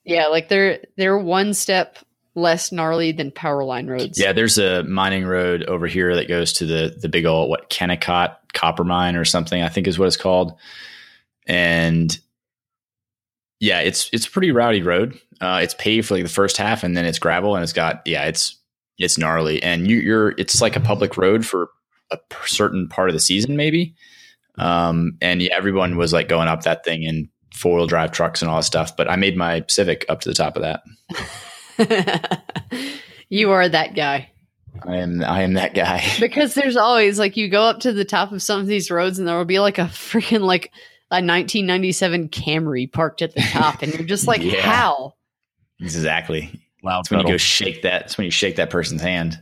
yeah, 0.06 0.28
like 0.28 0.48
they're 0.50 0.80
they're 0.96 1.18
one 1.18 1.54
step 1.54 1.98
less 2.38 2.72
gnarly 2.72 3.12
than 3.12 3.32
power 3.32 3.64
line 3.64 3.88
roads. 3.88 4.20
Yeah, 4.20 4.32
there's 4.32 4.60
a 4.60 4.84
mining 4.84 5.26
road 5.26 5.64
over 5.64 5.88
here 5.88 6.16
that 6.16 6.28
goes 6.28 6.54
to 6.54 6.66
the 6.66 6.96
the 6.98 7.10
big 7.10 7.26
old 7.26 7.50
what 7.50 7.70
Kennecott 7.70 8.38
copper 8.54 8.84
mine 8.84 9.16
or 9.16 9.26
something, 9.26 9.62
I 9.62 9.70
think 9.70 9.88
is 9.88 10.00
what 10.00 10.08
it's 10.08 10.18
called. 10.18 10.54
And 11.48 12.18
yeah, 13.60 13.80
it's 13.80 14.10
it's 14.14 14.28
a 14.28 14.32
pretty 14.32 14.52
rowdy 14.52 14.84
road. 14.84 15.20
Uh, 15.42 15.60
it's 15.64 15.74
paved 15.74 16.08
for 16.08 16.14
like 16.14 16.24
the 16.24 16.30
first 16.30 16.58
half, 16.58 16.84
and 16.84 16.96
then 16.96 17.06
it's 17.06 17.20
gravel, 17.20 17.56
and 17.56 17.64
it's 17.64 17.74
got 17.74 18.04
yeah, 18.06 18.26
it's 18.26 18.56
it's 19.00 19.18
gnarly, 19.18 19.62
and 19.64 19.88
you, 19.90 19.98
you're 19.98 20.30
it's 20.38 20.62
like 20.62 20.76
a 20.76 20.82
public 20.82 21.18
road 21.18 21.46
for 21.46 21.70
a 22.12 22.20
certain 22.46 22.88
part 22.88 23.10
of 23.10 23.14
the 23.14 23.20
season, 23.20 23.58
maybe. 23.58 23.96
Um, 24.60 25.18
and 25.22 25.42
yeah, 25.42 25.56
everyone 25.56 25.98
was 25.98 26.14
like 26.14 26.30
going 26.30 26.48
up 26.48 26.64
that 26.64 26.84
thing 26.86 27.04
in 27.04 27.30
four 27.54 27.78
wheel 27.78 27.88
drive 27.88 28.12
trucks 28.12 28.42
and 28.42 28.50
all 28.50 28.58
that 28.58 28.64
stuff. 28.64 28.96
But 28.96 29.10
I 29.10 29.16
made 29.16 29.36
my 29.36 29.66
Civic 29.68 30.06
up 30.08 30.22
to 30.22 30.30
the 30.30 30.36
top 30.36 30.56
of 30.56 30.62
that. 30.62 30.84
you 33.30 33.52
are 33.52 33.68
that 33.70 33.96
guy. 33.96 34.30
I 34.86 34.98
am 34.98 35.24
I 35.24 35.42
am 35.42 35.54
that 35.54 35.74
guy. 35.74 36.04
because 36.20 36.54
there's 36.54 36.78
always 36.78 37.18
like 37.18 37.36
you 37.38 37.50
go 37.50 37.64
up 37.64 37.80
to 37.82 37.94
the 37.94 38.06
top 38.06 38.32
of 38.32 38.44
some 38.44 38.60
of 38.60 38.68
these 38.68 38.92
roads 38.92 39.18
and 39.20 39.28
there 39.28 39.38
will 39.38 39.46
be 39.46 39.60
like 39.60 39.80
a 39.80 39.84
freaking 39.86 40.42
like 40.42 40.72
a 41.10 41.18
1997 41.24 42.30
Camry 42.30 42.92
parked 42.92 43.22
at 43.22 43.34
the 43.34 43.42
top 43.42 43.82
and 43.82 43.94
you're 43.94 44.04
just 44.04 44.28
like 44.28 44.42
Yeah. 44.44 44.62
how 44.62 45.14
exactly. 45.80 46.52
loud 46.84 47.00
That's 47.06 47.12
when 47.12 47.20
you 47.22 47.28
go 47.28 47.38
shake 47.38 47.82
that. 47.84 48.04
it's 48.04 48.18
when 48.18 48.26
you 48.26 48.32
shake 48.32 48.58
that 48.58 48.70
person's 48.70 49.02
hand. 49.02 49.40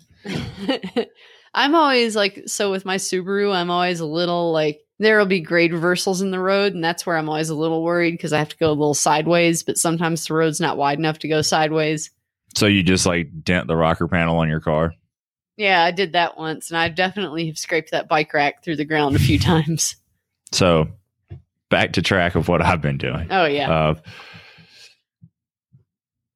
I'm 1.53 1.75
always 1.75 2.15
like 2.15 2.43
so 2.47 2.71
with 2.71 2.85
my 2.85 2.95
Subaru 2.97 3.53
I'm 3.53 3.69
always 3.69 3.99
a 3.99 4.05
little 4.05 4.51
like 4.51 4.79
there 4.99 5.17
will 5.19 5.25
be 5.25 5.41
grade 5.41 5.73
reversals 5.73 6.21
in 6.21 6.31
the 6.31 6.39
road 6.39 6.73
and 6.73 6.83
that's 6.83 7.05
where 7.05 7.17
I'm 7.17 7.27
always 7.27 7.49
a 7.49 7.55
little 7.55 7.83
worried 7.83 8.11
because 8.11 8.31
I 8.31 8.39
have 8.39 8.49
to 8.49 8.57
go 8.57 8.67
a 8.69 8.71
little 8.71 8.93
sideways 8.93 9.63
but 9.63 9.77
sometimes 9.77 10.25
the 10.25 10.33
road's 10.33 10.61
not 10.61 10.77
wide 10.77 10.97
enough 10.97 11.19
to 11.19 11.27
go 11.27 11.41
sideways. 11.41 12.09
So 12.55 12.67
you 12.67 12.83
just 12.83 13.05
like 13.05 13.43
dent 13.43 13.67
the 13.67 13.75
rocker 13.75 14.07
panel 14.07 14.37
on 14.37 14.47
your 14.49 14.59
car. 14.61 14.93
Yeah, 15.57 15.83
I 15.83 15.91
did 15.91 16.13
that 16.13 16.37
once 16.37 16.69
and 16.69 16.77
I 16.77 16.89
definitely 16.89 17.47
have 17.47 17.57
scraped 17.57 17.91
that 17.91 18.07
bike 18.09 18.33
rack 18.33 18.63
through 18.63 18.75
the 18.77 18.85
ground 18.85 19.15
a 19.15 19.19
few 19.19 19.39
times. 19.39 19.95
So 20.51 20.87
back 21.69 21.93
to 21.93 22.01
track 22.01 22.35
of 22.35 22.47
what 22.47 22.61
I've 22.61 22.81
been 22.81 22.97
doing. 22.97 23.27
Oh 23.29 23.45
yeah. 23.45 23.71
Uh, 23.71 23.95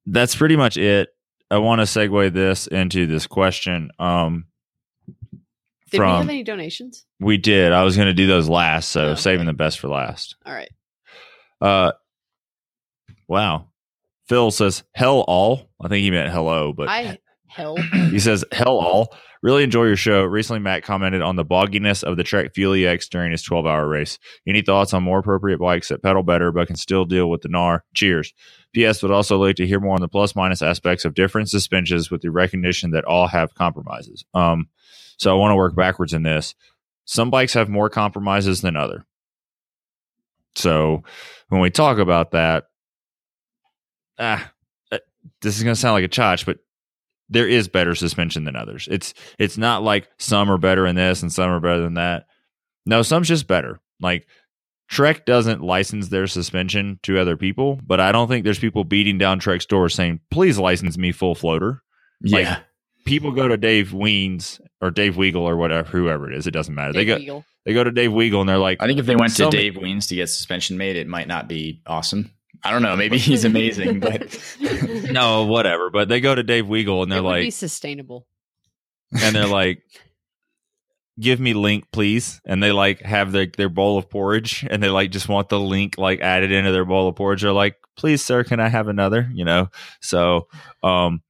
that's 0.06 0.34
pretty 0.34 0.56
much 0.56 0.76
it. 0.76 1.08
I 1.50 1.58
want 1.58 1.80
to 1.80 1.84
segue 1.84 2.32
this 2.32 2.66
into 2.66 3.06
this 3.06 3.26
question. 3.26 3.90
Um, 3.98 4.46
Did 5.90 5.92
we 5.92 5.98
from 5.98 6.16
have 6.22 6.28
any 6.28 6.42
donations? 6.44 7.04
we 7.18 7.38
did. 7.38 7.72
I 7.72 7.82
was 7.82 7.96
going 7.96 8.06
to 8.08 8.14
do 8.14 8.26
those 8.26 8.48
last, 8.48 8.90
so 8.90 9.00
Oh, 9.00 9.08
okay. 9.10 9.20
saving 9.20 9.46
the 9.46 9.52
best 9.52 9.78
for 9.80 9.88
last. 9.88 10.36
All 10.46 10.52
right. 10.54 10.70
Uh, 11.60 11.92
wow. 13.28 13.66
Phil 14.30 14.52
says 14.52 14.84
hell 14.94 15.24
all. 15.26 15.72
I 15.80 15.88
think 15.88 16.04
he 16.04 16.12
meant 16.12 16.32
hello, 16.32 16.72
but 16.72 16.88
I 16.88 17.18
hell. 17.48 17.76
he 17.76 18.20
says 18.20 18.44
hell 18.52 18.78
all. 18.78 19.12
Really 19.42 19.64
enjoy 19.64 19.86
your 19.86 19.96
show. 19.96 20.22
Recently, 20.22 20.60
Matt 20.60 20.84
commented 20.84 21.20
on 21.20 21.34
the 21.34 21.44
bogginess 21.44 22.04
of 22.04 22.16
the 22.16 22.22
Trek 22.22 22.54
Fuel 22.54 22.74
EX 22.74 23.08
during 23.08 23.32
his 23.32 23.42
12 23.42 23.66
hour 23.66 23.88
race. 23.88 24.20
Any 24.46 24.62
thoughts 24.62 24.94
on 24.94 25.02
more 25.02 25.18
appropriate 25.18 25.58
bikes 25.58 25.88
that 25.88 26.04
pedal 26.04 26.22
better 26.22 26.52
but 26.52 26.68
can 26.68 26.76
still 26.76 27.04
deal 27.04 27.28
with 27.28 27.40
the 27.40 27.48
gnar? 27.48 27.80
Cheers. 27.92 28.32
P.S. 28.72 29.02
Would 29.02 29.10
also 29.10 29.36
like 29.36 29.56
to 29.56 29.66
hear 29.66 29.80
more 29.80 29.96
on 29.96 30.00
the 30.00 30.06
plus 30.06 30.36
minus 30.36 30.62
aspects 30.62 31.04
of 31.04 31.14
different 31.14 31.48
suspensions 31.48 32.08
with 32.08 32.20
the 32.20 32.30
recognition 32.30 32.92
that 32.92 33.06
all 33.06 33.26
have 33.26 33.56
compromises. 33.56 34.24
Um, 34.32 34.68
so 35.16 35.32
I 35.32 35.34
want 35.40 35.50
to 35.50 35.56
work 35.56 35.74
backwards 35.74 36.14
in 36.14 36.22
this. 36.22 36.54
Some 37.04 37.30
bikes 37.30 37.54
have 37.54 37.68
more 37.68 37.90
compromises 37.90 38.60
than 38.60 38.76
other. 38.76 39.04
So 40.54 41.02
when 41.48 41.60
we 41.60 41.70
talk 41.70 41.98
about 41.98 42.30
that, 42.30 42.66
ah, 44.20 44.52
uh, 44.92 44.98
this 45.42 45.56
is 45.56 45.62
going 45.64 45.74
to 45.74 45.80
sound 45.80 45.94
like 45.94 46.04
a 46.04 46.08
chotch, 46.08 46.46
but 46.46 46.58
there 47.28 47.48
is 47.48 47.68
better 47.68 47.94
suspension 47.94 48.44
than 48.44 48.56
others. 48.56 48.88
It's 48.90 49.14
it's 49.38 49.56
not 49.58 49.82
like 49.82 50.08
some 50.18 50.50
are 50.50 50.58
better 50.58 50.86
in 50.86 50.96
this 50.96 51.22
and 51.22 51.32
some 51.32 51.50
are 51.50 51.60
better 51.60 51.80
than 51.80 51.94
that. 51.94 52.26
No, 52.86 53.02
some's 53.02 53.28
just 53.28 53.46
better. 53.46 53.80
Like 54.00 54.26
Trek 54.88 55.24
doesn't 55.24 55.62
license 55.62 56.08
their 56.08 56.26
suspension 56.26 56.98
to 57.04 57.18
other 57.18 57.36
people, 57.36 57.78
but 57.86 58.00
I 58.00 58.10
don't 58.12 58.26
think 58.28 58.44
there's 58.44 58.58
people 58.58 58.82
beating 58.84 59.18
down 59.18 59.38
Trek's 59.38 59.66
door 59.66 59.88
saying, 59.88 60.20
"Please 60.30 60.58
license 60.58 60.98
me 60.98 61.12
full 61.12 61.34
floater." 61.34 61.82
Like, 62.22 62.44
Yeah. 62.44 62.58
People 63.06 63.32
go 63.32 63.48
to 63.48 63.56
Dave 63.56 63.90
Weens 63.90 64.60
or 64.80 64.90
Dave 64.90 65.14
Weagle 65.14 65.40
or 65.40 65.56
whatever, 65.56 65.88
whoever 65.88 66.30
it 66.30 66.36
is. 66.36 66.46
It 66.46 66.50
doesn't 66.50 66.74
matter. 66.74 66.92
they 66.92 67.06
go 67.06 67.16
Eagle. 67.16 67.44
they 67.64 67.72
go 67.72 67.82
to 67.82 67.90
Dave 67.90 68.10
Weagle 68.10 68.40
and 68.40 68.48
they're 68.48 68.58
like, 68.58 68.82
I 68.82 68.86
think 68.86 68.98
if 68.98 69.06
they 69.06 69.16
went 69.16 69.34
to 69.36 69.48
Dave 69.48 69.74
Weens 69.74 70.08
to 70.08 70.16
get 70.16 70.28
suspension 70.28 70.76
made, 70.76 70.96
it 70.96 71.06
might 71.08 71.26
not 71.26 71.48
be 71.48 71.80
awesome. 71.86 72.30
I 72.62 72.70
don't 72.70 72.82
know. 72.82 72.96
Maybe 72.96 73.18
he's 73.18 73.44
amazing, 73.44 74.00
but 74.00 74.38
"No, 75.10 75.44
whatever." 75.44 75.90
But 75.90 76.08
they 76.08 76.20
go 76.20 76.34
to 76.34 76.42
Dave 76.42 76.66
Weagle 76.66 77.02
and 77.02 77.10
they're 77.10 77.20
it 77.20 77.22
would 77.22 77.36
be 77.36 77.44
like, 77.44 77.52
sustainable. 77.52 78.26
and 79.22 79.34
they're 79.34 79.46
like, 79.46 79.82
"Give 81.18 81.40
me 81.40 81.54
link, 81.54 81.86
please." 81.92 82.40
And 82.44 82.62
they 82.62 82.72
like 82.72 83.00
have 83.00 83.32
their 83.32 83.46
their 83.46 83.68
bowl 83.68 83.98
of 83.98 84.10
porridge, 84.10 84.66
and 84.68 84.82
they 84.82 84.90
like 84.90 85.10
just 85.10 85.28
want 85.28 85.48
the 85.48 85.60
link 85.60 85.96
like 85.98 86.20
added 86.20 86.52
into 86.52 86.72
their 86.72 86.84
bowl 86.84 87.08
of 87.08 87.16
porridge. 87.16 87.42
They're 87.42 87.52
like, 87.52 87.76
"Please, 87.96 88.22
sir, 88.24 88.44
can 88.44 88.60
I 88.60 88.68
have 88.68 88.88
another?" 88.88 89.30
You 89.32 89.44
know. 89.44 89.68
So, 90.00 90.48
um, 90.82 91.22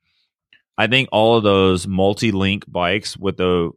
I 0.76 0.87
think 0.87 1.09
all 1.12 1.37
of 1.37 1.45
those 1.45 1.87
multi 1.87 2.33
link 2.33 2.64
bikes 2.66 3.16
with 3.16 3.37
the, 3.37 3.70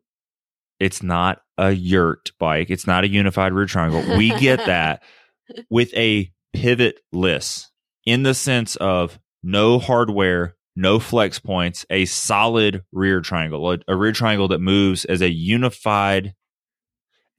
it's 0.79 1.03
not 1.03 1.41
a 1.57 1.71
yurt 1.71 2.31
bike. 2.39 2.69
It's 2.69 2.87
not 2.87 3.03
a 3.03 3.09
unified 3.09 3.53
rear 3.53 3.65
triangle. 3.65 4.17
We 4.17 4.29
get 4.39 4.65
that 4.65 5.03
with 5.69 5.93
a 5.95 6.31
pivotless 6.55 7.67
in 8.05 8.23
the 8.23 8.33
sense 8.33 8.75
of 8.77 9.19
no 9.43 9.79
hardware, 9.79 10.55
no 10.75 10.99
flex 10.99 11.39
points, 11.39 11.85
a 11.89 12.05
solid 12.05 12.83
rear 12.91 13.21
triangle, 13.21 13.71
a, 13.71 13.79
a 13.87 13.95
rear 13.95 14.11
triangle 14.11 14.47
that 14.49 14.59
moves 14.59 15.05
as 15.05 15.21
a 15.21 15.29
unified 15.29 16.33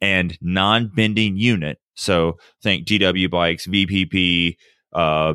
and 0.00 0.36
non-bending 0.40 1.36
unit. 1.36 1.78
So 1.94 2.38
think 2.62 2.86
GW 2.86 3.30
bikes, 3.30 3.66
VPP. 3.66 4.56
Uh, 4.92 5.34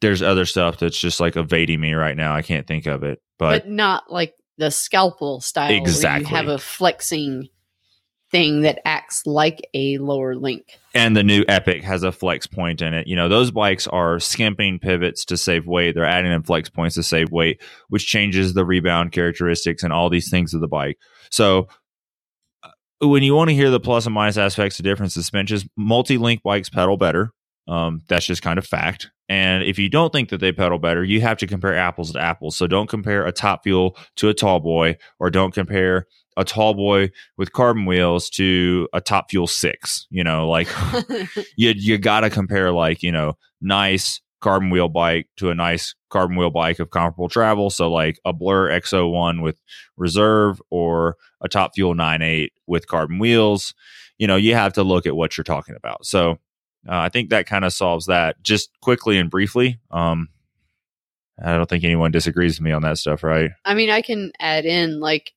there's 0.00 0.22
other 0.22 0.46
stuff 0.46 0.78
that's 0.78 0.98
just 0.98 1.20
like 1.20 1.36
evading 1.36 1.80
me 1.80 1.94
right 1.94 2.16
now. 2.16 2.34
I 2.34 2.42
can't 2.42 2.66
think 2.66 2.86
of 2.86 3.02
it, 3.02 3.20
But, 3.38 3.62
but, 3.64 3.68
not 3.68 4.10
like 4.10 4.34
the 4.58 4.70
scalpel 4.70 5.40
style 5.40 5.72
Exactly. 5.72 6.30
you 6.30 6.36
have 6.36 6.48
a 6.48 6.58
flexing 6.58 7.48
thing 8.30 8.62
that 8.62 8.80
acts 8.84 9.26
like 9.26 9.60
a 9.74 9.98
lower 9.98 10.36
link. 10.36 10.78
and 10.94 11.16
the 11.16 11.22
new 11.22 11.44
Epic 11.48 11.82
has 11.82 12.02
a 12.02 12.12
flex 12.12 12.46
point 12.46 12.80
in 12.82 12.94
it. 12.94 13.06
You 13.06 13.16
know, 13.16 13.28
those 13.28 13.50
bikes 13.50 13.86
are 13.86 14.20
skimping 14.20 14.78
pivots 14.78 15.24
to 15.26 15.36
save 15.36 15.66
weight. 15.66 15.94
They're 15.94 16.04
adding 16.04 16.32
in 16.32 16.42
flex 16.42 16.68
points 16.68 16.94
to 16.94 17.02
save 17.02 17.30
weight, 17.30 17.60
which 17.88 18.06
changes 18.06 18.54
the 18.54 18.64
rebound 18.64 19.12
characteristics 19.12 19.82
and 19.82 19.92
all 19.92 20.10
these 20.10 20.30
things 20.30 20.54
of 20.54 20.60
the 20.60 20.68
bike. 20.68 20.98
So 21.30 21.68
uh, 22.62 23.08
when 23.08 23.22
you 23.22 23.34
want 23.34 23.50
to 23.50 23.54
hear 23.54 23.70
the 23.70 23.80
plus 23.80 24.06
and 24.06 24.14
minus 24.14 24.36
aspects 24.36 24.78
of 24.78 24.84
different 24.84 25.12
suspensions, 25.12 25.66
multi-link 25.76 26.42
bikes 26.42 26.70
pedal 26.70 26.96
better. 26.96 27.32
Um, 27.68 28.00
that's 28.08 28.26
just 28.26 28.42
kind 28.42 28.58
of 28.58 28.66
fact. 28.66 29.10
And 29.28 29.62
if 29.62 29.78
you 29.78 29.88
don't 29.88 30.12
think 30.12 30.30
that 30.30 30.38
they 30.40 30.50
pedal 30.50 30.78
better, 30.78 31.04
you 31.04 31.20
have 31.20 31.38
to 31.38 31.46
compare 31.46 31.76
apples 31.76 32.12
to 32.12 32.20
apples. 32.20 32.56
So 32.56 32.66
don't 32.66 32.88
compare 32.88 33.24
a 33.24 33.32
top 33.32 33.62
fuel 33.62 33.96
to 34.16 34.28
a 34.28 34.34
tall 34.34 34.58
boy, 34.58 34.96
or 35.20 35.30
don't 35.30 35.54
compare 35.54 36.06
a 36.36 36.44
tall 36.44 36.74
boy 36.74 37.10
with 37.36 37.52
carbon 37.52 37.86
wheels 37.86 38.30
to 38.30 38.88
a 38.92 39.00
top 39.00 39.30
fuel 39.30 39.46
six. 39.46 40.06
You 40.10 40.24
know, 40.24 40.48
like 40.48 40.68
you 41.56 41.72
you 41.76 41.98
got 41.98 42.20
to 42.20 42.30
compare 42.30 42.72
like 42.72 43.02
you 43.02 43.12
know 43.12 43.36
nice 43.60 44.20
carbon 44.40 44.70
wheel 44.70 44.88
bike 44.88 45.28
to 45.36 45.50
a 45.50 45.54
nice 45.54 45.94
carbon 46.08 46.34
wheel 46.36 46.50
bike 46.50 46.78
of 46.78 46.90
comparable 46.90 47.28
travel. 47.28 47.68
So 47.68 47.90
like 47.92 48.18
a 48.24 48.32
Blur 48.32 48.70
X01 48.70 49.42
with 49.42 49.60
reserve 49.98 50.62
or 50.70 51.16
a 51.42 51.48
Top 51.48 51.72
Fuel 51.74 51.94
98 51.94 52.52
with 52.66 52.86
carbon 52.86 53.18
wheels. 53.18 53.74
You 54.16 54.26
know, 54.26 54.36
you 54.36 54.54
have 54.54 54.72
to 54.74 54.82
look 54.82 55.04
at 55.06 55.14
what 55.14 55.36
you're 55.36 55.44
talking 55.44 55.74
about. 55.76 56.06
So 56.06 56.38
Uh, 56.88 56.96
I 56.96 57.10
think 57.10 57.28
that 57.28 57.46
kind 57.46 57.66
of 57.66 57.74
solves 57.74 58.06
that. 58.06 58.42
Just 58.42 58.70
quickly 58.80 59.18
and 59.18 59.28
briefly, 59.30 59.78
um, 59.90 60.28
I 61.42 61.52
don't 61.52 61.68
think 61.68 61.84
anyone 61.84 62.10
disagrees 62.10 62.58
with 62.58 62.64
me 62.64 62.72
on 62.72 62.80
that 62.82 62.96
stuff, 62.98 63.22
right? 63.22 63.50
I 63.66 63.74
mean, 63.74 63.90
I 63.90 64.00
can 64.00 64.32
add 64.40 64.64
in 64.64 65.00
like 65.00 65.32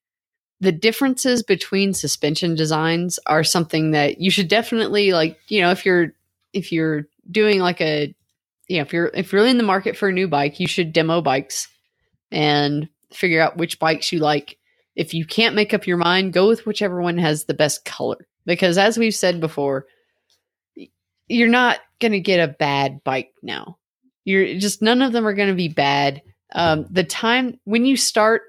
the 0.63 0.71
differences 0.71 1.43
between 1.43 1.93
suspension 1.93 2.55
designs 2.55 3.19
are 3.25 3.43
something 3.43 3.91
that 3.91 4.21
you 4.21 4.31
should 4.31 4.47
definitely 4.47 5.11
like, 5.11 5.37
you 5.49 5.61
know, 5.61 5.71
if 5.71 5.85
you're 5.85 6.13
if 6.53 6.71
you're 6.71 7.05
doing 7.29 7.59
like 7.59 7.81
a 7.81 8.15
you 8.69 8.77
know, 8.77 8.83
if 8.83 8.93
you're 8.93 9.11
if 9.13 9.33
you're 9.33 9.45
in 9.45 9.57
the 9.57 9.63
market 9.63 9.97
for 9.97 10.07
a 10.07 10.13
new 10.13 10.27
bike, 10.27 10.61
you 10.61 10.67
should 10.67 10.93
demo 10.93 11.21
bikes 11.21 11.67
and 12.31 12.87
figure 13.11 13.41
out 13.41 13.57
which 13.57 13.77
bikes 13.77 14.11
you 14.13 14.19
like. 14.19 14.57
If 14.95 15.13
you 15.13 15.25
can't 15.25 15.55
make 15.55 15.73
up 15.73 15.85
your 15.85 15.97
mind, 15.97 16.33
go 16.33 16.47
with 16.47 16.65
whichever 16.65 17.01
one 17.01 17.17
has 17.17 17.43
the 17.43 17.53
best 17.53 17.83
color. 17.83 18.25
Because 18.45 18.77
as 18.77 18.97
we've 18.97 19.13
said 19.13 19.41
before, 19.41 19.85
you're 21.27 21.49
not 21.49 21.79
going 21.99 22.13
to 22.13 22.19
get 22.19 22.39
a 22.39 22.53
bad 22.53 23.03
bike 23.03 23.33
now. 23.43 23.77
You're 24.23 24.57
just 24.59 24.81
none 24.81 25.01
of 25.01 25.11
them 25.11 25.27
are 25.27 25.33
going 25.33 25.49
to 25.49 25.55
be 25.55 25.67
bad. 25.67 26.21
Um, 26.55 26.85
the 26.89 27.03
time 27.03 27.59
when 27.65 27.85
you 27.85 27.97
start 27.97 28.43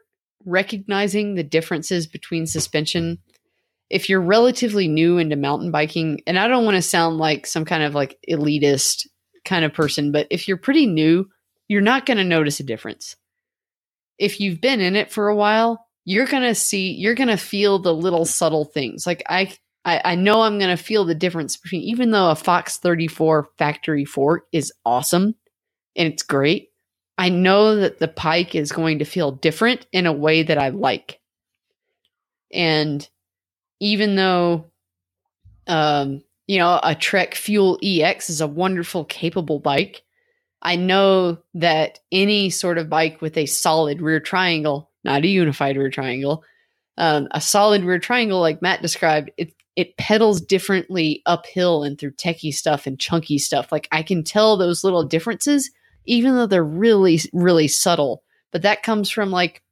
recognizing 0.45 1.35
the 1.35 1.43
differences 1.43 2.07
between 2.07 2.47
suspension, 2.47 3.19
if 3.91 4.09
you're 4.09 4.21
relatively 4.21 4.89
new 4.89 5.19
into 5.19 5.37
mountain 5.37 5.71
biking, 5.71 6.21
and 6.27 6.39
I 6.39 6.49
don't 6.49 6.65
want 6.65 6.77
to 6.77 6.83
sound 6.83 7.19
like 7.19 7.47
some 7.47 7.65
kind 7.65 7.83
of 7.83 7.95
like 7.95 8.19
elitist 8.29 9.07
kind 9.45 9.65
of 9.65 9.75
person, 9.75 10.13
but 10.13 10.27
if 10.31 10.49
you're 10.49 10.57
pretty 10.57 10.87
new, 10.87 11.29
you're 11.69 11.81
not 11.81 12.07
going 12.07 12.19
to 12.19 12.25
notice 12.25 12.61
a 12.61 12.65
difference. 12.65 13.17
If 14.19 14.41
you've 14.41 14.61
been 14.61 14.81
in 14.81 14.97
it 14.97 15.11
for 15.11 15.29
a 15.29 15.37
while, 15.37 15.87
you're 16.05 16.27
going 16.27 16.43
to 16.43 16.55
see, 16.55 16.93
you're 16.93 17.15
going 17.15 17.29
to 17.29 17.37
feel 17.37 17.79
the 17.79 17.95
little 17.95 18.25
subtle 18.25 18.65
things. 18.65 19.07
Like 19.07 19.23
I, 19.29 19.53
I, 19.85 20.01
I 20.05 20.15
know 20.15 20.43
I'm 20.43 20.59
going 20.59 20.75
to 20.75 20.83
feel 20.83 21.05
the 21.05 21.15
difference 21.15 21.57
between, 21.57 21.83
even 21.83 22.11
though 22.11 22.31
a 22.31 22.37
Fox 22.37 22.79
34 22.79 23.49
factory 23.59 24.05
fork 24.05 24.47
is 24.53 24.73
awesome 24.85 25.35
and 25.97 26.13
it's 26.13 26.23
great, 26.23 26.69
I 27.17 27.29
know 27.29 27.77
that 27.77 27.99
the 27.99 28.09
Pike 28.09 28.55
is 28.55 28.73
going 28.73 28.99
to 28.99 29.05
feel 29.05 29.31
different 29.31 29.87
in 29.93 30.07
a 30.07 30.13
way 30.13 30.43
that 30.43 30.59
I 30.59 30.71
like. 30.71 31.21
And 32.53 33.09
even 33.81 34.17
though, 34.17 34.67
um, 35.67 36.23
you 36.47 36.59
know, 36.59 36.81
a 36.83 36.95
Trek 36.95 37.35
Fuel 37.35 37.79
EX 37.83 38.31
is 38.31 38.41
a 38.41 38.47
wonderful, 38.47 39.05
capable 39.05 39.59
bike, 39.59 40.03
I 40.63 40.77
know 40.77 41.39
that 41.55 42.01
any 42.11 42.51
sort 42.51 42.79
of 42.79 42.89
bike 42.89 43.21
with 43.21 43.37
a 43.37 43.47
solid 43.47 44.01
rear 44.01 44.21
triangle, 44.21 44.91
not 45.05 45.23
a 45.23 45.29
unified 45.29 45.77
rear 45.77 45.91
triangle, 45.91 46.43
um, 46.97 47.29
a 47.33 47.41
solid 47.41 47.85
rear 47.85 47.99
triangle 47.99 48.41
like 48.41 48.63
Matt 48.63 48.83
described, 48.83 49.31
it 49.37 49.53
it 49.77 49.97
pedals 49.97 50.41
differently 50.41 51.21
uphill 51.27 51.83
and 51.83 51.99
through 51.99 52.13
techie 52.13 52.55
stuff 52.55 52.87
and 52.87 53.01
chunky 53.01 53.39
stuff. 53.39 53.73
Like 53.73 53.89
I 53.91 54.03
can 54.03 54.23
tell 54.23 54.57
those 54.57 54.85
little 54.85 55.03
differences, 55.05 55.71
even 56.05 56.35
though 56.35 56.47
they're 56.47 56.65
really, 56.65 57.21
really 57.33 57.69
subtle. 57.69 58.23
But 58.53 58.63
that 58.63 58.83
comes 58.83 59.11
from 59.11 59.31
like, 59.31 59.63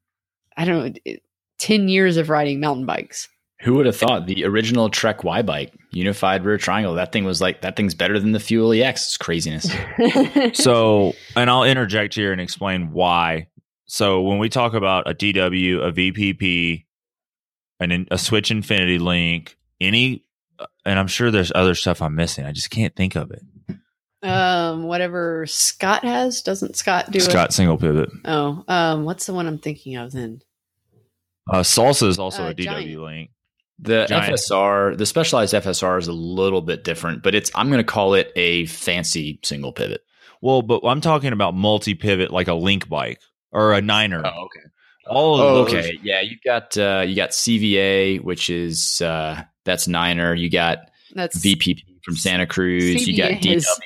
I 0.57 0.65
don't 0.65 0.99
know, 1.07 1.15
10 1.59 1.89
years 1.89 2.17
of 2.17 2.29
riding 2.29 2.61
mountain 2.61 2.87
bikes. 2.87 3.29
Who 3.61 3.75
would 3.75 3.87
have 3.87 3.97
thought 3.97 4.27
the 4.27 4.45
original 4.45 4.91
Trek 4.91 5.23
Y 5.23 5.41
bike, 5.43 5.73
unified 5.93 6.45
rear 6.45 6.59
triangle, 6.59 6.95
that 6.95 7.13
thing 7.13 7.25
was 7.25 7.41
like, 7.41 7.61
that 7.61 7.77
thing's 7.77 7.95
better 7.95 8.19
than 8.19 8.33
the 8.33 8.41
Fuel 8.41 8.73
EX. 8.73 9.07
It's 9.07 9.17
craziness. 9.17 9.69
So, 10.55 11.13
and 11.37 11.49
I'll 11.49 11.63
interject 11.63 12.15
here 12.15 12.33
and 12.33 12.41
explain 12.41 12.93
why. 12.93 13.47
So, 13.87 14.23
when 14.23 14.39
we 14.39 14.49
talk 14.49 14.75
about 14.75 15.09
a 15.09 15.15
DW, 15.15 15.87
a 15.87 15.93
VPP, 15.93 16.85
and 17.79 18.09
a 18.11 18.19
Switch 18.19 18.51
Infinity 18.51 18.99
Link, 18.99 19.57
any, 19.81 20.25
uh, 20.59 20.67
and 20.85 20.99
I'm 20.99 21.07
sure 21.07 21.31
there's 21.31 21.53
other 21.55 21.75
stuff 21.75 22.03
I'm 22.03 22.15
missing. 22.15 22.45
I 22.45 22.53
just 22.53 22.71
can't 22.71 22.95
think 22.97 23.17
of 23.17 23.31
it. 23.31 23.43
Um, 24.23 24.85
whatever 24.85 25.47
Scott 25.47 26.05
has, 26.05 26.43
doesn't 26.43 26.77
Scott 26.77 27.11
do 27.11 27.21
Scott 27.21 27.51
it? 27.51 27.53
single 27.53 27.77
pivot. 27.79 28.11
Oh, 28.25 28.65
um, 28.69 29.05
what's 29.05 29.27
the 29.27 29.33
one 29.35 29.47
I'm 29.47 29.59
thinking 29.59 29.97
of 29.97 30.13
then? 30.13 30.41
Uh, 31.51 31.61
Salsa 31.63 32.07
is 32.09 32.19
also 32.19 32.45
Uh, 32.45 32.51
a 32.51 32.55
DW 32.55 32.65
Giant. 32.65 33.01
Link. 33.01 33.31
The 33.81 34.07
Giant. 34.07 34.35
FSR, 34.35 34.97
the 34.97 35.07
specialized 35.07 35.55
FSR 35.55 35.99
is 35.99 36.07
a 36.07 36.13
little 36.13 36.61
bit 36.63 36.85
different, 36.85 37.23
but 37.23 37.35
it's, 37.35 37.51
I'm 37.55 37.69
going 37.69 37.79
to 37.79 37.85
call 37.85 38.15
it 38.15 38.31
a 38.37 38.67
fancy 38.67 39.41
single 39.43 39.73
pivot. 39.73 40.03
Well, 40.41 40.63
but 40.63 40.83
I'm 40.85 41.01
talking 41.01 41.33
about 41.33 41.55
multi 41.55 41.95
pivot 41.95 42.31
like 42.31 42.47
a 42.49 42.55
Link 42.55 42.89
bike 42.89 43.21
or 43.51 43.73
a 43.73 43.81
Niner. 43.81 44.23
Oh, 44.25 44.29
okay. 44.45 44.61
All 45.09 45.35
of 45.35 45.41
Oh, 45.41 45.65
those. 45.65 45.75
okay. 45.75 45.99
Yeah, 46.03 46.21
you 46.21 46.37
got 46.45 46.77
uh, 46.79 47.05
you 47.07 47.17
got 47.17 47.31
CVA, 47.31 48.21
which 48.23 48.51
is 48.51 49.01
uh, 49.03 49.43
that's 49.65 49.89
Niner. 49.89 50.33
You 50.35 50.49
got 50.49 50.79
That's 51.13 51.39
VPP 51.45 51.81
from 52.05 52.15
Santa 52.17 52.47
Cruz. 52.47 53.07
you 53.07 53.17
got 53.17 53.33
CVA 53.33 53.41
DW. 53.41 53.57
is- 53.57 53.81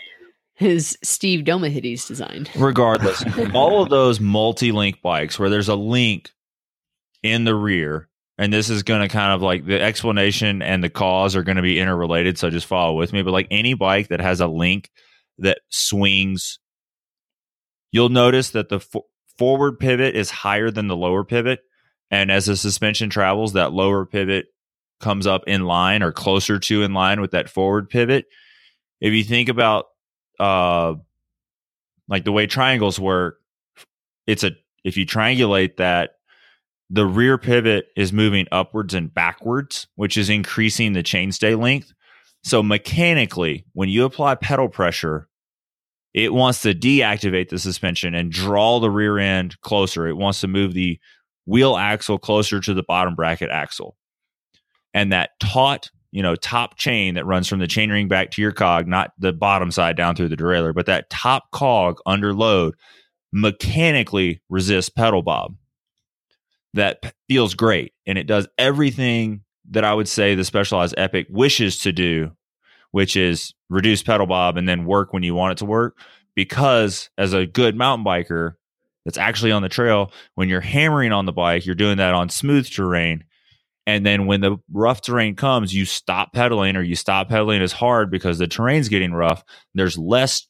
his 0.57 0.99
Steve 1.03 1.45
Domahides 1.45 2.07
design. 2.07 2.49
Regardless, 2.57 3.23
all 3.55 3.83
of 3.83 3.91
those 3.91 4.21
multi 4.21 4.73
link 4.73 5.03
bikes 5.03 5.39
where 5.39 5.51
there's 5.51 5.69
a 5.69 5.77
link 5.77 6.31
in 7.23 7.45
the 7.45 7.55
rear, 7.55 8.09
and 8.39 8.53
this 8.53 8.71
is 8.71 8.83
going 8.83 9.03
to 9.03 9.09
kind 9.09 9.35
of 9.35 9.43
like 9.43 9.67
the 9.67 9.81
explanation 9.81 10.63
and 10.63 10.83
the 10.83 10.89
cause 10.89 11.37
are 11.37 11.43
going 11.43 11.57
to 11.57 11.63
be 11.63 11.79
interrelated. 11.79 12.39
So 12.39 12.51
just 12.51 12.67
follow 12.67 12.97
with 12.97 13.13
me. 13.13 13.23
But 13.23 13.33
like 13.33 13.49
any 13.51 13.75
bike 13.75 14.09
that 14.09 14.21
has 14.21 14.41
a 14.41 14.47
link 14.47 14.91
that 15.39 15.59
swings, 15.69 16.59
you'll 17.93 18.09
notice 18.09 18.51
that 18.51 18.71
the 18.71 18.81
fo- 18.81 19.07
forward 19.37 19.79
pivot 19.79 20.17
is 20.17 20.31
higher 20.31 20.71
than 20.71 20.89
the 20.89 20.97
lower 20.97 21.23
pivot. 21.23 21.61
And 22.11 22.31
as 22.31 22.47
the 22.47 22.57
suspension 22.57 23.11
travels, 23.11 23.53
that 23.53 23.73
lower 23.73 24.07
pivot 24.07 24.47
comes 25.01 25.27
up 25.27 25.43
in 25.47 25.65
line 25.65 26.03
or 26.03 26.13
closer 26.13 26.59
to 26.59 26.83
in 26.83 26.95
line 26.95 27.21
with 27.21 27.33
that 27.33 27.51
forward 27.51 27.91
pivot. 27.91 28.25
If 29.03 29.13
you 29.13 29.23
think 29.23 29.51
about 29.51 29.87
uh 30.39 30.95
like 32.09 32.25
the 32.25 32.33
way 32.33 32.47
triangles 32.47 33.01
work, 33.01 33.41
it's 34.27 34.45
a 34.45 34.53
if 34.85 34.97
you 34.97 35.07
triangulate 35.07 35.77
that 35.77 36.13
the 36.91 37.07
rear 37.07 37.37
pivot 37.39 37.89
is 37.97 38.13
moving 38.13 38.47
upwards 38.53 38.95
and 38.95 39.13
backwards, 39.13 39.89
which 39.97 40.17
is 40.17 40.31
increasing 40.31 40.93
the 40.93 41.03
chainstay 41.03 41.61
length. 41.61 41.93
So 42.45 42.63
mechanically, 42.63 43.65
when 43.73 43.89
you 43.89 44.05
apply 44.05 44.37
pedal 44.37 44.69
pressure, 44.69 45.29
it 46.15 46.33
wants 46.33 46.63
to 46.63 46.75
deactivate 46.75 47.49
the 47.49 47.59
suspension 47.59 48.15
and 48.15 48.31
draw 48.31 48.79
the 48.79 48.91
rear 48.91 49.19
end 49.19 49.61
closer. 49.61 50.07
It 50.07 50.17
wants 50.17 50.41
to 50.43 50.49
move 50.49 50.73
the 50.73 50.99
wheel 51.45 51.77
axle 51.77 52.19
closer 52.19 52.61
to 52.61 52.73
the 52.73 52.85
bottom 52.85 53.15
bracket 53.15 53.51
axle. 53.51 53.97
And 54.95 55.13
that 55.13 55.31
taut, 55.41 55.91
you 56.11 56.23
know, 56.23 56.37
top 56.37 56.77
chain 56.77 57.15
that 57.15 57.27
runs 57.27 57.49
from 57.49 57.59
the 57.59 57.67
chainring 57.67 58.09
back 58.09 58.31
to 58.33 58.43
your 58.43 58.53
cog, 58.53 58.87
not 58.87 59.13
the 59.19 59.33
bottom 59.33 59.71
side 59.71 59.97
down 59.97 60.17
through 60.17 60.29
the 60.29 60.37
derailleur, 60.37 60.75
but 60.75 60.87
that 60.87 61.11
top 61.11 61.51
cog 61.51 61.99
under 62.07 62.33
load 62.33 62.75
mechanically 63.33 64.41
resists 64.49 64.89
pedal 64.89 65.23
bob. 65.23 65.57
That 66.75 67.15
feels 67.29 67.55
great. 67.55 67.93
And 68.07 68.19
it 68.19 68.27
does 68.27 68.49
everything 68.59 69.43
that 69.71 69.85
I 69.85 69.95
would 69.95 70.09
say 70.09 70.35
the 70.35 70.45
specialized 70.45 70.95
Epic 70.97 71.27
wishes 71.31 71.79
to 71.79 71.93
do, 71.93 72.33
which 72.91 73.17
is 73.17 73.55
reduce 73.69 74.03
pedal 74.03 74.27
bob 74.27 74.57
and 74.57 74.69
then 74.69 74.85
work 74.85 75.13
when 75.13 75.23
you 75.23 75.35
want 75.35 75.53
it 75.53 75.59
to 75.59 75.65
work. 75.65 75.97
Because 76.35 77.11
as 77.17 77.33
a 77.33 77.47
good 77.47 77.77
mountain 77.77 78.05
biker 78.05 78.55
that's 79.05 79.19
actually 79.19 79.53
on 79.53 79.63
the 79.63 79.69
trail, 79.69 80.13
when 80.35 80.49
you're 80.49 80.61
hammering 80.61 81.13
on 81.13 81.25
the 81.25 81.33
bike, 81.33 81.65
you're 81.65 81.75
doing 81.75 81.97
that 81.97 82.15
on 82.15 82.29
smooth 82.29 82.69
terrain. 82.69 83.25
And 83.87 84.05
then 84.05 84.27
when 84.27 84.41
the 84.41 84.57
rough 84.73 85.01
terrain 85.01 85.37
comes, 85.37 85.73
you 85.73 85.85
stop 85.85 86.33
pedaling 86.33 86.77
or 86.77 86.83
you 86.83 86.97
stop 86.97 87.29
pedaling 87.29 87.63
as 87.63 87.73
hard 87.73 88.11
because 88.11 88.39
the 88.39 88.49
terrain's 88.49 88.89
getting 88.89 89.13
rough. 89.13 89.45
There's 89.75 89.97
less 89.97 90.49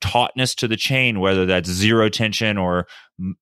tautness 0.00 0.54
to 0.56 0.68
the 0.68 0.76
chain, 0.76 1.18
whether 1.18 1.46
that's 1.46 1.68
zero 1.68 2.08
tension 2.08 2.56
or 2.58 2.86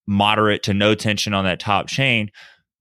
moderate 0.06 0.62
to 0.62 0.74
no 0.74 0.94
tension 0.94 1.34
on 1.34 1.44
that 1.44 1.60
top 1.60 1.88
chain. 1.88 2.30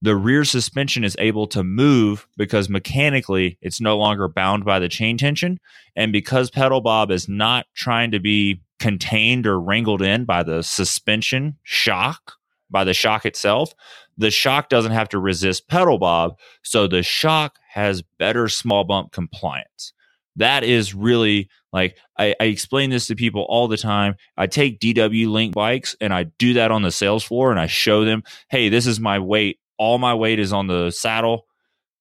The 0.03 0.15
rear 0.15 0.45
suspension 0.45 1.03
is 1.03 1.15
able 1.19 1.47
to 1.47 1.63
move 1.63 2.27
because 2.37 2.69
mechanically 2.69 3.57
it's 3.61 3.81
no 3.81 3.97
longer 3.97 4.27
bound 4.27 4.65
by 4.65 4.79
the 4.79 4.89
chain 4.89 5.17
tension. 5.17 5.59
And 5.95 6.11
because 6.11 6.49
pedal 6.49 6.81
bob 6.81 7.11
is 7.11 7.27
not 7.27 7.65
trying 7.75 8.11
to 8.11 8.19
be 8.19 8.61
contained 8.79 9.45
or 9.45 9.59
wrangled 9.59 10.01
in 10.01 10.25
by 10.25 10.43
the 10.43 10.63
suspension 10.63 11.57
shock, 11.63 12.33
by 12.69 12.83
the 12.83 12.93
shock 12.93 13.25
itself, 13.25 13.73
the 14.21 14.31
shock 14.31 14.69
doesn't 14.69 14.91
have 14.91 15.09
to 15.09 15.19
resist 15.19 15.67
pedal 15.67 15.97
bob. 15.97 16.37
So 16.63 16.87
the 16.87 17.01
shock 17.01 17.57
has 17.71 18.03
better 18.19 18.47
small 18.47 18.83
bump 18.83 19.11
compliance. 19.11 19.93
That 20.35 20.63
is 20.63 20.93
really 20.93 21.49
like 21.73 21.97
I, 22.17 22.35
I 22.39 22.45
explain 22.45 22.91
this 22.91 23.07
to 23.07 23.15
people 23.15 23.45
all 23.49 23.67
the 23.67 23.77
time. 23.77 24.15
I 24.37 24.47
take 24.47 24.79
DW 24.79 25.27
Link 25.27 25.53
bikes 25.55 25.95
and 25.99 26.13
I 26.13 26.23
do 26.23 26.53
that 26.53 26.71
on 26.71 26.83
the 26.83 26.91
sales 26.91 27.23
floor 27.23 27.49
and 27.49 27.59
I 27.59 27.65
show 27.65 28.05
them, 28.05 28.23
hey, 28.49 28.69
this 28.69 28.85
is 28.85 28.99
my 28.99 29.19
weight. 29.19 29.59
All 29.77 29.97
my 29.97 30.13
weight 30.13 30.39
is 30.39 30.53
on 30.53 30.67
the 30.67 30.91
saddle. 30.91 31.47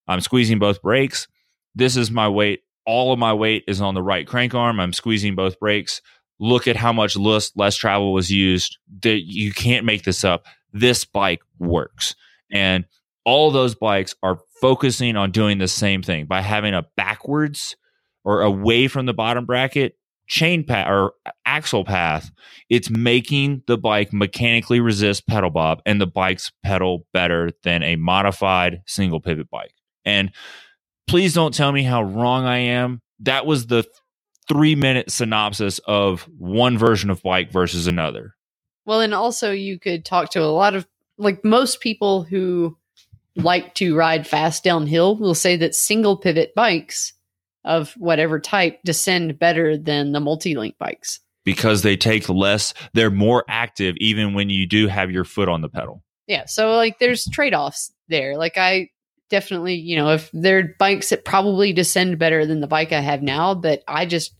I'm 0.07 0.21
squeezing 0.21 0.59
both 0.59 0.83
brakes. 0.83 1.27
This 1.75 1.97
is 1.97 2.11
my 2.11 2.29
weight. 2.29 2.61
All 2.85 3.13
of 3.13 3.19
my 3.19 3.33
weight 3.33 3.65
is 3.67 3.81
on 3.81 3.95
the 3.95 4.03
right 4.03 4.27
crank 4.27 4.55
arm. 4.55 4.79
I'm 4.79 4.93
squeezing 4.93 5.37
both 5.37 5.59
brakes. 5.59 6.03
Look 6.41 6.67
at 6.67 6.77
how 6.77 6.93
much 6.93 7.17
less, 7.17 7.53
less 7.55 7.77
travel 7.77 8.13
was 8.13 8.31
used. 8.31 8.79
That 9.03 9.21
you 9.25 9.53
can't 9.53 9.85
make 9.85 10.03
this 10.03 10.25
up. 10.25 10.47
This 10.73 11.05
bike 11.05 11.43
works. 11.59 12.17
And 12.51 12.87
all 13.25 13.51
those 13.51 13.75
bikes 13.75 14.15
are 14.23 14.41
focusing 14.61 15.17
on 15.17 15.31
doing 15.31 15.59
the 15.59 15.69
same 15.69 16.03
thing 16.03 16.27
by 16.27 16.41
having 16.41 16.75
a 16.75 16.87
backwards 16.97 17.77
or 18.25 18.43
away 18.43 18.89
from 18.89 19.07
the 19.07 19.15
bottom 19.15 19.47
bracket 19.47 19.97
chain 20.31 20.65
path 20.65 20.89
or 20.89 21.13
axle 21.45 21.85
path, 21.85 22.31
it's 22.69 22.89
making 22.89 23.63
the 23.67 23.77
bike 23.77 24.13
mechanically 24.13 24.81
resist 24.81 25.27
pedal 25.27 25.51
bob 25.51 25.83
and 25.85 26.01
the 26.01 26.07
bikes 26.07 26.53
pedal 26.63 27.05
better 27.13 27.51
than 27.65 27.83
a 27.83 27.97
modified 27.97 28.81
single 28.87 29.21
pivot 29.21 29.51
bike. 29.51 29.75
And 30.05 30.31
please 31.09 31.35
don't 31.35 31.53
tell 31.53 31.73
me 31.73 31.83
how 31.83 32.03
wrong 32.03 32.47
I 32.47 32.59
am. 32.59 33.03
That 33.19 33.45
was 33.45 33.67
the 33.67 33.85
three 34.51 34.75
minute 34.75 35.13
synopsis 35.13 35.79
of 35.87 36.23
one 36.37 36.77
version 36.77 37.09
of 37.09 37.23
bike 37.23 37.53
versus 37.53 37.87
another. 37.87 38.35
Well, 38.85 39.01
and 39.01 39.15
also 39.15 39.53
you 39.53 39.79
could 39.79 40.05
talk 40.05 40.31
to 40.31 40.43
a 40.43 40.51
lot 40.51 40.75
of 40.75 40.89
like 41.19 41.45
most 41.45 41.81
people 41.81 42.25
who 42.25 42.77
like 43.37 43.77
to 43.77 43.95
ride 43.95 44.27
fast 44.27 44.65
downhill 44.65 45.15
will 45.17 45.37
say 45.37 45.55
that 45.55 45.77
single 45.77 46.17
pivot 46.17 46.53
bikes 46.57 47.13
of 47.65 47.93
whatever 47.93 48.41
type 48.41 48.81
descend 48.85 49.39
better 49.39 49.77
than 49.77 50.11
the 50.11 50.19
multi-link 50.19 50.75
bikes. 50.81 51.21
because 51.45 51.83
they 51.83 51.97
take 51.97 52.29
less 52.29 52.75
they're 52.93 53.09
more 53.11 53.45
active 53.49 53.95
even 53.99 54.35
when 54.35 54.51
you 54.51 54.67
do 54.67 54.89
have 54.89 55.13
your 55.13 55.25
foot 55.25 55.49
on 55.49 55.61
the 55.61 55.69
pedal 55.69 56.03
Yeah, 56.27 56.47
so 56.47 56.75
like 56.75 56.99
there's 56.99 57.25
trade-offs 57.33 57.93
there. 58.09 58.37
Like 58.37 58.59
I 58.59 58.89
definitely, 59.29 59.75
you 59.77 59.95
know, 59.95 60.11
if 60.11 60.29
there 60.33 60.59
are 60.59 60.75
bikes 60.81 61.11
that 61.11 61.25
probably 61.25 61.73
descend 61.73 62.19
better 62.19 62.45
than 62.47 62.61
the 62.61 62.67
bike 62.67 62.91
I 62.93 63.01
have 63.01 63.23
now, 63.23 63.55
but 63.55 63.85
I 63.87 64.05
just 64.07 64.35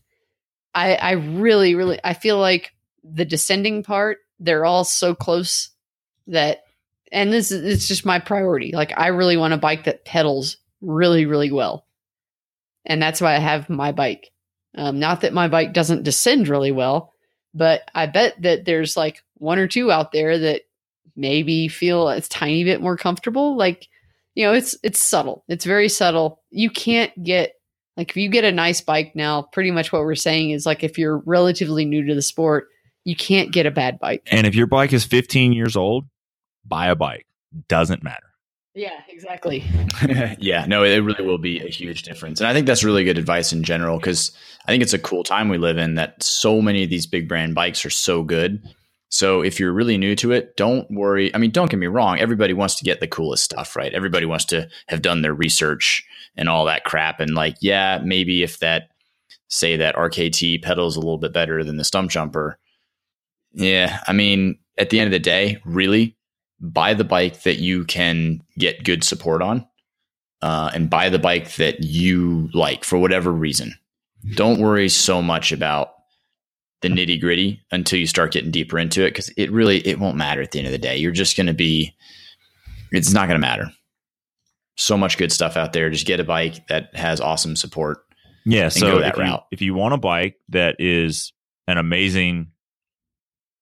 I 0.73 0.95
I 0.95 1.11
really 1.11 1.75
really 1.75 1.99
I 2.03 2.13
feel 2.13 2.39
like 2.39 2.73
the 3.03 3.25
descending 3.25 3.83
part, 3.83 4.19
they're 4.39 4.65
all 4.65 4.83
so 4.83 5.15
close 5.15 5.69
that 6.27 6.63
and 7.11 7.31
this 7.31 7.51
is 7.51 7.63
it's 7.63 7.87
just 7.87 8.05
my 8.05 8.19
priority. 8.19 8.71
Like 8.73 8.97
I 8.97 9.07
really 9.07 9.37
want 9.37 9.53
a 9.53 9.57
bike 9.57 9.85
that 9.85 10.05
pedals 10.05 10.57
really 10.81 11.25
really 11.25 11.51
well. 11.51 11.85
And 12.85 13.01
that's 13.01 13.21
why 13.21 13.35
I 13.35 13.39
have 13.39 13.69
my 13.69 13.91
bike. 13.91 14.31
Um, 14.75 14.99
not 14.99 15.21
that 15.21 15.33
my 15.33 15.47
bike 15.47 15.73
doesn't 15.73 16.03
descend 16.03 16.47
really 16.47 16.71
well, 16.71 17.13
but 17.53 17.81
I 17.93 18.05
bet 18.05 18.41
that 18.41 18.65
there's 18.65 18.95
like 18.95 19.23
one 19.35 19.59
or 19.59 19.67
two 19.67 19.91
out 19.91 20.11
there 20.11 20.37
that 20.37 20.61
maybe 21.15 21.67
feel 21.67 22.07
a 22.07 22.21
tiny 22.21 22.63
bit 22.63 22.81
more 22.81 22.97
comfortable. 22.97 23.57
Like, 23.57 23.87
you 24.33 24.45
know, 24.45 24.53
it's 24.53 24.75
it's 24.83 24.99
subtle. 24.99 25.43
It's 25.47 25.65
very 25.65 25.89
subtle. 25.89 26.41
You 26.49 26.69
can't 26.69 27.11
get 27.21 27.53
like 27.97 28.09
if 28.11 28.17
you 28.17 28.29
get 28.29 28.43
a 28.43 28.51
nice 28.51 28.81
bike 28.81 29.13
now, 29.15 29.41
pretty 29.43 29.71
much 29.71 29.91
what 29.91 30.01
we're 30.03 30.15
saying 30.15 30.51
is 30.51 30.65
like 30.65 30.83
if 30.83 30.97
you're 30.97 31.17
relatively 31.25 31.85
new 31.85 32.05
to 32.07 32.15
the 32.15 32.21
sport, 32.21 32.67
you 33.03 33.15
can't 33.15 33.51
get 33.51 33.65
a 33.65 33.71
bad 33.71 33.99
bike. 33.99 34.27
and 34.31 34.45
if 34.47 34.55
your 34.55 34.67
bike 34.67 34.93
is 34.93 35.03
15 35.03 35.53
years 35.53 35.75
old 35.75 36.05
buy 36.65 36.87
a 36.87 36.95
bike 36.95 37.25
doesn't 37.67 38.03
matter 38.03 38.27
Yeah, 38.73 39.01
exactly. 39.09 39.65
yeah, 40.39 40.65
no, 40.65 40.83
it 40.85 40.99
really 40.99 41.25
will 41.25 41.37
be 41.37 41.59
a 41.59 41.67
huge 41.67 42.03
difference. 42.03 42.39
And 42.39 42.47
I 42.47 42.53
think 42.53 42.67
that's 42.67 42.85
really 42.85 43.03
good 43.03 43.17
advice 43.17 43.51
in 43.51 43.63
general 43.63 43.97
because 43.97 44.31
I 44.65 44.71
think 44.71 44.81
it's 44.81 44.93
a 44.93 44.99
cool 44.99 45.25
time 45.25 45.49
we 45.49 45.57
live 45.57 45.77
in 45.77 45.95
that 45.95 46.23
so 46.23 46.61
many 46.61 46.83
of 46.85 46.89
these 46.89 47.05
big 47.05 47.27
brand 47.27 47.53
bikes 47.53 47.85
are 47.85 47.89
so 47.89 48.23
good. 48.23 48.63
So 49.09 49.41
if 49.41 49.59
you're 49.59 49.73
really 49.73 49.97
new 49.97 50.15
to 50.15 50.31
it, 50.31 50.55
don't 50.55 50.89
worry. 50.89 51.35
I 51.35 51.37
mean, 51.37 51.51
don't 51.51 51.69
get 51.69 51.81
me 51.81 51.87
wrong. 51.87 52.19
Everybody 52.19 52.53
wants 52.53 52.75
to 52.75 52.85
get 52.85 53.01
the 53.01 53.07
coolest 53.09 53.43
stuff, 53.43 53.75
right? 53.75 53.93
Everybody 53.93 54.25
wants 54.25 54.45
to 54.45 54.69
have 54.87 55.01
done 55.01 55.21
their 55.21 55.33
research 55.33 56.05
and 56.35 56.49
all 56.49 56.65
that 56.65 56.83
crap. 56.83 57.19
And 57.19 57.35
like, 57.35 57.57
yeah, 57.61 57.99
maybe 58.03 58.43
if 58.43 58.59
that, 58.59 58.89
say 59.47 59.77
that 59.77 59.95
RKT 59.95 60.63
pedals 60.63 60.95
a 60.95 60.99
little 60.99 61.17
bit 61.17 61.33
better 61.33 61.63
than 61.63 61.77
the 61.77 61.83
Stumpjumper. 61.83 62.55
Yeah. 63.53 63.99
I 64.07 64.13
mean, 64.13 64.57
at 64.77 64.89
the 64.89 64.99
end 64.99 65.07
of 65.07 65.11
the 65.11 65.19
day, 65.19 65.61
really 65.65 66.15
buy 66.59 66.93
the 66.93 67.03
bike 67.03 67.43
that 67.43 67.57
you 67.57 67.83
can 67.85 68.41
get 68.57 68.83
good 68.83 69.03
support 69.03 69.41
on 69.41 69.67
uh, 70.41 70.71
and 70.73 70.89
buy 70.89 71.09
the 71.09 71.19
bike 71.19 71.55
that 71.55 71.83
you 71.83 72.49
like 72.53 72.83
for 72.83 72.97
whatever 72.97 73.31
reason. 73.31 73.73
Don't 74.35 74.59
worry 74.59 74.87
so 74.89 75.21
much 75.21 75.51
about 75.51 75.93
the 76.81 76.89
nitty 76.89 77.19
gritty 77.19 77.61
until 77.71 77.99
you 77.99 78.07
start 78.07 78.31
getting 78.31 78.51
deeper 78.51 78.77
into 78.77 79.03
it 79.03 79.11
because 79.11 79.29
it 79.37 79.51
really 79.51 79.85
it 79.87 79.99
won't 79.99 80.17
matter 80.17 80.41
at 80.41 80.51
the 80.51 80.59
end 80.59 80.67
of 80.67 80.71
the 80.71 80.77
day. 80.77 80.97
You're 80.97 81.11
just 81.11 81.37
going 81.37 81.47
to 81.47 81.53
be, 81.53 81.95
it's 82.91 83.13
not 83.13 83.27
going 83.27 83.39
to 83.39 83.47
matter. 83.47 83.71
So 84.81 84.97
much 84.97 85.17
good 85.17 85.31
stuff 85.31 85.57
out 85.57 85.73
there. 85.73 85.89
Just 85.91 86.07
get 86.07 86.19
a 86.19 86.23
bike 86.23 86.67
that 86.67 86.95
has 86.95 87.21
awesome 87.21 87.55
support. 87.55 87.99
yeah 88.45 88.69
so 88.69 88.93
go 88.93 88.99
that 88.99 89.11
if, 89.13 89.17
you, 89.17 89.23
route. 89.23 89.45
if 89.51 89.61
you 89.61 89.73
want 89.75 89.93
a 89.93 89.97
bike 89.97 90.37
that 90.49 90.75
is 90.79 91.31
an 91.67 91.77
amazing 91.77 92.47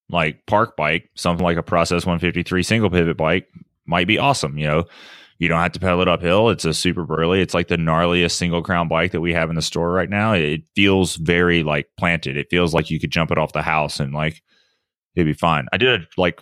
like 0.09 0.45
park 0.45 0.77
bike 0.77 1.09
something 1.15 1.43
like 1.43 1.57
a 1.57 1.63
process 1.63 2.05
153 2.05 2.63
single 2.63 2.89
pivot 2.89 3.17
bike 3.17 3.47
might 3.85 4.07
be 4.07 4.17
awesome 4.17 4.57
you 4.57 4.65
know 4.65 4.85
you 5.37 5.47
don't 5.49 5.59
have 5.59 5.73
to 5.73 5.79
pedal 5.81 6.01
it 6.01 6.07
uphill 6.07 6.49
it's 6.49 6.63
a 6.63 6.73
super 6.73 7.03
burly 7.03 7.41
it's 7.41 7.53
like 7.53 7.67
the 7.67 7.75
gnarliest 7.75 8.31
single 8.31 8.63
crown 8.63 8.87
bike 8.87 9.11
that 9.11 9.21
we 9.21 9.33
have 9.33 9.49
in 9.49 9.55
the 9.57 9.61
store 9.61 9.91
right 9.91 10.09
now 10.09 10.31
it 10.31 10.61
feels 10.75 11.17
very 11.17 11.61
like 11.61 11.89
planted 11.97 12.37
it 12.37 12.47
feels 12.49 12.73
like 12.73 12.89
you 12.89 12.99
could 12.99 13.11
jump 13.11 13.29
it 13.31 13.37
off 13.37 13.51
the 13.51 13.61
house 13.61 13.99
and 13.99 14.13
like 14.13 14.41
it'd 15.15 15.27
be 15.27 15.33
fine 15.33 15.67
i 15.73 15.77
did 15.77 16.07
like 16.17 16.41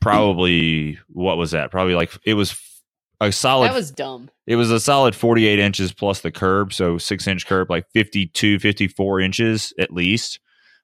probably 0.00 0.98
what 1.08 1.38
was 1.38 1.52
that 1.52 1.70
probably 1.70 1.94
like 1.94 2.10
it 2.26 2.34
was 2.34 2.50
a 3.28 3.32
solid 3.32 3.68
That 3.68 3.74
was 3.74 3.90
dumb. 3.90 4.30
it 4.46 4.56
was 4.56 4.70
a 4.70 4.80
solid 4.80 5.14
48 5.14 5.58
inches 5.58 5.92
plus 5.92 6.20
the 6.20 6.30
curb 6.30 6.72
so 6.72 6.98
six 6.98 7.26
inch 7.26 7.46
curb 7.46 7.70
like 7.70 7.86
52 7.94 8.58
54 8.58 9.20
inches 9.20 9.72
at 9.78 9.92
least 9.92 10.40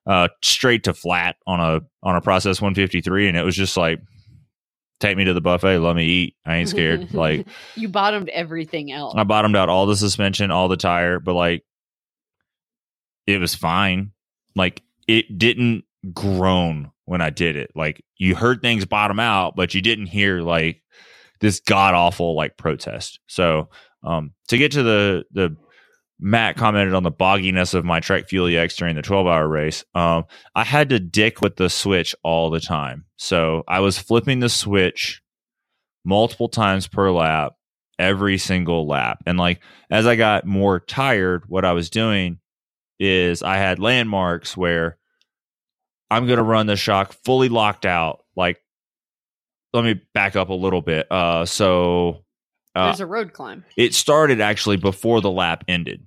uh 0.06 0.28
straight 0.42 0.84
to 0.84 0.94
flat 0.94 1.36
on 1.46 1.60
a 1.60 1.80
on 2.02 2.16
a 2.16 2.20
process 2.20 2.60
153 2.60 3.28
and 3.28 3.36
it 3.36 3.42
was 3.44 3.56
just 3.56 3.76
like 3.76 4.00
take 5.00 5.16
me 5.16 5.24
to 5.24 5.34
the 5.34 5.40
buffet 5.40 5.78
let 5.78 5.94
me 5.96 6.04
eat 6.04 6.36
i 6.46 6.56
ain't 6.56 6.68
scared 6.68 7.12
like 7.14 7.46
you 7.76 7.88
bottomed 7.88 8.28
everything 8.30 8.90
out. 8.92 9.14
i 9.18 9.24
bottomed 9.24 9.56
out 9.56 9.68
all 9.68 9.86
the 9.86 9.96
suspension 9.96 10.50
all 10.50 10.68
the 10.68 10.76
tire 10.76 11.18
but 11.20 11.34
like 11.34 11.64
it 13.26 13.38
was 13.38 13.54
fine 13.54 14.12
like 14.56 14.82
it 15.06 15.38
didn't 15.38 15.84
groan 16.14 16.90
when 17.04 17.20
i 17.20 17.30
did 17.30 17.56
it 17.56 17.70
like 17.74 18.02
you 18.16 18.34
heard 18.34 18.60
things 18.62 18.84
bottom 18.86 19.18
out 19.20 19.54
but 19.56 19.74
you 19.74 19.80
didn't 19.82 20.06
hear 20.06 20.40
like 20.40 20.82
this 21.40 21.60
god 21.60 21.94
awful 21.94 22.34
like 22.34 22.56
protest 22.56 23.20
so 23.26 23.68
um 24.04 24.32
to 24.48 24.58
get 24.58 24.72
to 24.72 24.82
the 24.82 25.24
the 25.32 25.56
Matt 26.20 26.56
commented 26.56 26.94
on 26.94 27.04
the 27.04 27.12
bogginess 27.12 27.74
of 27.74 27.84
my 27.84 28.00
Trek 28.00 28.28
Fuel 28.28 28.48
EX 28.48 28.76
during 28.76 28.96
the 28.96 29.02
12 29.02 29.26
hour 29.26 29.46
race. 29.46 29.84
Um, 29.94 30.24
I 30.54 30.64
had 30.64 30.88
to 30.90 30.98
dick 30.98 31.40
with 31.40 31.56
the 31.56 31.70
switch 31.70 32.14
all 32.24 32.50
the 32.50 32.60
time. 32.60 33.04
So 33.16 33.62
I 33.68 33.80
was 33.80 33.98
flipping 33.98 34.40
the 34.40 34.48
switch 34.48 35.22
multiple 36.04 36.48
times 36.48 36.88
per 36.88 37.12
lap, 37.12 37.52
every 37.98 38.38
single 38.38 38.86
lap. 38.86 39.22
And 39.26 39.38
like, 39.38 39.60
as 39.90 40.06
I 40.06 40.16
got 40.16 40.44
more 40.44 40.80
tired, 40.80 41.44
what 41.46 41.64
I 41.64 41.72
was 41.72 41.88
doing 41.88 42.40
is 42.98 43.42
I 43.42 43.56
had 43.56 43.78
landmarks 43.78 44.56
where 44.56 44.98
I'm 46.10 46.26
going 46.26 46.38
to 46.38 46.42
run 46.42 46.66
the 46.66 46.76
shock 46.76 47.12
fully 47.24 47.48
locked 47.48 47.86
out. 47.86 48.24
Like, 48.34 48.60
let 49.72 49.84
me 49.84 50.00
back 50.14 50.36
up 50.36 50.48
a 50.48 50.54
little 50.54 50.82
bit. 50.82 51.10
Uh, 51.10 51.44
so 51.44 52.24
uh, 52.74 52.86
There's 52.86 53.00
a 53.00 53.06
road 53.06 53.32
climb. 53.32 53.64
it 53.76 53.94
started 53.94 54.40
actually 54.40 54.76
before 54.76 55.20
the 55.20 55.30
lap 55.30 55.64
ended. 55.68 56.06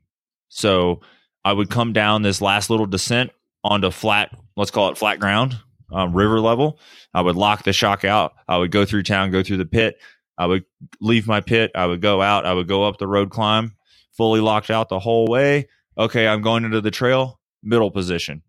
So 0.50 1.02
I 1.46 1.54
would 1.54 1.70
come 1.70 1.94
down 1.94 2.22
this 2.22 2.42
last 2.42 2.70
little 2.70 2.86
descent 2.86 3.32
onto 3.64 3.92
flat, 3.92 4.32
let's 4.58 4.72
call 4.72 4.90
it 4.90 4.98
flat 4.98 5.20
ground, 5.20 5.58
um, 5.92 6.14
river 6.14 6.40
level. 6.40 6.80
I 7.14 7.22
would 7.22 7.36
lock 7.36 7.64
the 7.64 7.74
shock 7.74 8.04
out. 8.06 8.34
I 8.48 8.58
would 8.58 8.72
go 8.72 8.86
through 8.86 9.04
town, 9.04 9.32
go 9.32 9.44
through 9.44 9.58
the 9.58 9.66
pit. 9.66 9.98
I 10.38 10.46
would 10.48 10.66
leave 11.00 11.28
my 11.28 11.42
pit. 11.42 11.72
I 11.76 11.86
would 11.86 12.02
go 12.02 12.22
out. 12.22 12.46
I 12.46 12.54
would 12.54 12.68
go 12.68 12.84
up 12.86 12.98
the 12.98 13.08
road 13.08 13.30
climb, 13.30 13.76
fully 14.18 14.40
locked 14.40 14.70
out 14.72 14.90
the 14.90 15.00
whole 15.00 15.28
way. 15.28 15.68
Okay, 15.98 16.28
I'm 16.28 16.42
going 16.42 16.64
into 16.66 16.82
the 16.82 16.92
trail, 16.92 17.40
middle 17.62 17.92
position. 17.92 18.42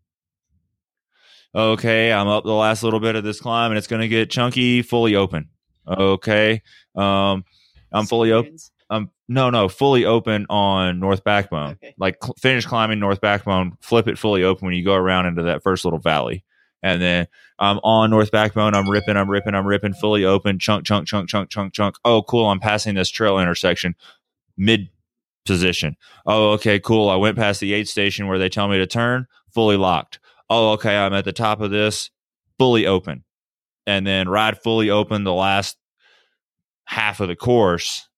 Okay, 1.54 2.12
I'm 2.12 2.28
up 2.28 2.44
the 2.44 2.52
last 2.52 2.82
little 2.82 3.00
bit 3.00 3.14
of 3.14 3.24
this 3.24 3.40
climb 3.40 3.70
and 3.70 3.78
it's 3.78 3.86
going 3.86 4.00
to 4.00 4.08
get 4.08 4.30
chunky, 4.30 4.82
fully 4.82 5.14
open. 5.14 5.48
Okay. 5.86 6.62
Um, 6.94 7.44
I'm 7.92 8.06
fully 8.06 8.32
open. 8.32 8.56
Um, 8.88 9.10
no, 9.28 9.50
no, 9.50 9.68
fully 9.68 10.04
open 10.04 10.46
on 10.50 11.00
North 11.00 11.24
Backbone. 11.24 11.72
Okay. 11.72 11.94
Like 11.98 12.16
cl- 12.22 12.34
finish 12.38 12.66
climbing 12.66 13.00
North 13.00 13.20
Backbone, 13.20 13.76
flip 13.80 14.08
it 14.08 14.18
fully 14.18 14.44
open 14.44 14.66
when 14.66 14.74
you 14.74 14.84
go 14.84 14.94
around 14.94 15.26
into 15.26 15.42
that 15.44 15.62
first 15.62 15.84
little 15.84 15.98
valley, 15.98 16.44
and 16.82 17.00
then 17.00 17.26
I'm 17.58 17.78
on 17.78 18.10
North 18.10 18.30
Backbone. 18.30 18.74
I'm 18.74 18.90
ripping, 18.90 19.16
I'm 19.16 19.30
ripping, 19.30 19.54
I'm 19.54 19.66
ripping, 19.66 19.94
fully 19.94 20.24
open, 20.24 20.58
chunk, 20.58 20.84
chunk, 20.84 21.08
chunk, 21.08 21.30
chunk, 21.30 21.50
chunk, 21.50 21.72
chunk. 21.72 21.96
Oh, 22.04 22.22
cool! 22.22 22.46
I'm 22.46 22.60
passing 22.60 22.94
this 22.94 23.08
trail 23.08 23.38
intersection, 23.38 23.94
mid 24.58 24.90
position. 25.46 25.96
Oh, 26.26 26.50
okay, 26.50 26.78
cool. 26.78 27.08
I 27.08 27.16
went 27.16 27.36
past 27.36 27.60
the 27.60 27.72
aid 27.72 27.88
station 27.88 28.26
where 28.26 28.38
they 28.38 28.50
tell 28.50 28.68
me 28.68 28.76
to 28.76 28.86
turn, 28.86 29.26
fully 29.54 29.78
locked. 29.78 30.18
Oh, 30.52 30.72
okay, 30.72 30.96
I'm 30.96 31.14
at 31.14 31.24
the 31.24 31.32
top 31.32 31.60
of 31.62 31.70
this, 31.70 32.10
fully 32.58 32.86
open, 32.86 33.24
and 33.86 34.06
then 34.06 34.28
ride 34.28 34.58
fully 34.58 34.90
open 34.90 35.24
the 35.24 35.32
last 35.32 35.78
half 36.84 37.20
of 37.20 37.28
the 37.28 37.36
course 37.36 38.08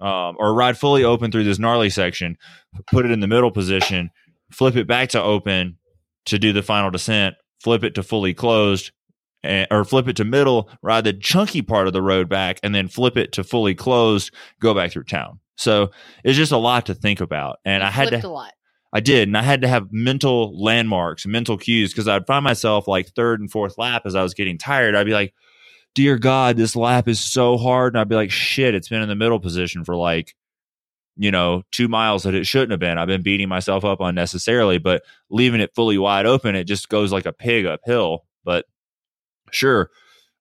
um, 0.00 0.36
or 0.38 0.54
ride 0.54 0.78
fully 0.78 1.04
open 1.04 1.30
through 1.30 1.44
this 1.44 1.58
gnarly 1.58 1.90
section, 1.90 2.36
put 2.86 3.04
it 3.04 3.10
in 3.10 3.20
the 3.20 3.26
middle 3.26 3.50
position, 3.50 4.10
flip 4.52 4.76
it 4.76 4.86
back 4.86 5.08
to 5.10 5.22
open 5.22 5.78
to 6.26 6.38
do 6.38 6.52
the 6.52 6.62
final 6.62 6.90
descent, 6.90 7.36
flip 7.62 7.82
it 7.82 7.94
to 7.94 8.02
fully 8.02 8.34
closed, 8.34 8.92
and, 9.42 9.66
or 9.70 9.84
flip 9.84 10.08
it 10.08 10.16
to 10.16 10.24
middle, 10.24 10.70
ride 10.82 11.04
the 11.04 11.12
chunky 11.12 11.62
part 11.62 11.86
of 11.86 11.92
the 11.92 12.02
road 12.02 12.28
back, 12.28 12.60
and 12.62 12.74
then 12.74 12.86
flip 12.86 13.16
it 13.16 13.32
to 13.32 13.44
fully 13.44 13.74
closed, 13.74 14.32
go 14.60 14.74
back 14.74 14.92
through 14.92 15.04
town. 15.04 15.40
So 15.56 15.90
it's 16.22 16.36
just 16.36 16.52
a 16.52 16.58
lot 16.58 16.86
to 16.86 16.94
think 16.94 17.20
about. 17.20 17.58
And 17.64 17.82
I 17.82 17.90
had 17.90 18.10
to 18.10 18.20
a 18.24 18.28
lot. 18.28 18.52
I 18.92 19.00
did, 19.00 19.28
and 19.28 19.36
I 19.36 19.42
had 19.42 19.62
to 19.62 19.68
have 19.68 19.92
mental 19.92 20.58
landmarks, 20.58 21.26
mental 21.26 21.58
cues, 21.58 21.92
because 21.92 22.08
I'd 22.08 22.26
find 22.26 22.42
myself 22.42 22.88
like 22.88 23.08
third 23.08 23.40
and 23.40 23.50
fourth 23.50 23.76
lap 23.76 24.02
as 24.06 24.14
I 24.14 24.22
was 24.22 24.34
getting 24.34 24.56
tired. 24.56 24.94
I'd 24.94 25.04
be 25.04 25.12
like, 25.12 25.34
"Dear 25.94 26.16
God, 26.18 26.56
this 26.56 26.74
lap 26.74 27.06
is 27.06 27.20
so 27.20 27.58
hard," 27.58 27.92
and 27.94 28.00
I'd 28.00 28.08
be 28.08 28.14
like, 28.14 28.30
"Shit, 28.30 28.74
it's 28.74 28.88
been 28.88 29.02
in 29.02 29.08
the 29.08 29.14
middle 29.14 29.40
position 29.40 29.84
for 29.84 29.94
like, 29.94 30.34
you 31.16 31.30
know, 31.30 31.64
two 31.70 31.88
miles 31.88 32.22
that 32.22 32.34
it 32.34 32.46
shouldn't 32.46 32.70
have 32.70 32.80
been. 32.80 32.96
I've 32.96 33.08
been 33.08 33.22
beating 33.22 33.48
myself 33.48 33.84
up 33.84 34.00
unnecessarily, 34.00 34.78
but 34.78 35.02
leaving 35.28 35.60
it 35.60 35.74
fully 35.74 35.98
wide 35.98 36.24
open, 36.26 36.54
it 36.54 36.64
just 36.64 36.88
goes 36.88 37.12
like 37.12 37.26
a 37.26 37.32
pig 37.32 37.66
uphill." 37.66 38.24
But 38.44 38.64
sure, 39.50 39.90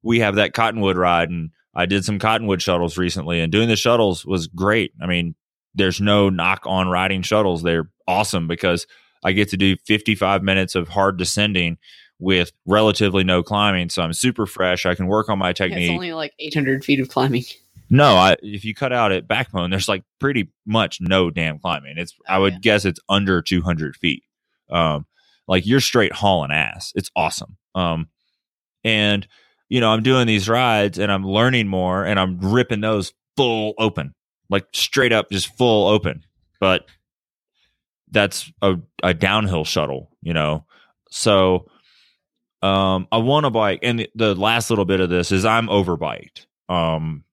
we 0.03 0.19
have 0.19 0.35
that 0.35 0.53
cottonwood 0.53 0.95
ride, 0.95 1.29
and 1.29 1.49
I 1.75 1.85
did 1.85 2.05
some 2.05 2.17
cottonwood 2.17 2.61
shuttles 2.61 2.97
recently, 2.97 3.41
and 3.41 3.51
doing 3.51 3.67
the 3.67 3.75
shuttles 3.75 4.25
was 4.25 4.47
great. 4.47 4.93
I 5.01 5.05
mean, 5.05 5.35
there's 5.75 5.99
no 5.99 6.29
knock 6.29 6.61
on 6.65 6.87
riding 6.87 7.23
shuttles. 7.23 7.61
They're 7.61 7.89
awesome 8.07 8.47
because 8.47 8.87
I 9.23 9.31
get 9.31 9.49
to 9.49 9.57
do 9.57 9.75
55 9.85 10.43
minutes 10.43 10.75
of 10.75 10.87
hard 10.89 11.17
descending 11.17 11.77
with 12.19 12.51
relatively 12.65 13.23
no 13.23 13.43
climbing. 13.43 13.89
So 13.89 14.01
I'm 14.01 14.13
super 14.13 14.45
fresh. 14.45 14.85
I 14.85 14.95
can 14.95 15.07
work 15.07 15.29
on 15.29 15.37
my 15.39 15.53
technique. 15.53 15.83
it's 15.89 15.91
only 15.91 16.13
like 16.13 16.33
800 16.39 16.83
feet 16.85 16.99
of 16.99 17.09
climbing. 17.09 17.43
no, 17.89 18.15
I, 18.15 18.35
if 18.41 18.65
you 18.65 18.73
cut 18.73 18.91
out 18.93 19.11
at 19.11 19.27
backbone, 19.27 19.69
there's 19.69 19.87
like 19.87 20.03
pretty 20.19 20.49
much 20.65 20.99
no 21.01 21.29
damn 21.29 21.59
climbing. 21.59 21.97
It's, 21.97 22.15
I 22.27 22.37
Oh, 22.37 22.41
would 22.41 22.53
yeah. 22.53 22.59
guess 22.61 22.85
it's 22.85 22.99
under 23.09 23.41
200 23.41 23.95
feet. 23.95 24.23
Um, 24.69 25.05
like 25.47 25.65
you're 25.65 25.79
straight 25.79 26.11
hauling 26.13 26.51
ass. 26.51 26.91
It's 26.95 27.11
awesome. 27.15 27.57
Um, 27.75 28.07
and 28.83 29.27
you 29.69 29.79
know, 29.81 29.89
I'm 29.91 30.03
doing 30.03 30.27
these 30.27 30.47
rides 30.47 30.97
and 30.97 31.11
I'm 31.11 31.25
learning 31.25 31.67
more 31.67 32.05
and 32.05 32.19
I'm 32.19 32.39
ripping 32.39 32.81
those 32.81 33.13
full 33.35 33.73
open, 33.77 34.13
like 34.49 34.65
straight 34.73 35.11
up, 35.11 35.29
just 35.29 35.55
full 35.57 35.87
open. 35.87 36.23
But 36.59 36.85
that's 38.11 38.51
a, 38.61 38.75
a 39.03 39.13
downhill 39.13 39.65
shuttle, 39.65 40.11
you 40.21 40.33
know. 40.33 40.65
So 41.09 41.69
um 42.61 43.07
I 43.11 43.17
want 43.17 43.45
a 43.45 43.51
bike 43.51 43.79
and 43.83 44.07
the, 44.15 44.33
last 44.35 44.69
little 44.69 44.85
bit 44.85 44.99
of 44.99 45.09
this 45.09 45.31
is 45.31 45.45
I'm 45.45 45.67
overbiked. 45.67 46.45
Um 46.69 47.23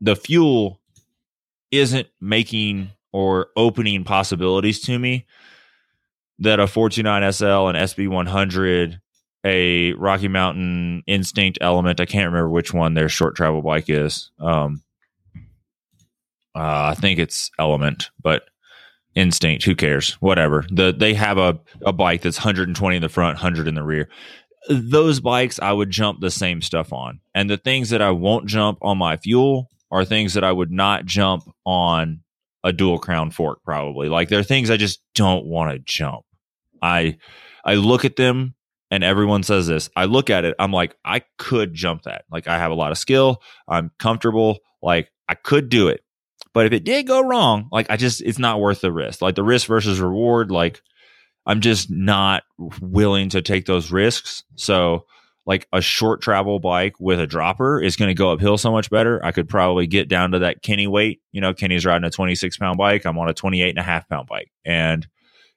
the 0.00 0.16
fuel 0.16 0.80
isn't 1.70 2.08
making 2.20 2.90
or 3.12 3.48
opening 3.56 4.04
possibilities 4.04 4.80
to 4.80 4.98
me 4.98 5.26
that 6.40 6.60
a 6.60 6.66
429 6.66 7.32
SL 7.32 7.68
and 7.68 7.78
SB100 7.78 9.00
a 9.44 9.92
Rocky 9.92 10.28
Mountain 10.28 11.02
Instinct 11.06 11.58
Element. 11.60 12.00
I 12.00 12.06
can't 12.06 12.26
remember 12.26 12.48
which 12.48 12.72
one 12.72 12.94
their 12.94 13.08
short 13.08 13.36
travel 13.36 13.62
bike 13.62 13.88
is. 13.88 14.30
Um, 14.38 14.82
uh, 16.54 16.92
I 16.92 16.94
think 16.94 17.18
it's 17.18 17.50
Element, 17.58 18.10
but 18.20 18.44
Instinct. 19.14 19.64
Who 19.64 19.74
cares? 19.74 20.12
Whatever. 20.14 20.64
The 20.70 20.92
they 20.92 21.14
have 21.14 21.38
a 21.38 21.60
a 21.84 21.92
bike 21.92 22.22
that's 22.22 22.38
120 22.38 22.96
in 22.96 23.02
the 23.02 23.08
front, 23.08 23.36
100 23.36 23.68
in 23.68 23.74
the 23.74 23.82
rear. 23.82 24.08
Those 24.68 25.20
bikes 25.20 25.60
I 25.60 25.72
would 25.72 25.90
jump 25.90 26.20
the 26.20 26.30
same 26.30 26.60
stuff 26.60 26.92
on, 26.92 27.20
and 27.34 27.48
the 27.48 27.56
things 27.56 27.90
that 27.90 28.02
I 28.02 28.10
won't 28.10 28.46
jump 28.46 28.78
on 28.82 28.98
my 28.98 29.16
fuel 29.16 29.70
are 29.90 30.04
things 30.04 30.34
that 30.34 30.44
I 30.44 30.50
would 30.50 30.72
not 30.72 31.04
jump 31.04 31.44
on 31.64 32.20
a 32.64 32.72
dual 32.72 32.98
crown 32.98 33.30
fork. 33.30 33.62
Probably 33.64 34.08
like 34.08 34.28
they're 34.28 34.42
things 34.42 34.70
I 34.70 34.76
just 34.76 35.00
don't 35.14 35.46
want 35.46 35.72
to 35.72 35.78
jump. 35.78 36.24
I 36.82 37.18
I 37.64 37.74
look 37.74 38.04
at 38.04 38.16
them 38.16 38.54
and 38.90 39.02
everyone 39.02 39.42
says 39.42 39.66
this. 39.66 39.90
I 39.96 40.04
look 40.04 40.30
at 40.30 40.44
it, 40.44 40.54
I'm 40.58 40.72
like, 40.72 40.96
I 41.04 41.22
could 41.38 41.74
jump 41.74 42.02
that. 42.02 42.24
Like 42.30 42.46
I 42.46 42.58
have 42.58 42.70
a 42.70 42.76
lot 42.76 42.92
of 42.92 42.98
skill. 42.98 43.42
I'm 43.66 43.90
comfortable. 43.98 44.58
Like 44.82 45.10
I 45.28 45.34
could 45.34 45.68
do 45.68 45.88
it. 45.88 46.03
But 46.54 46.66
if 46.66 46.72
it 46.72 46.84
did 46.84 47.06
go 47.06 47.20
wrong, 47.20 47.68
like 47.70 47.90
I 47.90 47.96
just 47.96 48.22
it's 48.22 48.38
not 48.38 48.60
worth 48.60 48.80
the 48.80 48.92
risk. 48.92 49.20
Like 49.20 49.34
the 49.34 49.42
risk 49.42 49.66
versus 49.66 50.00
reward, 50.00 50.50
like 50.50 50.80
I'm 51.44 51.60
just 51.60 51.90
not 51.90 52.44
willing 52.80 53.28
to 53.30 53.42
take 53.42 53.66
those 53.66 53.90
risks. 53.90 54.44
So 54.54 55.04
like 55.46 55.66
a 55.72 55.82
short 55.82 56.22
travel 56.22 56.58
bike 56.58 56.98
with 56.98 57.20
a 57.20 57.26
dropper 57.26 57.82
is 57.82 57.96
going 57.96 58.08
to 58.08 58.14
go 58.14 58.32
uphill 58.32 58.56
so 58.56 58.72
much 58.72 58.88
better. 58.88 59.22
I 59.22 59.32
could 59.32 59.48
probably 59.48 59.86
get 59.86 60.08
down 60.08 60.30
to 60.30 60.38
that 60.38 60.62
Kenny 60.62 60.86
weight. 60.86 61.20
You 61.32 61.42
know, 61.42 61.52
Kenny's 61.52 61.84
riding 61.84 62.06
a 62.06 62.10
26 62.10 62.56
pound 62.56 62.78
bike. 62.78 63.04
I'm 63.04 63.18
on 63.18 63.28
a 63.28 63.34
28 63.34 63.68
and 63.68 63.78
a 63.78 63.82
half 63.82 64.08
pound 64.08 64.28
bike. 64.28 64.50
And 64.64 65.06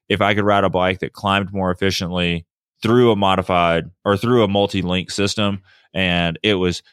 if 0.09 0.21
I 0.21 0.33
could 0.33 0.45
ride 0.45 0.63
a 0.63 0.69
bike 0.69 0.99
that 0.99 1.13
climbed 1.13 1.53
more 1.53 1.71
efficiently 1.71 2.45
through 2.81 3.11
a 3.11 3.15
modified 3.15 3.85
or 4.03 4.17
through 4.17 4.43
a 4.43 4.47
multi-link 4.47 5.11
system 5.11 5.61
and 5.93 6.37
it 6.43 6.55
was 6.55 6.83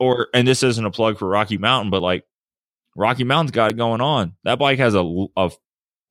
or 0.00 0.28
and 0.34 0.46
this 0.46 0.62
isn't 0.62 0.84
a 0.84 0.90
plug 0.90 1.18
for 1.18 1.28
Rocky 1.28 1.58
Mountain 1.58 1.90
but 1.90 2.02
like 2.02 2.24
Rocky 2.98 3.24
Mountain's 3.24 3.52
got 3.52 3.70
it 3.70 3.76
going 3.76 4.00
on. 4.00 4.34
That 4.44 4.58
bike 4.58 4.78
has 4.78 4.94
a 4.94 5.26
a, 5.36 5.50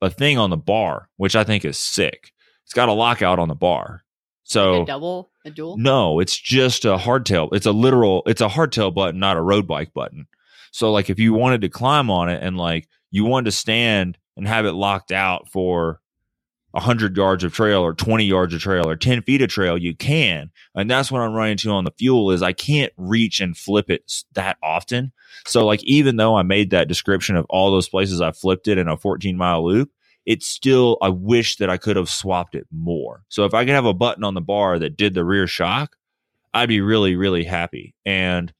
a 0.00 0.10
thing 0.10 0.38
on 0.38 0.50
the 0.50 0.56
bar 0.56 1.08
which 1.16 1.36
I 1.36 1.44
think 1.44 1.64
is 1.64 1.78
sick. 1.78 2.32
It's 2.64 2.74
got 2.74 2.88
a 2.88 2.92
lockout 2.92 3.38
on 3.38 3.48
the 3.48 3.54
bar. 3.54 4.02
So 4.44 4.82
a 4.82 4.86
double, 4.86 5.30
a 5.44 5.50
dual. 5.50 5.76
no, 5.76 6.20
it's 6.20 6.36
just 6.36 6.86
a 6.86 6.96
hardtail. 6.96 7.50
It's 7.52 7.66
a 7.66 7.72
literal, 7.72 8.22
it's 8.26 8.40
a 8.40 8.48
hardtail 8.48 8.94
button, 8.94 9.20
not 9.20 9.36
a 9.36 9.42
road 9.42 9.66
bike 9.66 9.92
button. 9.92 10.26
So 10.72 10.90
like 10.90 11.10
if 11.10 11.18
you 11.18 11.34
wanted 11.34 11.60
to 11.62 11.68
climb 11.68 12.10
on 12.10 12.30
it 12.30 12.42
and 12.42 12.56
like 12.56 12.88
you 13.10 13.24
wanted 13.24 13.46
to 13.46 13.52
stand 13.56 14.16
and 14.36 14.48
have 14.48 14.64
it 14.64 14.72
locked 14.72 15.12
out 15.12 15.48
for 15.50 16.00
a 16.74 16.80
hundred 16.80 17.16
yards 17.16 17.44
of 17.44 17.52
trail 17.52 17.80
or 17.80 17.94
20 17.94 18.24
yards 18.24 18.52
of 18.52 18.60
trail 18.60 18.88
or 18.88 18.96
10 18.96 19.22
feet 19.22 19.42
of 19.42 19.48
trail, 19.48 19.78
you 19.78 19.94
can. 19.94 20.50
And 20.74 20.90
that's 20.90 21.10
what 21.10 21.22
I'm 21.22 21.32
running 21.32 21.56
to 21.58 21.70
on 21.70 21.84
the 21.84 21.92
fuel 21.92 22.30
is 22.30 22.42
I 22.42 22.52
can't 22.52 22.92
reach 22.96 23.40
and 23.40 23.56
flip 23.56 23.90
it 23.90 24.24
that 24.34 24.58
often. 24.62 25.12
So 25.46 25.64
like, 25.64 25.82
even 25.84 26.16
though 26.16 26.36
I 26.36 26.42
made 26.42 26.70
that 26.70 26.88
description 26.88 27.36
of 27.36 27.46
all 27.48 27.70
those 27.70 27.88
places 27.88 28.20
I 28.20 28.32
flipped 28.32 28.68
it 28.68 28.78
in 28.78 28.88
a 28.88 28.98
14 28.98 29.36
mile 29.36 29.66
loop, 29.66 29.90
it's 30.26 30.46
still, 30.46 30.98
I 31.00 31.08
wish 31.08 31.56
that 31.56 31.70
I 31.70 31.78
could 31.78 31.96
have 31.96 32.10
swapped 32.10 32.54
it 32.54 32.66
more. 32.70 33.22
So 33.28 33.46
if 33.46 33.54
I 33.54 33.64
could 33.64 33.74
have 33.74 33.86
a 33.86 33.94
button 33.94 34.24
on 34.24 34.34
the 34.34 34.42
bar 34.42 34.78
that 34.78 34.96
did 34.96 35.14
the 35.14 35.24
rear 35.24 35.46
shock, 35.46 35.96
I'd 36.52 36.68
be 36.68 36.82
really, 36.82 37.16
really 37.16 37.44
happy. 37.44 37.94
And 38.04 38.52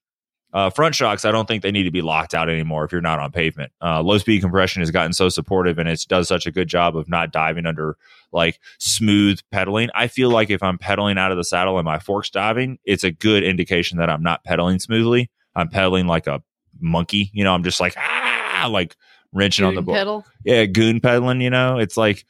uh, 0.52 0.70
front 0.70 0.94
shocks, 0.94 1.24
I 1.24 1.30
don't 1.30 1.46
think 1.46 1.62
they 1.62 1.70
need 1.70 1.82
to 1.84 1.90
be 1.90 2.00
locked 2.00 2.34
out 2.34 2.48
anymore 2.48 2.84
if 2.84 2.92
you're 2.92 3.00
not 3.00 3.18
on 3.18 3.30
pavement. 3.32 3.70
Uh, 3.82 4.02
low 4.02 4.18
speed 4.18 4.40
compression 4.40 4.80
has 4.80 4.90
gotten 4.90 5.12
so 5.12 5.28
supportive 5.28 5.78
and 5.78 5.88
it 5.88 6.04
does 6.08 6.26
such 6.28 6.46
a 6.46 6.50
good 6.50 6.68
job 6.68 6.96
of 6.96 7.08
not 7.08 7.32
diving 7.32 7.66
under 7.66 7.96
like 8.32 8.58
smooth 8.78 9.40
pedaling. 9.50 9.90
I 9.94 10.08
feel 10.08 10.30
like 10.30 10.48
if 10.48 10.62
I'm 10.62 10.78
pedaling 10.78 11.18
out 11.18 11.30
of 11.30 11.36
the 11.36 11.44
saddle 11.44 11.78
and 11.78 11.84
my 11.84 11.98
fork's 11.98 12.30
diving, 12.30 12.78
it's 12.84 13.04
a 13.04 13.10
good 13.10 13.42
indication 13.42 13.98
that 13.98 14.08
I'm 14.08 14.22
not 14.22 14.42
pedaling 14.44 14.78
smoothly. 14.78 15.30
I'm 15.54 15.68
pedaling 15.68 16.06
like 16.06 16.26
a 16.26 16.42
monkey. 16.80 17.30
You 17.34 17.44
know, 17.44 17.52
I'm 17.52 17.64
just 17.64 17.80
like, 17.80 17.94
ah, 17.98 18.68
like 18.70 18.96
wrenching 19.32 19.66
on 19.66 19.74
the 19.74 19.82
board 19.82 19.98
pedal. 19.98 20.24
yeah, 20.44 20.64
goon 20.64 21.00
pedaling, 21.00 21.42
you 21.42 21.50
know, 21.50 21.78
it's 21.78 21.96
like, 21.96 22.24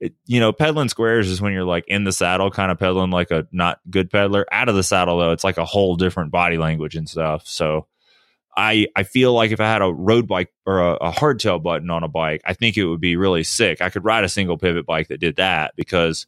it, 0.00 0.14
you 0.26 0.40
know, 0.40 0.52
pedaling 0.52 0.88
squares 0.88 1.28
is 1.28 1.40
when 1.40 1.52
you're 1.52 1.64
like 1.64 1.84
in 1.88 2.04
the 2.04 2.12
saddle, 2.12 2.50
kind 2.50 2.70
of 2.70 2.78
pedaling 2.78 3.10
like 3.10 3.30
a 3.30 3.46
not 3.52 3.80
good 3.88 4.10
peddler. 4.10 4.46
Out 4.50 4.68
of 4.68 4.74
the 4.74 4.82
saddle, 4.82 5.18
though, 5.18 5.32
it's 5.32 5.44
like 5.44 5.58
a 5.58 5.64
whole 5.64 5.96
different 5.96 6.30
body 6.30 6.58
language 6.58 6.96
and 6.96 7.08
stuff. 7.08 7.46
So 7.46 7.86
I, 8.56 8.88
I 8.94 9.02
feel 9.02 9.32
like 9.32 9.50
if 9.50 9.60
I 9.60 9.66
had 9.66 9.82
a 9.82 9.92
road 9.92 10.28
bike 10.28 10.52
or 10.66 10.80
a, 10.80 10.94
a 10.94 11.12
hardtail 11.12 11.62
button 11.62 11.90
on 11.90 12.04
a 12.04 12.08
bike, 12.08 12.42
I 12.44 12.54
think 12.54 12.76
it 12.76 12.84
would 12.84 13.00
be 13.00 13.16
really 13.16 13.44
sick. 13.44 13.80
I 13.80 13.90
could 13.90 14.04
ride 14.04 14.24
a 14.24 14.28
single 14.28 14.58
pivot 14.58 14.86
bike 14.86 15.08
that 15.08 15.20
did 15.20 15.36
that 15.36 15.74
because 15.76 16.26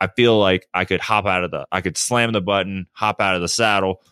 I 0.00 0.08
feel 0.08 0.38
like 0.38 0.66
I 0.74 0.84
could 0.84 1.00
hop 1.00 1.26
out 1.26 1.44
of 1.44 1.50
the, 1.50 1.66
I 1.72 1.80
could 1.80 1.96
slam 1.96 2.32
the 2.32 2.42
button, 2.42 2.86
hop 2.92 3.20
out 3.20 3.36
of 3.36 3.40
the 3.40 3.48
saddle, 3.48 4.02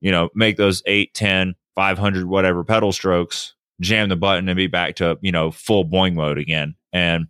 you 0.00 0.10
know, 0.10 0.28
make 0.34 0.56
those 0.56 0.82
8, 0.86 1.14
10, 1.14 1.54
500, 1.74 2.26
whatever 2.26 2.64
pedal 2.64 2.92
strokes, 2.92 3.54
jam 3.80 4.08
the 4.08 4.16
button 4.16 4.48
and 4.48 4.56
be 4.56 4.66
back 4.66 4.96
to, 4.96 5.18
you 5.22 5.32
know, 5.32 5.50
full 5.50 5.86
boing 5.86 6.14
mode 6.14 6.38
again. 6.38 6.74
And 6.92 7.28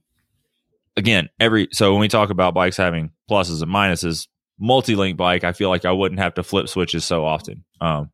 again, 0.96 1.28
every, 1.38 1.68
so 1.72 1.92
when 1.92 2.00
we 2.00 2.08
talk 2.08 2.30
about 2.30 2.54
bikes 2.54 2.76
having 2.76 3.10
pluses 3.30 3.62
and 3.62 3.70
minuses, 3.72 4.28
multi 4.58 4.94
link 4.96 5.16
bike, 5.16 5.44
I 5.44 5.52
feel 5.52 5.68
like 5.68 5.84
I 5.84 5.92
wouldn't 5.92 6.20
have 6.20 6.34
to 6.34 6.42
flip 6.42 6.68
switches 6.68 7.04
so 7.04 7.24
often. 7.24 7.64
Um, 7.80 8.10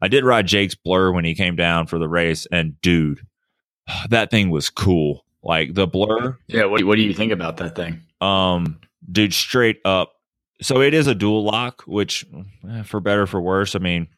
I 0.00 0.08
did 0.08 0.24
ride 0.24 0.46
Jake's 0.46 0.74
Blur 0.74 1.12
when 1.12 1.24
he 1.24 1.34
came 1.34 1.56
down 1.56 1.86
for 1.86 1.98
the 1.98 2.08
race, 2.08 2.46
and 2.50 2.80
dude, 2.80 3.20
that 4.10 4.30
thing 4.30 4.50
was 4.50 4.70
cool. 4.70 5.24
Like 5.42 5.72
the 5.74 5.86
Blur, 5.86 6.36
Yeah. 6.48 6.66
What, 6.66 6.84
what 6.84 6.96
do 6.96 7.02
you 7.02 7.14
think 7.14 7.32
about 7.32 7.56
that 7.58 7.74
thing? 7.74 8.02
um, 8.20 8.78
dude, 9.10 9.32
straight 9.32 9.80
up. 9.84 10.12
So 10.60 10.82
it 10.82 10.92
is 10.92 11.06
a 11.06 11.14
dual 11.14 11.42
lock, 11.44 11.82
which 11.86 12.26
eh, 12.68 12.82
for 12.82 13.00
better 13.00 13.22
or 13.22 13.26
for 13.26 13.40
worse, 13.40 13.74
I 13.74 13.78
mean, 13.78 14.08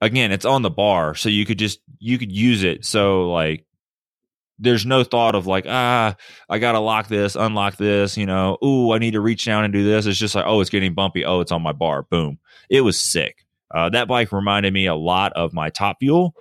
again, 0.00 0.32
it's 0.32 0.44
on 0.44 0.62
the 0.62 0.70
bar, 0.70 1.14
so 1.14 1.28
you 1.28 1.46
could 1.46 1.60
just 1.60 1.78
you 2.00 2.18
could 2.18 2.32
use 2.32 2.64
it. 2.64 2.84
So 2.84 3.30
like, 3.30 3.64
there's 4.62 4.86
no 4.86 5.02
thought 5.04 5.34
of 5.34 5.46
like, 5.46 5.66
ah, 5.68 6.16
I 6.48 6.58
gotta 6.58 6.78
lock 6.78 7.08
this, 7.08 7.34
unlock 7.34 7.76
this, 7.76 8.16
you 8.16 8.26
know, 8.26 8.58
ooh, 8.64 8.92
I 8.92 8.98
need 8.98 9.12
to 9.12 9.20
reach 9.20 9.44
down 9.44 9.64
and 9.64 9.72
do 9.72 9.84
this. 9.84 10.06
It's 10.06 10.18
just 10.18 10.34
like, 10.34 10.44
oh, 10.46 10.60
it's 10.60 10.70
getting 10.70 10.94
bumpy. 10.94 11.24
Oh, 11.24 11.40
it's 11.40 11.52
on 11.52 11.62
my 11.62 11.72
bar. 11.72 12.04
Boom. 12.04 12.38
It 12.70 12.82
was 12.82 12.98
sick. 12.98 13.44
Uh, 13.74 13.88
that 13.90 14.08
bike 14.08 14.32
reminded 14.32 14.72
me 14.72 14.86
a 14.86 14.94
lot 14.94 15.32
of 15.32 15.52
my 15.52 15.68
Top 15.70 15.96
Fuel, 16.00 16.34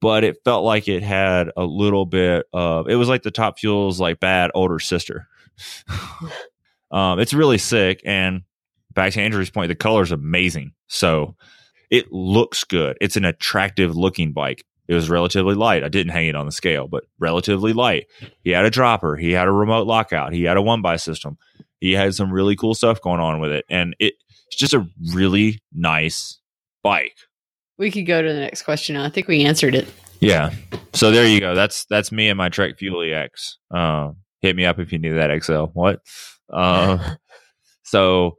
but 0.00 0.22
it 0.22 0.36
felt 0.44 0.64
like 0.64 0.86
it 0.86 1.02
had 1.02 1.50
a 1.56 1.64
little 1.64 2.04
bit 2.04 2.46
of. 2.52 2.88
It 2.88 2.96
was 2.96 3.08
like 3.08 3.22
the 3.22 3.30
Top 3.30 3.58
Fuel's 3.58 4.00
like 4.00 4.20
bad 4.20 4.50
older 4.54 4.78
sister. 4.78 5.28
um, 6.90 7.20
it's 7.20 7.32
really 7.32 7.58
sick, 7.58 8.02
and 8.04 8.42
back 8.92 9.12
to 9.12 9.22
Andrew's 9.22 9.50
point, 9.50 9.68
the 9.68 9.74
color's 9.74 10.12
amazing. 10.12 10.72
So 10.88 11.36
it 11.90 12.12
looks 12.12 12.64
good. 12.64 12.98
It's 13.00 13.16
an 13.16 13.24
attractive 13.24 13.96
looking 13.96 14.32
bike. 14.32 14.64
It 14.88 14.94
was 14.94 15.08
relatively 15.08 15.54
light. 15.54 15.84
I 15.84 15.88
didn't 15.88 16.12
hang 16.12 16.28
it 16.28 16.36
on 16.36 16.46
the 16.46 16.52
scale, 16.52 16.88
but 16.88 17.04
relatively 17.18 17.72
light. 17.72 18.06
He 18.42 18.50
had 18.50 18.64
a 18.64 18.70
dropper. 18.70 19.16
He 19.16 19.32
had 19.32 19.48
a 19.48 19.52
remote 19.52 19.86
lockout. 19.86 20.32
He 20.32 20.42
had 20.42 20.56
a 20.56 20.62
one 20.62 20.82
by 20.82 20.96
system. 20.96 21.38
He 21.80 21.92
had 21.92 22.14
some 22.14 22.32
really 22.32 22.56
cool 22.56 22.74
stuff 22.74 23.00
going 23.00 23.20
on 23.20 23.40
with 23.40 23.52
it, 23.52 23.64
and 23.68 23.96
it, 23.98 24.14
it's 24.46 24.56
just 24.56 24.74
a 24.74 24.86
really 25.12 25.60
nice 25.72 26.40
bike. 26.82 27.16
We 27.78 27.90
could 27.90 28.06
go 28.06 28.22
to 28.22 28.32
the 28.32 28.40
next 28.40 28.62
question. 28.62 28.96
I 28.96 29.08
think 29.08 29.28
we 29.28 29.44
answered 29.44 29.74
it. 29.74 29.88
Yeah. 30.20 30.52
So 30.92 31.10
there 31.10 31.26
you 31.26 31.40
go. 31.40 31.54
That's 31.54 31.84
that's 31.86 32.12
me 32.12 32.28
and 32.28 32.38
my 32.38 32.48
Trek 32.48 32.78
Fuel 32.78 33.02
EX. 33.02 33.58
Uh, 33.72 34.12
hit 34.40 34.54
me 34.54 34.64
up 34.64 34.78
if 34.78 34.92
you 34.92 34.98
need 34.98 35.12
that 35.12 35.42
XL. 35.42 35.64
What? 35.72 36.00
Uh, 36.48 37.14
so 37.82 38.36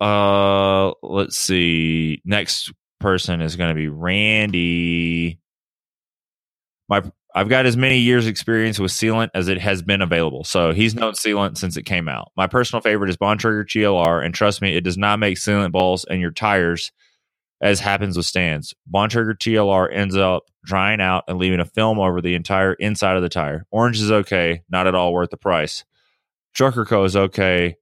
uh, 0.00 0.92
let's 1.02 1.36
see. 1.36 2.22
Next 2.24 2.72
person 3.00 3.40
is 3.40 3.56
going 3.56 3.70
to 3.70 3.74
be 3.74 3.88
Randy. 3.88 5.40
My 6.88 7.02
I've 7.34 7.48
got 7.48 7.66
as 7.66 7.76
many 7.76 7.98
years 7.98 8.26
experience 8.26 8.78
with 8.78 8.90
sealant 8.90 9.28
as 9.34 9.48
it 9.48 9.60
has 9.60 9.82
been 9.82 10.00
available. 10.02 10.44
So 10.44 10.72
he's 10.72 10.94
known 10.94 11.12
sealant 11.12 11.58
since 11.58 11.76
it 11.76 11.84
came 11.84 12.08
out. 12.08 12.32
My 12.36 12.46
personal 12.46 12.80
favorite 12.80 13.10
is 13.10 13.16
Bontrager 13.16 13.64
TLR, 13.64 14.24
and 14.24 14.34
trust 14.34 14.62
me, 14.62 14.74
it 14.74 14.82
does 14.82 14.96
not 14.96 15.18
make 15.18 15.36
sealant 15.36 15.70
balls 15.70 16.04
in 16.08 16.20
your 16.20 16.30
tires 16.30 16.90
as 17.60 17.80
happens 17.80 18.16
with 18.16 18.26
Stan's. 18.26 18.72
Bontrager 18.92 19.34
TLR 19.34 19.94
ends 19.94 20.16
up 20.16 20.44
drying 20.64 21.00
out 21.00 21.24
and 21.28 21.38
leaving 21.38 21.60
a 21.60 21.64
film 21.64 21.98
over 22.00 22.20
the 22.20 22.34
entire 22.34 22.72
inside 22.74 23.16
of 23.16 23.22
the 23.22 23.28
tire. 23.28 23.66
Orange 23.70 24.00
is 24.00 24.10
okay, 24.10 24.62
not 24.70 24.86
at 24.86 24.94
all 24.94 25.12
worth 25.12 25.30
the 25.30 25.36
price. 25.36 25.84
Trucker 26.54 26.84
Co 26.84 27.04
is 27.04 27.14
okay, 27.14 27.76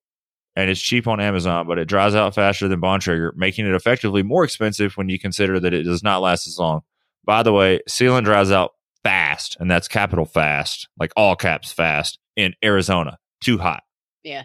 and 0.57 0.69
it's 0.69 0.81
cheap 0.81 1.07
on 1.07 1.21
Amazon, 1.21 1.67
but 1.67 1.79
it 1.79 1.89
dries 1.89 2.15
out 2.15 2.35
faster 2.35 2.69
than 2.69 2.81
Bontrager, 2.81 3.31
making 3.37 3.67
it 3.67 3.75
effectively 3.75 4.23
more 4.23 4.45
expensive 4.45 4.97
when 4.97 5.09
you 5.09 5.19
consider 5.19 5.61
that 5.61 5.73
it 5.73 5.85
does 5.85 6.03
not 6.03 6.21
last 6.21 6.47
as 6.47 6.59
long. 6.59 6.81
By 7.25 7.43
the 7.43 7.53
way, 7.53 7.81
sealant 7.89 8.25
dries 8.25 8.51
out 8.51 8.73
fast, 9.07 9.57
and 9.61 9.71
that's 9.71 9.87
capital 9.87 10.25
fast, 10.25 10.89
like 10.99 11.13
all 11.17 11.37
caps 11.37 11.73
fast, 11.73 12.19
in 12.35 12.55
Arizona. 12.65 13.19
Too 13.41 13.57
hot. 13.57 13.85
Yeah. 14.25 14.45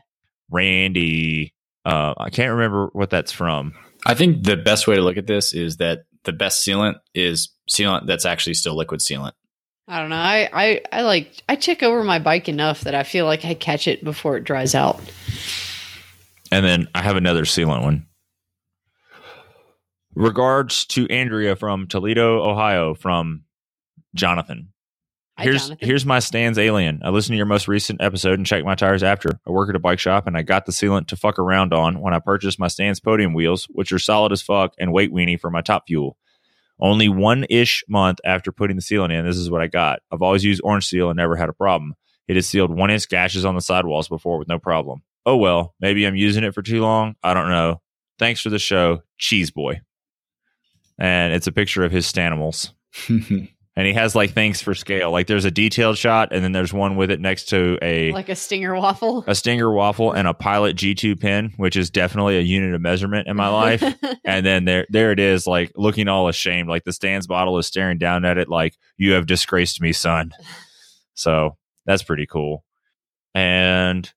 Randy, 0.51 1.55
uh, 1.83 2.13
I 2.15 2.29
can't 2.29 2.51
remember 2.51 2.91
what 2.93 3.09
that's 3.09 3.31
from. 3.31 3.73
I 4.05 4.13
think 4.13 4.43
the 4.43 4.57
best 4.57 4.85
way 4.85 4.95
to 4.95 5.01
look 5.01 5.17
at 5.17 5.25
this 5.25 5.55
is 5.55 5.77
that 5.77 6.03
the 6.25 6.31
best 6.31 6.63
sealant 6.63 6.99
is 7.15 7.49
sealant 7.67 8.05
that's 8.05 8.23
actually 8.23 8.53
still 8.53 8.77
liquid 8.77 8.99
sealant. 8.99 9.31
I 9.87 9.99
don't 9.99 10.11
know. 10.11 10.15
I, 10.15 10.49
I, 10.53 10.81
I 10.91 11.01
like 11.01 11.41
I 11.49 11.55
check 11.55 11.81
over 11.81 12.03
my 12.03 12.19
bike 12.19 12.47
enough 12.47 12.81
that 12.81 12.93
I 12.93 13.01
feel 13.01 13.25
like 13.25 13.43
I 13.43 13.55
catch 13.55 13.87
it 13.87 14.03
before 14.03 14.37
it 14.37 14.43
dries 14.43 14.75
out. 14.75 15.01
And 16.51 16.63
then 16.63 16.87
I 16.93 17.01
have 17.01 17.15
another 17.15 17.45
sealant 17.45 17.81
one. 17.81 18.05
Regards 20.13 20.85
to 20.87 21.09
Andrea 21.09 21.55
from 21.55 21.87
Toledo, 21.87 22.47
Ohio, 22.47 22.93
from 22.93 23.45
Jonathan. 24.15 24.73
Hi, 25.37 25.45
here's 25.45 25.67
Jonathan. 25.67 25.87
here's 25.87 26.05
my 26.05 26.19
Stan's 26.19 26.59
alien. 26.59 27.01
I 27.03 27.09
listened 27.09 27.33
to 27.33 27.37
your 27.37 27.45
most 27.45 27.67
recent 27.67 28.01
episode 28.01 28.37
and 28.37 28.45
checked 28.45 28.65
my 28.65 28.75
tires 28.75 29.03
after. 29.03 29.39
I 29.47 29.51
work 29.51 29.69
at 29.69 29.75
a 29.75 29.79
bike 29.79 29.99
shop 29.99 30.27
and 30.27 30.37
I 30.37 30.41
got 30.41 30.65
the 30.65 30.71
sealant 30.71 31.07
to 31.07 31.15
fuck 31.15 31.39
around 31.39 31.73
on 31.73 32.01
when 32.01 32.13
I 32.13 32.19
purchased 32.19 32.59
my 32.59 32.67
Stan's 32.67 32.99
podium 32.99 33.33
wheels, 33.33 33.65
which 33.71 33.91
are 33.91 33.99
solid 33.99 34.31
as 34.31 34.41
fuck 34.41 34.73
and 34.77 34.91
weight 34.91 35.13
weenie 35.13 35.39
for 35.39 35.49
my 35.49 35.61
top 35.61 35.87
fuel. 35.87 36.17
Only 36.79 37.09
one 37.09 37.45
ish 37.49 37.83
month 37.87 38.19
after 38.25 38.51
putting 38.51 38.75
the 38.75 38.81
sealant 38.81 39.13
in, 39.17 39.25
this 39.25 39.37
is 39.37 39.51
what 39.51 39.61
I 39.61 39.67
got. 39.67 39.99
I've 40.11 40.21
always 40.21 40.43
used 40.43 40.61
orange 40.63 40.87
seal 40.87 41.09
and 41.09 41.17
never 41.17 41.35
had 41.35 41.49
a 41.49 41.53
problem. 41.53 41.93
It 42.27 42.35
has 42.35 42.47
sealed 42.47 42.75
one 42.75 42.89
inch 42.89 43.07
gashes 43.07 43.45
on 43.45 43.55
the 43.55 43.61
sidewalls 43.61 44.07
before 44.09 44.37
with 44.37 44.47
no 44.47 44.57
problem. 44.59 45.03
Oh 45.25 45.37
well, 45.37 45.75
maybe 45.79 46.05
I'm 46.05 46.15
using 46.15 46.43
it 46.43 46.53
for 46.53 46.61
too 46.61 46.81
long. 46.81 47.15
I 47.23 47.33
don't 47.33 47.49
know. 47.49 47.81
Thanks 48.17 48.41
for 48.41 48.49
the 48.49 48.59
show, 48.59 49.03
Cheese 49.17 49.51
Boy. 49.51 49.81
And 50.99 51.33
it's 51.33 51.47
a 51.47 51.51
picture 51.51 51.83
of 51.83 51.91
his 51.91 52.11
Stanimals 52.11 52.73
and 53.75 53.87
he 53.87 53.93
has 53.93 54.15
like 54.15 54.31
things 54.31 54.61
for 54.61 54.73
scale. 54.75 55.11
Like 55.11 55.27
there's 55.27 55.45
a 55.45 55.51
detailed 55.51 55.97
shot, 55.97 56.33
and 56.33 56.43
then 56.43 56.51
there's 56.51 56.73
one 56.73 56.95
with 56.97 57.09
it 57.11 57.19
next 57.21 57.45
to 57.49 57.77
a 57.81 58.11
like 58.11 58.29
a 58.29 58.35
stinger 58.35 58.75
waffle. 58.75 59.23
a 59.27 59.35
Stinger 59.35 59.71
waffle 59.71 60.11
and 60.11 60.27
a 60.27 60.33
Pilot 60.33 60.75
G2 60.75 61.19
pin, 61.19 61.53
which 61.57 61.75
is 61.77 61.89
definitely 61.89 62.37
a 62.37 62.41
unit 62.41 62.73
of 62.73 62.81
measurement 62.81 63.27
in 63.27 63.35
my 63.37 63.47
life. 63.49 63.83
and 64.25 64.45
then 64.45 64.65
there 64.65 64.85
there 64.89 65.11
it 65.11 65.19
is, 65.19 65.47
like 65.47 65.71
looking 65.75 66.07
all 66.07 66.27
ashamed, 66.27 66.67
like 66.69 66.83
the 66.83 66.93
Stan's 66.93 67.27
bottle 67.27 67.57
is 67.57 67.65
staring 67.67 67.97
down 67.97 68.25
at 68.25 68.37
it, 68.37 68.49
like 68.49 68.75
you 68.97 69.13
have 69.13 69.25
disgraced 69.25 69.81
me, 69.81 69.93
son. 69.93 70.31
So 71.13 71.57
that's 71.85 72.03
pretty 72.03 72.25
cool. 72.25 72.63
And 73.35 74.11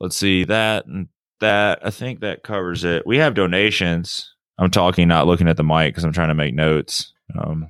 let's 0.00 0.16
see 0.16 0.44
that 0.44 0.86
and 0.86 1.08
that. 1.40 1.80
I 1.84 1.90
think 1.90 2.20
that 2.20 2.42
covers 2.42 2.84
it. 2.84 3.06
We 3.06 3.18
have 3.18 3.34
donations. 3.34 4.32
I'm 4.56 4.70
talking, 4.70 5.08
not 5.08 5.26
looking 5.26 5.48
at 5.48 5.56
the 5.56 5.64
mic 5.64 5.92
because 5.92 6.04
I'm 6.04 6.12
trying 6.12 6.28
to 6.28 6.34
make 6.34 6.54
notes. 6.54 7.12
Um, 7.36 7.68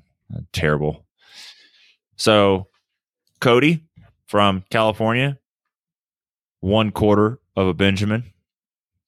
terrible. 0.53 1.07
So, 2.17 2.69
Cody 3.41 3.85
from 4.27 4.65
California, 4.71 5.39
one 6.61 6.91
quarter 6.91 7.41
of 7.57 7.67
a 7.67 7.75
Benjamin. 7.75 8.25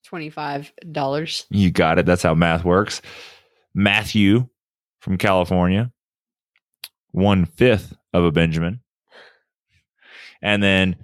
Twenty 0.04 0.30
five 0.30 0.72
dollars. 0.92 1.46
You 1.50 1.70
got 1.70 1.98
it. 1.98 2.06
That's 2.06 2.22
how 2.22 2.34
math 2.34 2.64
works. 2.64 3.02
Matthew 3.74 4.48
from 5.00 5.18
California, 5.18 5.92
one 7.12 7.44
fifth 7.44 7.94
of 8.12 8.24
a 8.24 8.32
Benjamin. 8.32 8.80
And 10.42 10.62
then 10.62 10.96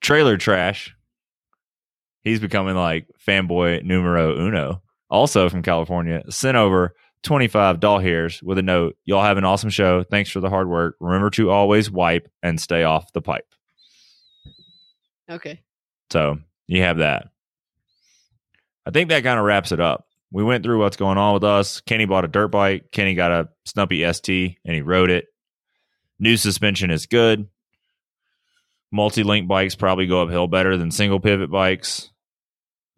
Trailer 0.00 0.36
Trash, 0.36 0.94
he's 2.22 2.40
becoming 2.40 2.76
like 2.76 3.06
fanboy 3.26 3.82
numero 3.84 4.36
uno, 4.38 4.82
also 5.10 5.48
from 5.48 5.62
California, 5.62 6.22
sent 6.30 6.56
over 6.56 6.94
25 7.22 7.80
doll 7.80 7.98
hairs 7.98 8.42
with 8.42 8.58
a 8.58 8.62
note. 8.62 8.96
Y'all 9.04 9.22
have 9.22 9.36
an 9.36 9.44
awesome 9.44 9.70
show. 9.70 10.02
Thanks 10.02 10.30
for 10.30 10.40
the 10.40 10.48
hard 10.48 10.68
work. 10.68 10.96
Remember 11.00 11.30
to 11.30 11.50
always 11.50 11.90
wipe 11.90 12.30
and 12.42 12.60
stay 12.60 12.82
off 12.84 13.12
the 13.12 13.20
pipe. 13.20 13.46
Okay. 15.30 15.60
So 16.10 16.38
you 16.66 16.82
have 16.82 16.98
that. 16.98 17.28
I 18.86 18.90
think 18.90 19.10
that 19.10 19.22
kind 19.22 19.38
of 19.38 19.44
wraps 19.44 19.72
it 19.72 19.80
up. 19.80 20.06
We 20.32 20.44
went 20.44 20.64
through 20.64 20.78
what's 20.78 20.96
going 20.96 21.18
on 21.18 21.34
with 21.34 21.44
us. 21.44 21.80
Kenny 21.80 22.04
bought 22.04 22.24
a 22.24 22.28
dirt 22.28 22.48
bike. 22.48 22.90
Kenny 22.92 23.14
got 23.14 23.32
a 23.32 23.48
Stumpy 23.64 24.10
ST 24.12 24.56
and 24.64 24.74
he 24.74 24.80
rode 24.80 25.10
it. 25.10 25.26
New 26.18 26.36
suspension 26.36 26.90
is 26.90 27.06
good. 27.06 27.48
Multi 28.92 29.22
link 29.22 29.46
bikes 29.46 29.74
probably 29.74 30.06
go 30.06 30.22
uphill 30.22 30.46
better 30.48 30.76
than 30.76 30.90
single 30.90 31.20
pivot 31.20 31.50
bikes. 31.50 32.10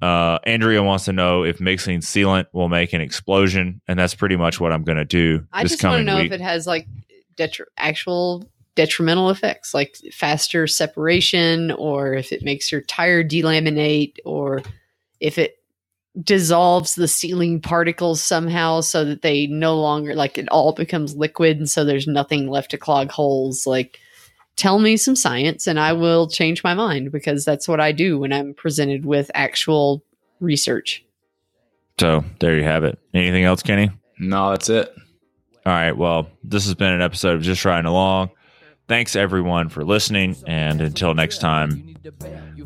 Uh, 0.03 0.40
Andrea 0.42 0.82
wants 0.82 1.05
to 1.05 1.12
know 1.12 1.44
if 1.44 1.61
mixing 1.61 2.00
sealant 2.00 2.46
will 2.53 2.68
make 2.68 2.92
an 2.92 3.00
explosion, 3.00 3.80
and 3.86 3.96
that's 3.96 4.16
pretty 4.16 4.34
much 4.34 4.59
what 4.59 4.72
I'm 4.72 4.82
going 4.82 4.98
to 4.98 5.05
do 5.05 5.46
I 5.53 5.62
just 5.62 5.82
want 5.84 5.98
to 5.98 6.05
know 6.05 6.16
week. 6.16 6.26
if 6.26 6.32
it 6.32 6.40
has 6.40 6.66
like 6.66 6.88
detri- 7.36 7.66
actual 7.76 8.44
detrimental 8.74 9.30
effects, 9.30 9.72
like 9.72 9.96
faster 10.12 10.66
separation, 10.66 11.70
or 11.70 12.14
if 12.14 12.32
it 12.32 12.42
makes 12.42 12.72
your 12.72 12.80
tire 12.80 13.22
delaminate, 13.22 14.16
or 14.24 14.62
if 15.20 15.38
it 15.38 15.59
dissolves 16.20 16.96
the 16.96 17.07
sealing 17.07 17.61
particles 17.61 18.20
somehow 18.20 18.80
so 18.80 19.05
that 19.05 19.22
they 19.22 19.46
no 19.46 19.78
longer 19.78 20.14
like 20.14 20.36
it 20.36 20.48
all 20.48 20.72
becomes 20.72 21.16
liquid 21.16 21.57
and 21.57 21.70
so 21.70 21.84
there's 21.84 22.07
nothing 22.07 22.48
left 22.48 22.70
to 22.70 22.76
clog 22.76 23.11
holes 23.11 23.66
like 23.66 23.98
tell 24.57 24.78
me 24.78 24.96
some 24.96 25.16
science 25.16 25.66
and 25.66 25.80
i 25.80 25.92
will 25.92 26.28
change 26.28 26.62
my 26.62 26.74
mind 26.74 27.11
because 27.11 27.44
that's 27.44 27.66
what 27.66 27.80
i 27.80 27.92
do 27.92 28.18
when 28.18 28.32
i'm 28.32 28.55
presented 28.55 29.05
with 29.05 29.30
actual 29.34 30.03
research 30.40 31.05
so 31.98 32.24
there 32.40 32.57
you 32.57 32.64
have 32.64 32.84
it. 32.84 32.98
Anything 33.14 33.44
else, 33.44 33.62
Kenny? 33.62 33.90
no, 34.18 34.50
that's 34.50 34.68
it. 34.68 34.92
All 35.64 35.72
right. 35.72 35.92
Well, 35.92 36.28
this 36.42 36.64
has 36.64 36.74
been 36.74 36.92
an 36.92 37.03
episode 37.03 37.36
of 37.36 37.42
Just 37.42 37.64
Riding 37.64 37.86
Along. 37.86 38.30
Thanks 38.88 39.14
everyone 39.14 39.68
for 39.68 39.84
listening, 39.84 40.36
and 40.46 40.80
until 40.80 41.14
next 41.14 41.38
time, 41.38 41.94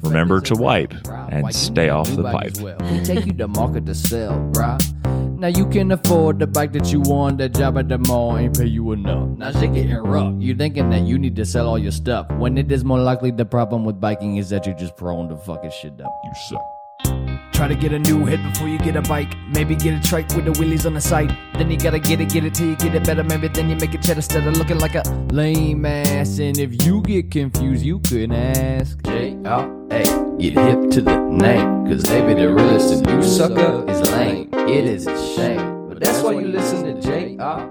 remember 0.02 0.40
to 0.40 0.54
wipe 0.54 0.94
and 1.06 1.54
stay 1.54 1.90
off 1.90 2.08
the 2.10 2.22
pipe. 2.22 2.56
He 2.86 3.04
take 3.04 3.26
you 3.26 3.34
to 3.34 3.48
market 3.48 3.84
to 3.86 3.94
sell, 3.94 4.32
bruh. 4.52 5.15
Now 5.38 5.48
you 5.48 5.66
can 5.66 5.92
afford 5.92 6.38
the 6.38 6.46
bike 6.46 6.72
that 6.72 6.90
you 6.92 7.00
want, 7.00 7.36
that 7.38 7.52
job 7.52 7.76
at 7.76 7.90
the 7.90 7.98
mall 7.98 8.38
ain't 8.38 8.56
pay 8.56 8.64
you 8.64 8.92
enough. 8.92 9.28
Now 9.36 9.52
shake 9.52 9.76
it 9.76 9.90
and 9.90 10.10
rock. 10.10 10.34
You 10.38 10.54
thinking 10.54 10.88
that 10.90 11.02
you 11.02 11.18
need 11.18 11.36
to 11.36 11.44
sell 11.44 11.68
all 11.68 11.78
your 11.78 11.92
stuff 11.92 12.26
when 12.32 12.56
it 12.56 12.72
is 12.72 12.84
more 12.84 13.00
likely 13.00 13.30
the 13.30 13.44
problem 13.44 13.84
with 13.84 14.00
biking 14.00 14.38
is 14.38 14.48
that 14.48 14.64
you're 14.64 14.76
just 14.76 14.96
prone 14.96 15.28
to 15.28 15.36
fucking 15.36 15.72
shit 15.82 16.00
up. 16.00 16.10
You 16.24 16.32
suck. 16.48 16.75
Try 17.56 17.68
to 17.68 17.74
get 17.74 17.94
a 17.94 17.98
new 17.98 18.26
head 18.26 18.42
before 18.52 18.68
you 18.68 18.76
get 18.76 18.96
a 18.96 19.00
bike. 19.00 19.34
Maybe 19.48 19.74
get 19.74 19.98
a 19.98 20.06
trike 20.06 20.28
with 20.36 20.44
the 20.44 20.50
wheelies 20.50 20.84
on 20.84 20.92
the 20.92 21.00
side. 21.00 21.34
Then 21.54 21.70
you 21.70 21.78
gotta 21.78 21.98
get 21.98 22.20
it, 22.20 22.28
get 22.28 22.44
it 22.44 22.52
till 22.52 22.66
you 22.66 22.76
get 22.76 22.94
it 22.94 23.02
better. 23.06 23.24
Maybe 23.24 23.48
then 23.48 23.70
you 23.70 23.76
make 23.76 23.94
a 23.94 23.96
cheddar 23.96 24.16
instead 24.16 24.46
of 24.46 24.58
looking 24.58 24.78
like 24.78 24.94
a 24.94 25.02
lame 25.30 25.86
ass. 25.86 26.38
And 26.38 26.58
if 26.58 26.84
you 26.84 27.00
get 27.00 27.30
confused, 27.30 27.82
you 27.82 27.98
can 28.00 28.32
ask 28.32 29.02
J 29.04 29.38
R 29.46 29.70
A. 29.90 30.02
Get 30.36 30.52
hip 30.52 30.90
to 30.90 31.00
the 31.00 31.16
name. 31.16 31.86
Cause 31.86 32.04
maybe 32.10 32.34
the 32.34 32.52
realest 32.52 32.92
of 32.92 33.10
you 33.10 33.22
sucker 33.22 33.90
is 33.90 34.02
lame. 34.10 34.50
It 34.52 34.84
is 34.84 35.06
a 35.06 35.16
shame. 35.34 35.88
But 35.88 36.00
that's 36.00 36.22
why 36.22 36.32
you 36.32 36.48
listen 36.48 36.84
to 36.84 37.00
J 37.00 37.38
R 37.38 37.70